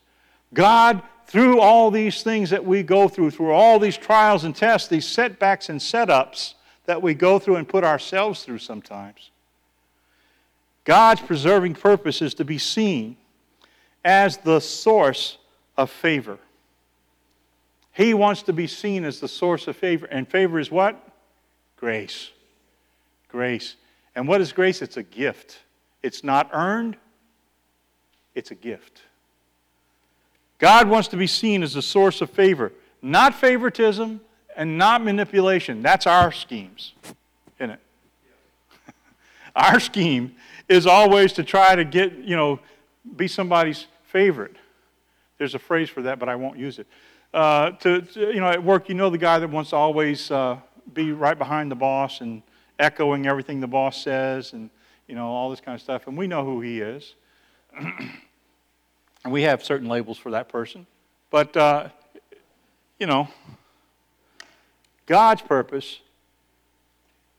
God, 0.53 1.03
through 1.27 1.61
all 1.61 1.91
these 1.91 2.23
things 2.23 2.51
that 2.51 2.65
we 2.65 2.83
go 2.83 3.09
through, 3.09 3.31
through 3.31 3.53
all 3.53 3.79
these 3.79 3.97
trials 3.97 4.45
and 4.45 4.55
tests, 4.55 4.89
these 4.89 5.07
setbacks 5.07 5.69
and 5.69 5.81
setups 5.81 6.55
that 6.87 7.01
we 7.01 7.15
go 7.15 7.39
through 7.39 7.57
and 7.57 7.69
put 7.69 7.85
ourselves 7.85 8.43
through 8.45 8.59
sometimes, 8.59 9.31
God's 10.85 11.21
preserving 11.21 11.75
purpose 11.75 12.23
is 12.23 12.35
to 12.35 12.45
be 12.45 12.59
seen 12.59 13.17
as 14.05 14.39
the 14.39 14.61
source 14.61 15.39
of 15.77 15.91
favor. 15.91 16.39
He 17.93 18.15
wants 18.15 18.43
to 18.45 18.53
be 18.53 18.67
seen 18.67 19.05
as 19.05 19.21
the 19.21 19.29
source 19.29 19.69
of 19.69 19.77
favor. 19.77 20.07
And 20.07 20.27
favor 20.27 20.59
is 20.59 20.71
what? 20.71 21.01
Grace. 21.77 22.31
Grace. 23.29 23.77
And 24.15 24.27
what 24.27 24.41
is 24.41 24.53
grace? 24.53 24.83
It's 24.83 24.97
a 24.97 25.03
gift. 25.03 25.59
It's 26.03 26.25
not 26.25 26.51
earned, 26.53 26.97
it's 28.35 28.51
a 28.51 28.55
gift. 28.55 29.03
God 30.59 30.89
wants 30.89 31.09
to 31.09 31.17
be 31.17 31.27
seen 31.27 31.63
as 31.63 31.75
the 31.75 31.83
source 31.83 32.21
of 32.21 32.31
favor, 32.31 32.73
not 33.01 33.35
favoritism 33.35 34.21
and 34.57 34.79
not 34.79 35.03
manipulation. 35.03 35.83
That's 35.83 36.07
our 36.07 36.33
schemes, 36.33 36.93
isn't 37.59 37.71
it? 37.71 37.81
our 39.57 39.81
scheme 39.81 40.35
is 40.69 40.87
always 40.87 41.33
to 41.35 41.45
try 41.45 41.75
to 41.75 41.85
get, 41.85 42.19
you 42.19 42.37
know, 42.37 42.61
be 43.17 43.29
somebody's 43.29 43.87
favorite. 44.13 44.57
There's 45.39 45.55
a 45.55 45.59
phrase 45.59 45.89
for 45.89 46.03
that, 46.03 46.19
but 46.19 46.29
I 46.29 46.37
won't 46.37 46.59
use 46.59 46.79
it. 46.79 46.87
Uh, 47.33 47.71
to, 47.71 48.03
to, 48.03 48.33
you 48.33 48.41
know, 48.41 48.49
at 48.49 48.63
work, 48.63 48.91
you 48.91 48.95
know 48.95 49.09
the 49.09 49.19
guy 49.19 49.39
that 49.39 49.49
wants 49.49 49.71
to 49.71 49.77
always 49.77 50.31
uh, 50.31 50.59
be 50.93 51.13
right 51.13 51.39
behind 51.39 51.71
the 51.71 51.75
boss 51.75 52.21
and 52.21 52.43
echoing 52.79 53.27
everything 53.27 53.59
the 53.59 53.67
boss 53.67 54.03
says 54.03 54.53
and, 54.53 54.69
you 55.09 55.15
know, 55.15 55.27
all 55.27 55.49
this 55.49 55.61
kind 55.61 55.75
of 55.75 55.81
stuff. 55.81 56.07
And 56.07 56.17
we 56.17 56.27
know 56.27 56.45
who 56.45 56.61
he 56.61 56.81
is. 56.81 57.15
and 57.75 58.13
we 59.33 59.43
have 59.43 59.65
certain 59.65 59.89
labels 59.89 60.19
for 60.19 60.31
that 60.33 60.51
person. 60.51 60.87
But, 61.31 61.57
uh, 61.57 61.89
you 62.99 63.07
know, 63.07 63.29
God's 65.07 65.41
purpose 65.41 66.01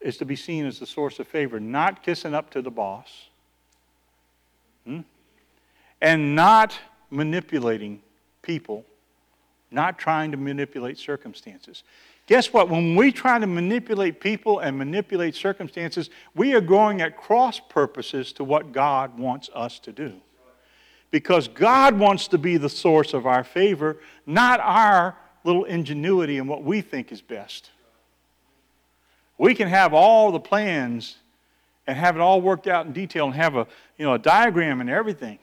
is 0.01 0.17
to 0.17 0.25
be 0.25 0.35
seen 0.35 0.65
as 0.65 0.79
the 0.79 0.87
source 0.87 1.19
of 1.19 1.27
favor, 1.27 1.59
not 1.59 2.01
kissing 2.01 2.33
up 2.33 2.49
to 2.49 2.61
the 2.61 2.71
boss. 2.71 3.27
Hmm? 4.85 5.01
And 6.03 6.35
not 6.35 6.77
manipulating 7.09 8.01
people, 8.41 8.85
not 9.71 9.97
trying 9.97 10.31
to 10.31 10.37
manipulate 10.37 10.97
circumstances. 10.97 11.83
Guess 12.27 12.51
what? 12.51 12.69
When 12.69 12.95
we 12.95 13.11
try 13.11 13.39
to 13.39 13.47
manipulate 13.47 14.19
people 14.19 14.59
and 14.59 14.77
manipulate 14.77 15.33
circumstances, 15.33 16.09
we 16.35 16.53
are 16.53 16.61
going 16.61 17.01
at 17.01 17.15
cross 17.17 17.59
purposes 17.59 18.33
to 18.33 18.43
what 18.43 18.73
God 18.73 19.17
wants 19.17 19.49
us 19.55 19.79
to 19.79 19.93
do. 19.93 20.13
Because 21.09 21.47
God 21.47 21.97
wants 21.97 22.27
to 22.29 22.37
be 22.37 22.57
the 22.57 22.69
source 22.69 23.13
of 23.13 23.25
our 23.25 23.43
favor, 23.43 23.97
not 24.25 24.59
our 24.59 25.15
little 25.45 25.63
ingenuity 25.63 26.37
and 26.37 26.49
what 26.49 26.63
we 26.63 26.81
think 26.81 27.11
is 27.11 27.21
best. 27.21 27.69
We 29.37 29.55
can 29.55 29.69
have 29.69 29.93
all 29.93 30.31
the 30.31 30.39
plans 30.39 31.15
and 31.87 31.97
have 31.97 32.15
it 32.15 32.21
all 32.21 32.41
worked 32.41 32.67
out 32.67 32.85
in 32.85 32.93
detail 32.93 33.25
and 33.25 33.35
have 33.35 33.55
a, 33.55 33.67
you 33.97 34.05
know, 34.05 34.13
a 34.13 34.19
diagram 34.19 34.81
and 34.81 34.89
everything. 34.89 35.39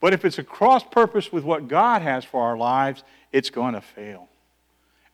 But 0.00 0.14
if 0.14 0.24
it's 0.24 0.38
a 0.38 0.44
cross 0.44 0.84
purpose 0.84 1.32
with 1.32 1.44
what 1.44 1.68
God 1.68 2.02
has 2.02 2.24
for 2.24 2.42
our 2.42 2.56
lives, 2.56 3.02
it's 3.32 3.50
going 3.50 3.74
to 3.74 3.80
fail 3.80 4.28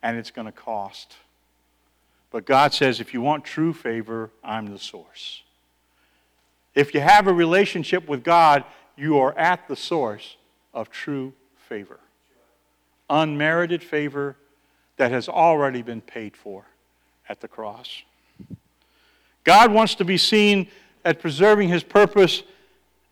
and 0.02 0.18
it's 0.18 0.30
going 0.30 0.46
to 0.46 0.52
cost. 0.52 1.16
But 2.30 2.44
God 2.44 2.74
says, 2.74 3.00
if 3.00 3.14
you 3.14 3.20
want 3.20 3.44
true 3.44 3.72
favor, 3.72 4.30
I'm 4.42 4.66
the 4.66 4.78
source. 4.78 5.42
If 6.74 6.92
you 6.92 7.00
have 7.00 7.26
a 7.26 7.32
relationship 7.32 8.08
with 8.08 8.24
God, 8.24 8.64
you 8.96 9.18
are 9.18 9.36
at 9.38 9.68
the 9.68 9.76
source 9.76 10.36
of 10.74 10.90
true 10.90 11.32
favor. 11.56 12.00
Unmerited 13.08 13.82
favor 13.82 14.36
that 14.96 15.12
has 15.12 15.28
already 15.28 15.82
been 15.82 16.00
paid 16.00 16.36
for 16.36 16.66
at 17.28 17.40
the 17.40 17.48
cross. 17.48 18.02
God 19.44 19.72
wants 19.72 19.94
to 19.96 20.04
be 20.04 20.18
seen 20.18 20.68
at 21.04 21.20
preserving 21.20 21.68
his 21.68 21.82
purpose 21.82 22.42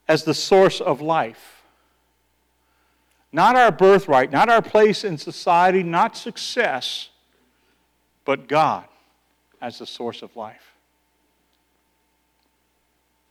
as 0.09 0.25
the 0.25 0.35
source 0.35 0.81
of 0.81 1.01
life. 1.01 1.61
Not 3.33 3.57
our 3.57 3.72
birthright, 3.72 4.30
not 4.30 4.49
our 4.49 4.61
place 4.61 5.05
in 5.05 5.16
society, 5.16 5.83
not 5.83 6.16
success, 6.16 7.09
but 8.24 8.47
God 8.47 8.85
as 9.61 9.78
the 9.78 9.87
source 9.87 10.22
of 10.22 10.37
life. 10.37 10.74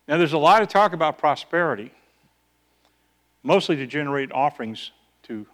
Now, 0.07 0.17
there's 0.17 0.33
a 0.33 0.37
lot 0.37 0.61
of 0.61 0.67
talk 0.67 0.93
about 0.93 1.17
prosperity, 1.17 1.91
mostly 3.43 3.75
to 3.77 3.85
generate 3.85 4.31
offerings 4.31 4.91
to, 5.23 5.45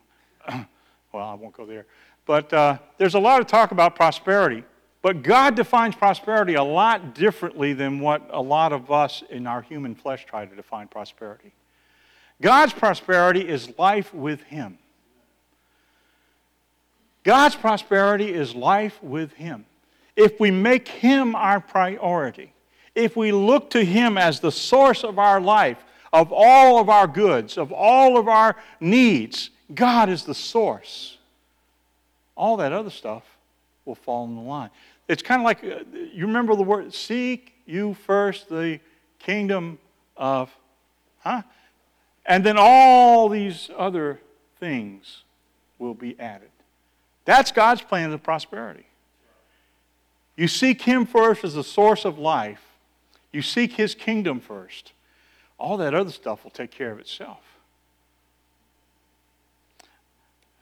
well, 0.50 0.66
I 1.14 1.34
won't 1.34 1.54
go 1.54 1.66
there. 1.66 1.86
But 2.26 2.52
uh, 2.54 2.78
there's 2.98 3.16
a 3.16 3.20
lot 3.20 3.42
of 3.42 3.48
talk 3.48 3.72
about 3.72 3.96
prosperity. 3.96 4.64
But 5.02 5.22
God 5.22 5.56
defines 5.56 5.96
prosperity 5.96 6.56
a 6.56 6.64
lot 6.64 7.14
differently 7.14 7.74
than 7.74 8.00
what 8.00 8.28
a 8.30 8.42
lot 8.42 8.74
of 8.74 8.92
us 8.92 9.24
in 9.30 9.48
our 9.48 9.62
human 9.62 9.96
flesh 9.96 10.26
try 10.26 10.46
to 10.46 10.56
define 10.56 10.88
prosperity. 10.88 11.54
God's 12.42 12.74
prosperity 12.74 13.48
is 13.48 13.78
life 13.78 14.14
with 14.14 14.42
Him. 14.44 14.78
God's 17.24 17.56
prosperity 17.56 18.34
is 18.34 18.56
life 18.56 19.02
with 19.02 19.34
Him. 19.34 19.66
If 20.16 20.40
we 20.40 20.52
make 20.52 20.88
Him 20.88 21.36
our 21.36 21.60
priority, 21.60 22.54
if 22.96 23.16
we 23.16 23.32
look 23.32 23.70
to 23.72 23.84
Him 23.84 24.18
as 24.18 24.40
the 24.40 24.52
source 24.52 25.04
of 25.04 25.20
our 25.20 25.42
life, 25.42 25.84
of 26.14 26.32
all 26.32 26.80
of 26.80 26.90
our 26.90 27.08
goods, 27.08 27.58
of 27.58 27.72
all 27.72 28.18
of 28.18 28.28
our 28.28 28.56
needs, 28.80 29.50
God 29.74 30.10
is 30.10 30.24
the 30.24 30.34
source. 30.34 31.18
All 32.36 32.58
that 32.58 32.72
other 32.72 32.90
stuff 32.90 33.24
will 33.86 33.96
fall 33.96 34.26
in 34.26 34.36
the 34.36 34.42
line. 34.42 34.70
It's 35.08 35.22
kind 35.22 35.42
of 35.42 35.46
like 35.46 35.64
uh, 35.64 35.84
you 36.14 36.28
remember 36.28 36.56
the 36.56 36.64
word 36.64 36.94
seek 36.94 37.54
you 37.66 37.94
first 37.94 38.50
the 38.50 38.80
kingdom 39.20 39.78
of, 40.16 40.50
huh? 41.20 41.42
And 42.28 42.46
then 42.46 42.58
all 42.60 43.30
these 43.30 43.70
other 43.76 44.20
things 44.60 45.24
will 45.80 45.94
be 45.94 46.20
added. 46.20 46.50
That's 47.24 47.52
God's 47.52 47.82
plan 47.82 48.12
of 48.12 48.22
prosperity. 48.22 48.86
You 50.36 50.48
seek 50.48 50.82
Him 50.82 51.06
first 51.06 51.44
as 51.44 51.56
the 51.56 51.64
source 51.64 52.06
of 52.06 52.20
life, 52.20 52.62
you 53.32 53.42
seek 53.42 53.74
His 53.74 53.96
kingdom 53.96 54.40
first. 54.40 54.92
All 55.58 55.78
that 55.78 55.96
other 55.96 56.12
stuff 56.12 56.44
will 56.44 56.52
take 56.52 56.70
care 56.70 56.92
of 56.92 57.00
itself. 57.00 57.40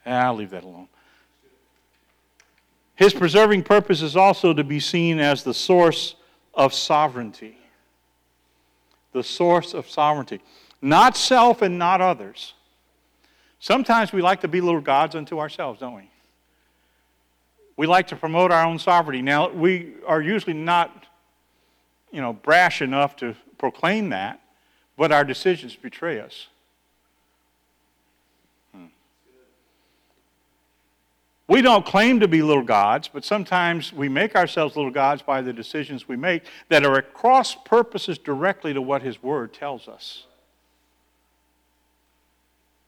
Ah, 0.05 0.27
I'll 0.27 0.35
leave 0.35 0.51
that 0.51 0.63
alone. 0.63 0.87
His 2.95 3.13
preserving 3.13 3.63
purpose 3.63 4.01
is 4.01 4.15
also 4.15 4.53
to 4.53 4.63
be 4.63 4.79
seen 4.79 5.19
as 5.19 5.43
the 5.43 5.53
source 5.53 6.15
of 6.53 6.73
sovereignty. 6.73 7.57
The 9.11 9.23
source 9.23 9.73
of 9.73 9.89
sovereignty. 9.89 10.39
Not 10.85 11.17
self 11.17 11.63
and 11.63 11.79
not 11.79 11.99
others. 11.99 12.53
Sometimes 13.59 14.13
we 14.13 14.21
like 14.21 14.41
to 14.41 14.47
be 14.47 14.61
little 14.61 14.81
gods 14.81 15.15
unto 15.15 15.39
ourselves, 15.39 15.79
don't 15.79 15.95
we? 15.95 16.11
We 17.75 17.87
like 17.87 18.05
to 18.09 18.15
promote 18.15 18.51
our 18.51 18.63
own 18.63 18.77
sovereignty. 18.77 19.23
Now, 19.23 19.49
we 19.49 19.95
are 20.05 20.21
usually 20.21 20.53
not, 20.53 21.07
you 22.11 22.21
know, 22.21 22.33
brash 22.33 22.83
enough 22.83 23.15
to 23.15 23.35
proclaim 23.57 24.09
that, 24.09 24.39
but 24.95 25.11
our 25.11 25.23
decisions 25.23 25.75
betray 25.75 26.19
us. 26.19 26.49
Hmm. 28.71 28.85
We 31.47 31.63
don't 31.63 31.83
claim 31.83 32.19
to 32.19 32.27
be 32.27 32.43
little 32.43 32.61
gods, 32.61 33.09
but 33.11 33.25
sometimes 33.25 33.91
we 33.91 34.07
make 34.07 34.35
ourselves 34.35 34.75
little 34.75 34.91
gods 34.91 35.23
by 35.23 35.41
the 35.41 35.51
decisions 35.51 36.07
we 36.07 36.15
make 36.15 36.43
that 36.69 36.85
are 36.85 36.99
at 36.99 37.11
cross 37.15 37.55
purposes 37.55 38.19
directly 38.19 38.71
to 38.71 38.83
what 38.83 39.01
His 39.01 39.23
Word 39.23 39.51
tells 39.51 39.87
us. 39.87 40.25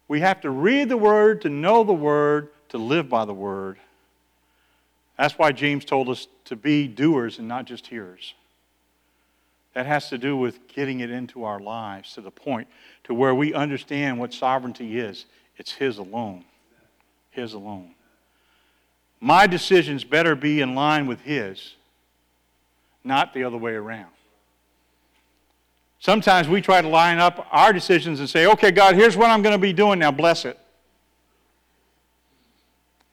We 0.07 0.21
have 0.21 0.41
to 0.41 0.49
read 0.49 0.89
the 0.89 0.97
Word, 0.97 1.41
to 1.41 1.49
know 1.49 1.83
the 1.83 1.93
Word, 1.93 2.49
to 2.69 2.77
live 2.77 3.09
by 3.09 3.25
the 3.25 3.33
Word. 3.33 3.77
That's 5.17 5.37
why 5.37 5.51
James 5.51 5.83
told 5.83 6.09
us 6.09 6.27
to 6.45 6.55
be 6.55 6.87
doers 6.87 7.39
and 7.39 7.47
not 7.47 7.65
just 7.65 7.87
hearers. 7.87 8.33
That 9.73 9.85
has 9.85 10.09
to 10.09 10.17
do 10.17 10.37
with 10.37 10.67
getting 10.67 11.01
it 11.01 11.11
into 11.11 11.43
our 11.43 11.59
lives 11.59 12.13
to 12.13 12.21
the 12.21 12.31
point 12.31 12.67
to 13.03 13.13
where 13.13 13.35
we 13.35 13.53
understand 13.53 14.19
what 14.19 14.33
sovereignty 14.33 14.99
is. 14.99 15.25
It's 15.57 15.73
His 15.73 15.97
alone. 15.97 16.45
His 17.31 17.53
alone. 17.53 17.93
My 19.19 19.47
decisions 19.47 20.03
better 20.03 20.35
be 20.35 20.61
in 20.61 20.75
line 20.75 21.07
with 21.07 21.21
His, 21.21 21.75
not 23.03 23.33
the 23.33 23.43
other 23.43 23.57
way 23.57 23.73
around. 23.73 24.11
Sometimes 25.99 26.47
we 26.47 26.61
try 26.61 26.81
to 26.81 26.87
line 26.87 27.17
up 27.17 27.47
our 27.51 27.73
decisions 27.73 28.19
and 28.19 28.29
say, 28.29 28.45
okay, 28.45 28.71
God, 28.71 28.95
here's 28.95 29.17
what 29.17 29.29
I'm 29.29 29.41
going 29.41 29.55
to 29.55 29.61
be 29.61 29.73
doing 29.73 29.99
now, 29.99 30.11
bless 30.11 30.45
it. 30.45 30.59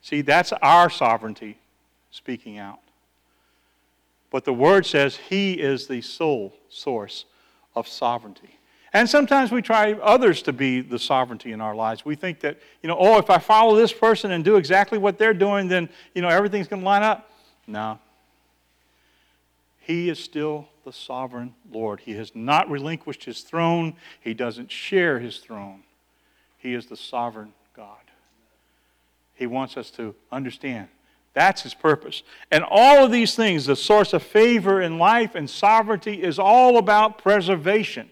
See, 0.01 0.21
that's 0.21 0.53
our 0.61 0.89
sovereignty 0.89 1.57
speaking 2.11 2.59
out. 2.59 2.79
But 4.29 4.45
the 4.45 4.53
Word 4.53 4.85
says 4.85 5.15
He 5.15 5.53
is 5.53 5.87
the 5.87 6.01
sole 6.01 6.53
source 6.69 7.25
of 7.75 7.87
sovereignty. 7.87 8.59
And 8.93 9.09
sometimes 9.09 9.51
we 9.51 9.61
try 9.61 9.93
others 9.93 10.41
to 10.43 10.53
be 10.53 10.81
the 10.81 10.99
sovereignty 10.99 11.51
in 11.51 11.59
our 11.59 11.75
lives. 11.75 12.05
We 12.05 12.15
think 12.15 12.39
that, 12.41 12.59
you 12.81 12.87
know, 12.87 12.95
oh, 12.97 13.17
if 13.17 13.29
I 13.29 13.39
follow 13.39 13.75
this 13.75 13.91
person 13.91 14.31
and 14.31 14.43
do 14.43 14.55
exactly 14.55 14.97
what 14.97 15.17
they're 15.17 15.33
doing, 15.33 15.67
then, 15.67 15.89
you 16.13 16.21
know, 16.21 16.29
everything's 16.29 16.67
going 16.67 16.81
to 16.81 16.85
line 16.85 17.03
up. 17.03 17.29
No. 17.67 17.99
He 19.85 20.09
is 20.09 20.17
still 20.17 20.67
the 20.83 20.91
sovereign 20.91 21.53
Lord. 21.71 21.99
He 21.99 22.13
has 22.13 22.35
not 22.35 22.69
relinquished 22.69 23.23
his 23.23 23.41
throne, 23.41 23.95
he 24.19 24.33
doesn't 24.33 24.71
share 24.71 25.19
his 25.19 25.37
throne. 25.37 25.83
He 26.57 26.73
is 26.73 26.87
the 26.87 26.97
sovereign 26.97 27.53
God. 27.75 27.99
He 29.35 29.45
wants 29.45 29.77
us 29.77 29.91
to 29.91 30.15
understand 30.31 30.87
that's 31.35 31.63
his 31.63 31.73
purpose. 31.73 32.23
And 32.49 32.63
all 32.67 33.03
of 33.03 33.11
these 33.11 33.35
things, 33.35 33.65
the 33.65 33.75
source 33.75 34.13
of 34.13 34.23
favor 34.23 34.81
in 34.81 34.97
life 34.97 35.35
and 35.35 35.49
sovereignty, 35.49 36.23
is 36.23 36.39
all 36.39 36.77
about 36.77 37.17
preservation. 37.17 38.09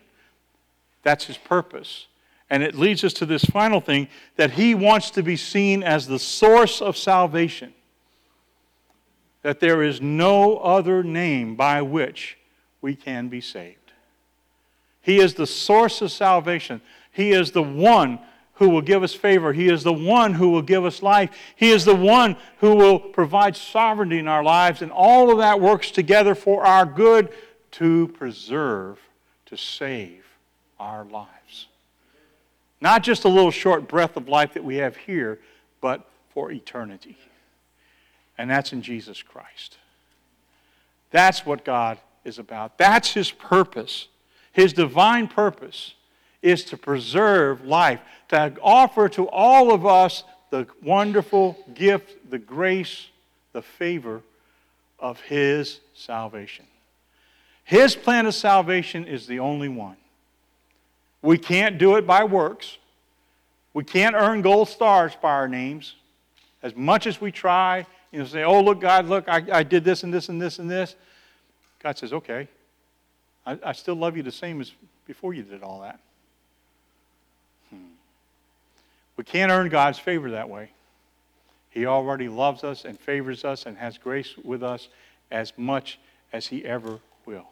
That's 1.04 1.26
his 1.26 1.38
purpose. 1.38 2.08
And 2.50 2.62
it 2.62 2.76
leads 2.76 3.02
us 3.04 3.14
to 3.14 3.26
this 3.26 3.46
final 3.46 3.80
thing 3.80 4.10
that 4.36 4.52
he 4.52 4.76
wants 4.76 5.10
to 5.12 5.24
be 5.24 5.38
seen 5.38 5.84
as 5.84 6.06
the 6.06 6.20
source 6.20 6.82
of 6.82 6.98
salvation. 6.98 7.74
That 9.44 9.60
there 9.60 9.84
is 9.84 10.02
no 10.02 10.58
other 10.58 11.04
name 11.04 11.56
by 11.56 11.82
which 11.82 12.38
we 12.82 12.96
can 12.96 13.30
be 13.30 13.42
saved. 13.42 13.78
He 15.02 15.20
is 15.20 15.36
the 15.36 15.48
source 15.48 16.02
of 16.02 16.12
salvation. 16.12 16.82
He 17.12 17.32
is 17.32 17.52
the 17.52 17.62
one 17.62 18.20
who 18.54 18.70
will 18.70 18.82
give 18.82 19.04
us 19.04 19.14
favor. 19.14 19.52
He 19.52 19.68
is 19.68 19.84
the 19.84 19.94
one 19.94 20.34
who 20.34 20.50
will 20.50 20.62
give 20.62 20.86
us 20.86 21.02
life. 21.02 21.30
He 21.56 21.72
is 21.72 21.86
the 21.86 21.96
one 21.96 22.38
who 22.60 22.76
will 22.76 23.00
provide 23.00 23.56
sovereignty 23.56 24.20
in 24.20 24.28
our 24.28 24.44
lives. 24.44 24.82
And 24.82 24.92
all 24.92 25.32
of 25.32 25.40
that 25.40 25.60
works 25.60 25.92
together 25.92 26.36
for 26.36 26.66
our 26.66 26.86
good 26.86 27.30
to 27.72 28.08
preserve, 28.10 29.00
to 29.48 29.58
save 29.58 30.24
our 30.80 31.04
lives. 31.06 31.68
Not 32.80 33.04
just 33.04 33.26
a 33.26 33.30
little 33.30 33.52
short 33.52 33.88
breath 33.88 34.16
of 34.18 34.30
life 34.30 34.54
that 34.54 34.64
we 34.64 34.76
have 34.76 34.96
here, 34.96 35.40
but 35.82 36.08
for 36.34 36.52
eternity. 36.52 37.18
And 38.38 38.50
that's 38.50 38.74
in 38.74 38.82
Jesus 38.82 39.22
Christ. 39.22 39.78
That's 41.12 41.46
what 41.46 41.64
God 41.64 42.00
is 42.26 42.40
about. 42.40 42.78
That's 42.78 43.14
His 43.14 43.32
purpose. 43.32 44.08
His 44.52 44.74
divine 44.74 45.28
purpose 45.28 45.94
is 46.42 46.66
to 46.66 46.78
preserve 46.78 47.64
life, 47.64 48.00
to 48.30 48.56
offer 48.62 49.08
to 49.10 49.28
all 49.30 49.74
of 49.74 49.86
us 49.86 50.24
the 50.50 50.68
wonderful 50.82 51.58
gift, 51.74 52.30
the 52.30 52.40
grace, 52.40 53.08
the 53.54 53.62
favor 53.62 54.22
of 55.00 55.20
His 55.22 55.80
salvation. 55.94 56.66
His 57.64 57.96
plan 57.96 58.26
of 58.26 58.36
salvation 58.36 59.06
is 59.06 59.26
the 59.26 59.40
only 59.40 59.70
one. 59.70 59.96
We 61.22 61.38
can't 61.38 61.78
do 61.78 61.96
it 61.96 62.06
by 62.06 62.26
works. 62.26 62.78
We 63.74 63.84
can't 63.84 64.16
earn 64.16 64.42
gold 64.42 64.68
stars 64.68 65.14
by 65.22 65.32
our 65.32 65.48
names. 65.48 65.96
As 66.62 66.76
much 66.76 67.08
as 67.08 67.20
we 67.20 67.32
try, 67.32 67.86
you 68.14 68.20
know, 68.20 68.26
say, 68.26 68.44
oh, 68.44 68.62
look, 68.62 68.80
God, 68.80 69.08
look, 69.08 69.28
I, 69.28 69.44
I 69.52 69.64
did 69.64 69.84
this 69.84 70.04
and 70.04 70.14
this 70.14 70.30
and 70.30 70.40
this 70.40 70.60
and 70.60 70.70
this. 70.70 70.96
God 71.82 71.98
says, 71.98 72.14
okay, 72.14 72.48
I, 73.44 73.58
I 73.66 73.72
still 73.74 73.96
love 73.96 74.16
you 74.16 74.22
the 74.22 74.32
same 74.32 74.62
as 74.62 74.72
before 75.08 75.34
you 75.34 75.42
did 75.42 75.64
all 75.64 75.82
that. 75.82 76.00
Hmm. 77.72 77.78
We 79.18 79.24
can't 79.24 79.52
earn 79.52 79.68
God's 79.70 79.98
favor 79.98 80.30
that 80.32 80.48
way. 80.48 80.70
He 81.72 81.88
already 81.88 82.30
loves 82.30 82.64
us 82.64 82.86
and 82.86 83.00
favors 83.00 83.44
us 83.44 83.66
and 83.66 83.76
has 83.80 83.98
grace 83.98 84.36
with 84.44 84.62
us 84.62 84.90
as 85.32 85.52
much 85.58 86.00
as 86.32 86.46
He 86.46 86.64
ever 86.64 87.00
will. 87.26 87.48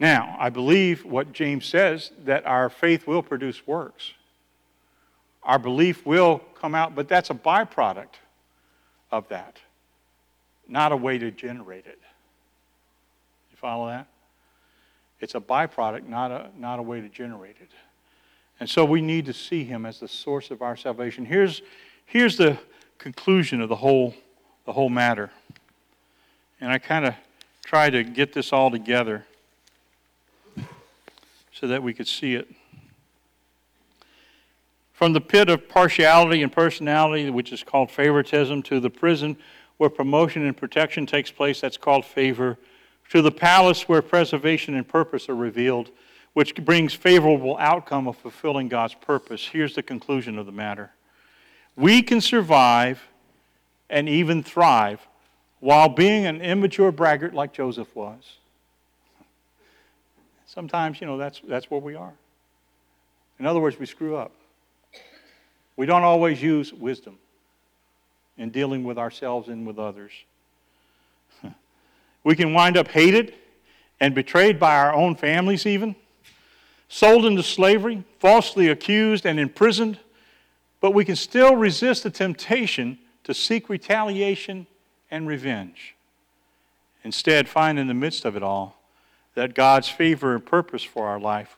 Now, 0.00 0.34
I 0.40 0.50
believe 0.50 1.04
what 1.04 1.32
James 1.32 1.66
says 1.66 2.10
that 2.24 2.44
our 2.46 2.68
faith 2.68 3.06
will 3.06 3.22
produce 3.22 3.64
works. 3.64 4.14
Our 5.42 5.58
belief 5.58 6.06
will 6.06 6.38
come 6.54 6.74
out, 6.74 6.94
but 6.94 7.08
that's 7.08 7.30
a 7.30 7.34
byproduct 7.34 8.14
of 9.10 9.28
that, 9.28 9.58
not 10.68 10.92
a 10.92 10.96
way 10.96 11.18
to 11.18 11.30
generate 11.30 11.86
it. 11.86 11.98
You 13.50 13.56
follow 13.56 13.88
that? 13.88 14.06
It's 15.20 15.34
a 15.34 15.40
byproduct, 15.40 16.08
not 16.08 16.30
a, 16.30 16.50
not 16.58 16.78
a 16.78 16.82
way 16.82 17.00
to 17.00 17.08
generate 17.08 17.56
it. 17.60 17.70
And 18.60 18.68
so 18.68 18.84
we 18.84 19.00
need 19.00 19.26
to 19.26 19.32
see 19.32 19.64
him 19.64 19.84
as 19.84 20.00
the 20.00 20.08
source 20.08 20.50
of 20.50 20.62
our 20.62 20.76
salvation. 20.76 21.24
Here's, 21.24 21.62
here's 22.06 22.36
the 22.36 22.58
conclusion 22.98 23.60
of 23.60 23.68
the 23.68 23.76
whole, 23.76 24.14
the 24.66 24.72
whole 24.72 24.88
matter. 24.88 25.30
And 26.60 26.70
I 26.70 26.78
kind 26.78 27.04
of 27.04 27.14
try 27.64 27.90
to 27.90 28.04
get 28.04 28.32
this 28.32 28.52
all 28.52 28.70
together 28.70 29.26
so 31.52 31.66
that 31.66 31.82
we 31.82 31.92
could 31.92 32.06
see 32.06 32.34
it. 32.34 32.48
From 35.02 35.14
the 35.14 35.20
pit 35.20 35.48
of 35.48 35.68
partiality 35.68 36.44
and 36.44 36.52
personality, 36.52 37.28
which 37.28 37.52
is 37.52 37.64
called 37.64 37.90
favoritism, 37.90 38.62
to 38.62 38.78
the 38.78 38.88
prison 38.88 39.36
where 39.76 39.90
promotion 39.90 40.46
and 40.46 40.56
protection 40.56 41.06
takes 41.06 41.28
place, 41.28 41.60
that's 41.60 41.76
called 41.76 42.04
favor, 42.04 42.56
to 43.10 43.20
the 43.20 43.32
palace 43.32 43.88
where 43.88 44.00
preservation 44.00 44.76
and 44.76 44.86
purpose 44.86 45.28
are 45.28 45.34
revealed, 45.34 45.90
which 46.34 46.54
brings 46.54 46.94
favorable 46.94 47.56
outcome 47.58 48.06
of 48.06 48.16
fulfilling 48.16 48.68
God's 48.68 48.94
purpose. 48.94 49.44
Here's 49.44 49.74
the 49.74 49.82
conclusion 49.82 50.38
of 50.38 50.46
the 50.46 50.52
matter. 50.52 50.92
We 51.74 52.02
can 52.02 52.20
survive 52.20 53.02
and 53.90 54.08
even 54.08 54.44
thrive 54.44 55.00
while 55.58 55.88
being 55.88 56.26
an 56.26 56.40
immature 56.40 56.92
braggart 56.92 57.34
like 57.34 57.52
Joseph 57.52 57.92
was. 57.96 58.36
Sometimes, 60.46 61.00
you 61.00 61.08
know, 61.08 61.18
that's, 61.18 61.40
that's 61.48 61.68
where 61.72 61.80
we 61.80 61.96
are. 61.96 62.12
In 63.40 63.46
other 63.46 63.58
words, 63.58 63.80
we 63.80 63.86
screw 63.86 64.14
up. 64.14 64.30
We 65.76 65.86
don't 65.86 66.02
always 66.02 66.42
use 66.42 66.72
wisdom. 66.72 67.18
in 68.38 68.50
dealing 68.50 68.82
with 68.82 68.98
ourselves 68.98 69.48
and 69.48 69.66
with 69.66 69.78
others. 69.78 70.12
We 72.24 72.34
can 72.36 72.54
wind 72.54 72.76
up 72.76 72.88
hated 72.88 73.34
and 74.00 74.14
betrayed 74.14 74.58
by 74.58 74.76
our 74.76 74.94
own 74.94 75.16
families, 75.16 75.66
even, 75.66 75.96
sold 76.88 77.24
into 77.24 77.42
slavery, 77.42 78.04
falsely 78.18 78.68
accused 78.68 79.26
and 79.26 79.40
imprisoned, 79.40 79.98
but 80.80 80.92
we 80.92 81.04
can 81.04 81.16
still 81.16 81.56
resist 81.56 82.02
the 82.02 82.10
temptation 82.10 82.98
to 83.24 83.34
seek 83.34 83.68
retaliation 83.68 84.66
and 85.10 85.26
revenge. 85.26 85.94
Instead, 87.04 87.48
find 87.48 87.78
in 87.78 87.86
the 87.86 87.94
midst 87.94 88.24
of 88.24 88.36
it 88.36 88.42
all 88.42 88.76
that 89.34 89.54
God's 89.54 89.88
favor 89.88 90.34
and 90.34 90.44
purpose 90.44 90.82
for 90.82 91.06
our 91.06 91.18
life 91.18 91.56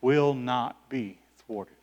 will 0.00 0.34
not 0.34 0.88
be 0.88 1.18
thwarted. 1.46 1.75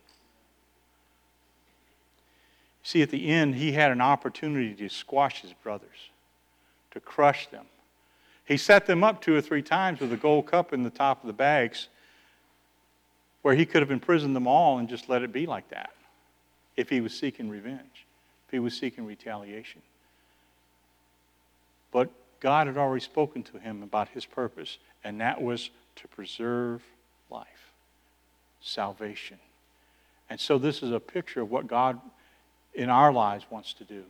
See, 2.84 3.00
at 3.00 3.10
the 3.10 3.28
end, 3.28 3.56
he 3.56 3.72
had 3.72 3.90
an 3.90 4.02
opportunity 4.02 4.74
to 4.74 4.88
squash 4.90 5.40
his 5.40 5.54
brothers, 5.54 6.10
to 6.90 7.00
crush 7.00 7.48
them. 7.48 7.64
He 8.44 8.58
set 8.58 8.84
them 8.84 9.02
up 9.02 9.22
two 9.22 9.34
or 9.34 9.40
three 9.40 9.62
times 9.62 10.00
with 10.00 10.12
a 10.12 10.18
gold 10.18 10.46
cup 10.46 10.74
in 10.74 10.82
the 10.82 10.90
top 10.90 11.22
of 11.22 11.26
the 11.26 11.32
bags 11.32 11.88
where 13.40 13.54
he 13.54 13.64
could 13.64 13.80
have 13.80 13.90
imprisoned 13.90 14.36
them 14.36 14.46
all 14.46 14.78
and 14.78 14.88
just 14.88 15.08
let 15.08 15.22
it 15.22 15.32
be 15.32 15.46
like 15.46 15.68
that 15.70 15.90
if 16.76 16.90
he 16.90 17.00
was 17.00 17.14
seeking 17.14 17.48
revenge, 17.48 18.06
if 18.46 18.50
he 18.50 18.58
was 18.58 18.76
seeking 18.76 19.06
retaliation. 19.06 19.80
But 21.90 22.10
God 22.40 22.66
had 22.66 22.76
already 22.76 23.02
spoken 23.02 23.42
to 23.44 23.58
him 23.58 23.82
about 23.82 24.08
his 24.08 24.26
purpose, 24.26 24.76
and 25.04 25.22
that 25.22 25.40
was 25.40 25.70
to 25.96 26.08
preserve 26.08 26.82
life, 27.30 27.72
salvation. 28.60 29.38
And 30.28 30.38
so 30.38 30.58
this 30.58 30.82
is 30.82 30.90
a 30.90 31.00
picture 31.00 31.40
of 31.40 31.50
what 31.50 31.66
God 31.66 31.98
in 32.74 32.90
our 32.90 33.12
lives 33.12 33.44
wants 33.50 33.72
to 33.74 33.84
do. 33.84 34.04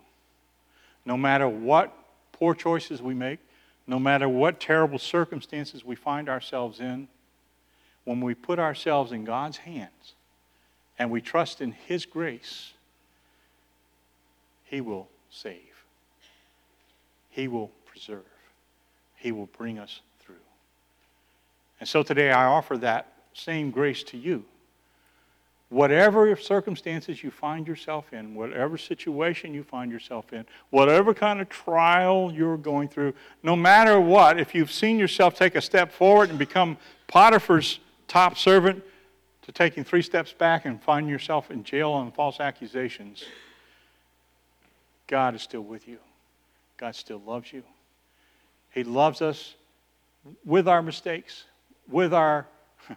No 1.05 1.17
matter 1.17 1.49
what 1.49 1.93
poor 2.33 2.55
choices 2.55 3.03
we 3.03 3.15
make, 3.15 3.39
no 3.87 3.99
matter 3.99 4.29
what 4.29 4.61
terrible 4.61 4.99
circumstances 4.99 5.85
we 5.85 5.95
find 5.95 6.29
ourselves 6.29 6.81
in, 6.81 7.09
when 8.05 8.21
we 8.21 8.35
put 8.35 8.59
ourselves 8.59 9.13
in 9.13 9.25
God's 9.25 9.59
hands 9.59 10.15
and 10.99 11.11
we 11.11 11.21
trust 11.21 11.61
in 11.61 11.73
His 11.73 12.07
grace, 12.07 12.73
He 14.65 14.81
will 14.81 15.09
save. 15.31 15.85
He 17.31 17.49
will 17.49 17.71
preserve. 17.87 18.23
He 19.17 19.33
will 19.33 19.49
bring 19.59 19.79
us 19.79 20.01
through. 20.21 20.37
And 21.81 21.89
so 21.89 22.03
today 22.03 22.31
I 22.31 22.47
offer 22.47 22.79
that 22.79 23.09
same 23.33 23.71
grace 23.71 24.03
to 24.05 24.17
you 24.17 24.45
whatever 25.75 26.37
circumstances 26.37 27.25
you 27.25 27.33
find 27.33 27.67
yourself 27.67 28.13
in, 28.13 28.33
whatever 28.33 28.79
situation 28.79 29.53
you 29.53 29.65
find 29.65 29.91
yourself 29.91 30.33
in, 30.33 30.47
whatever 30.71 31.13
kind 31.13 31.41
of 31.41 31.49
trial 31.49 32.33
you're 32.33 32.57
going 32.57 32.87
through, 32.87 33.13
no 33.43 33.57
matter 33.57 34.01
what, 34.01 34.39
if 34.39 34.55
you've 34.55 34.71
seen 34.71 35.01
yourself 35.01 35.35
take 35.35 35.57
a 35.57 35.61
step 35.61 35.91
forward 35.91 36.31
and 36.31 36.39
become 36.39 36.77
Potiphar's 37.09 37.81
top 38.07 38.39
servant 38.39 38.85
to 39.43 39.51
taking 39.51 39.83
three 39.83 40.01
steps 40.01 40.33
back 40.33 40.65
and 40.65 40.81
find 40.81 41.09
yourself 41.09 41.51
in 41.51 41.65
jail 41.65 41.91
on 41.91 42.13
false 42.13 42.39
accusations, 42.39 43.25
God 45.09 45.35
is 45.35 45.43
still 45.43 45.63
with 45.63 45.89
you. 45.89 45.99
God 46.77 46.95
still 46.95 47.21
loves 47.27 47.53
you. 47.53 47.65
He 48.71 48.85
loves 48.85 49.21
us 49.21 49.55
with 50.45 50.69
our 50.69 50.83
mistakes, 50.83 51.47
with 51.89 52.15
our 52.15 52.47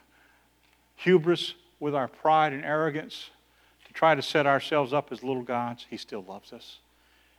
hubris, 0.95 1.55
with 1.79 1.95
our 1.95 2.07
pride 2.07 2.53
and 2.53 2.63
arrogance 2.63 3.29
to 3.85 3.93
try 3.93 4.15
to 4.15 4.21
set 4.21 4.45
ourselves 4.45 4.93
up 4.93 5.11
as 5.11 5.23
little 5.23 5.43
gods, 5.43 5.85
He 5.89 5.97
still 5.97 6.23
loves 6.27 6.53
us. 6.53 6.79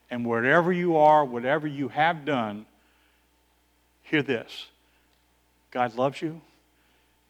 And 0.09 0.25
wherever 0.25 0.71
you 0.71 0.97
are, 0.97 1.23
whatever 1.23 1.67
you 1.67 1.89
have 1.89 2.25
done, 2.25 2.65
hear 4.01 4.23
this 4.23 4.67
God 5.71 5.95
loves 5.95 6.21
you, 6.21 6.41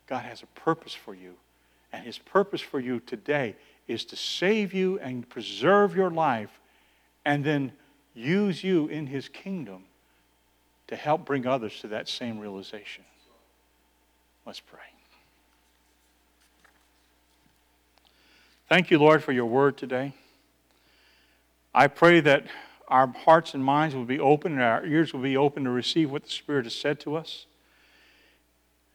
God 0.08 0.24
has 0.24 0.42
a 0.42 0.60
purpose 0.60 0.94
for 0.94 1.14
you. 1.14 1.36
And 1.92 2.06
His 2.06 2.18
purpose 2.18 2.62
for 2.62 2.80
you 2.80 3.00
today 3.00 3.56
is 3.88 4.06
to 4.06 4.16
save 4.16 4.74
you 4.74 5.00
and 5.00 5.28
preserve 5.28 5.96
your 5.96 6.12
life 6.12 6.60
and 7.26 7.44
then 7.44 7.72
use 8.14 8.64
you 8.64 8.88
in 8.88 9.08
His 9.08 9.28
kingdom 9.28 9.84
to 10.88 10.96
help 10.96 11.26
bring 11.26 11.46
others 11.46 11.80
to 11.82 11.88
that 11.90 12.08
same 12.08 12.40
realization. 12.40 13.04
Let's 14.46 14.60
pray. 14.60 14.99
Thank 18.70 18.92
you, 18.92 19.00
Lord, 19.00 19.24
for 19.24 19.32
your 19.32 19.48
word 19.48 19.78
today. 19.80 20.14
I 21.74 21.88
pray 21.88 22.20
that 22.20 22.46
our 22.88 23.08
hearts 23.08 23.56
and 23.56 23.66
minds 23.66 23.96
will 23.96 24.06
be 24.06 24.20
open 24.20 24.52
and 24.52 24.62
our 24.62 24.86
ears 24.86 25.12
will 25.12 25.24
be 25.24 25.36
open 25.36 25.64
to 25.64 25.72
receive 25.72 26.12
what 26.12 26.22
the 26.22 26.30
Spirit 26.30 26.66
has 26.66 26.76
said 26.76 27.00
to 27.00 27.16
us. 27.16 27.48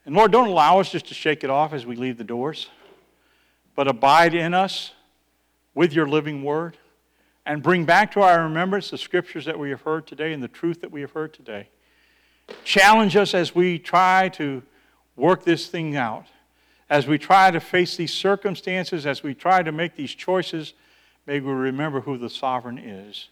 And 0.07 0.15
Lord, 0.15 0.31
don't 0.31 0.47
allow 0.47 0.79
us 0.79 0.93
just 0.93 1.09
to 1.09 1.15
shake 1.15 1.43
it 1.43 1.51
off 1.51 1.73
as 1.73 1.85
we 1.87 1.97
leave 1.97 2.19
the 2.19 2.25
doors, 2.25 2.71
but 3.75 3.89
abide 3.89 4.33
in 4.33 4.55
us 4.55 4.93
with 5.75 5.93
your 5.93 6.07
living 6.07 6.45
word 6.45 6.77
and 7.45 7.61
bring 7.61 7.85
back 7.85 8.13
to 8.13 8.21
our 8.21 8.45
remembrance 8.45 8.91
the 8.91 8.99
scriptures 8.99 9.45
that 9.45 9.59
we 9.59 9.71
have 9.71 9.81
heard 9.81 10.07
today 10.07 10.33
and 10.33 10.41
the 10.41 10.47
truth 10.47 10.83
that 10.83 10.93
we 10.93 11.01
have 11.01 11.11
heard 11.11 11.35
today. 11.35 11.69
Challenge 12.63 13.17
us 13.17 13.35
as 13.35 13.57
we 13.57 13.81
try 13.81 14.29
to 14.35 14.63
work 15.17 15.43
this 15.43 15.67
thing 15.67 15.97
out 15.97 16.27
as 16.89 17.07
we 17.07 17.19
try 17.19 17.51
to 17.51 17.61
face 17.61 17.97
these 17.97 18.13
circumstances, 18.13 19.07
as 19.07 19.23
we 19.23 19.35
try 19.35 19.63
to 19.63 19.73
make 19.73 19.97
these 19.97 20.15
choices, 20.15 20.75
may 21.27 21.41
we 21.41 21.53
remember 21.53 22.01
who 22.01 22.19
the 22.19 22.31
sovereign 22.31 22.79
is 22.79 23.29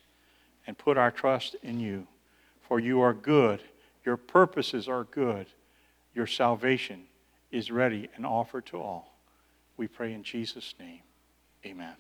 and 0.67 0.79
put 0.79 0.97
our 0.97 1.11
trust 1.11 1.57
in 1.63 1.81
you. 1.81 2.07
For 2.63 2.81
you 2.81 3.01
are 3.01 3.13
good, 3.13 3.61
your 4.05 4.17
purposes 4.17 4.89
are 4.89 5.05
good, 5.05 5.47
your 6.15 6.27
salvation 6.27 7.05
is 7.51 7.71
ready 7.71 8.09
and 8.17 8.25
offered 8.25 8.67
to 8.67 8.81
all. 8.81 9.15
We 9.77 9.87
pray 9.87 10.13
in 10.15 10.23
Jesus' 10.23 10.75
name. 10.79 11.01
Amen. 11.67 11.95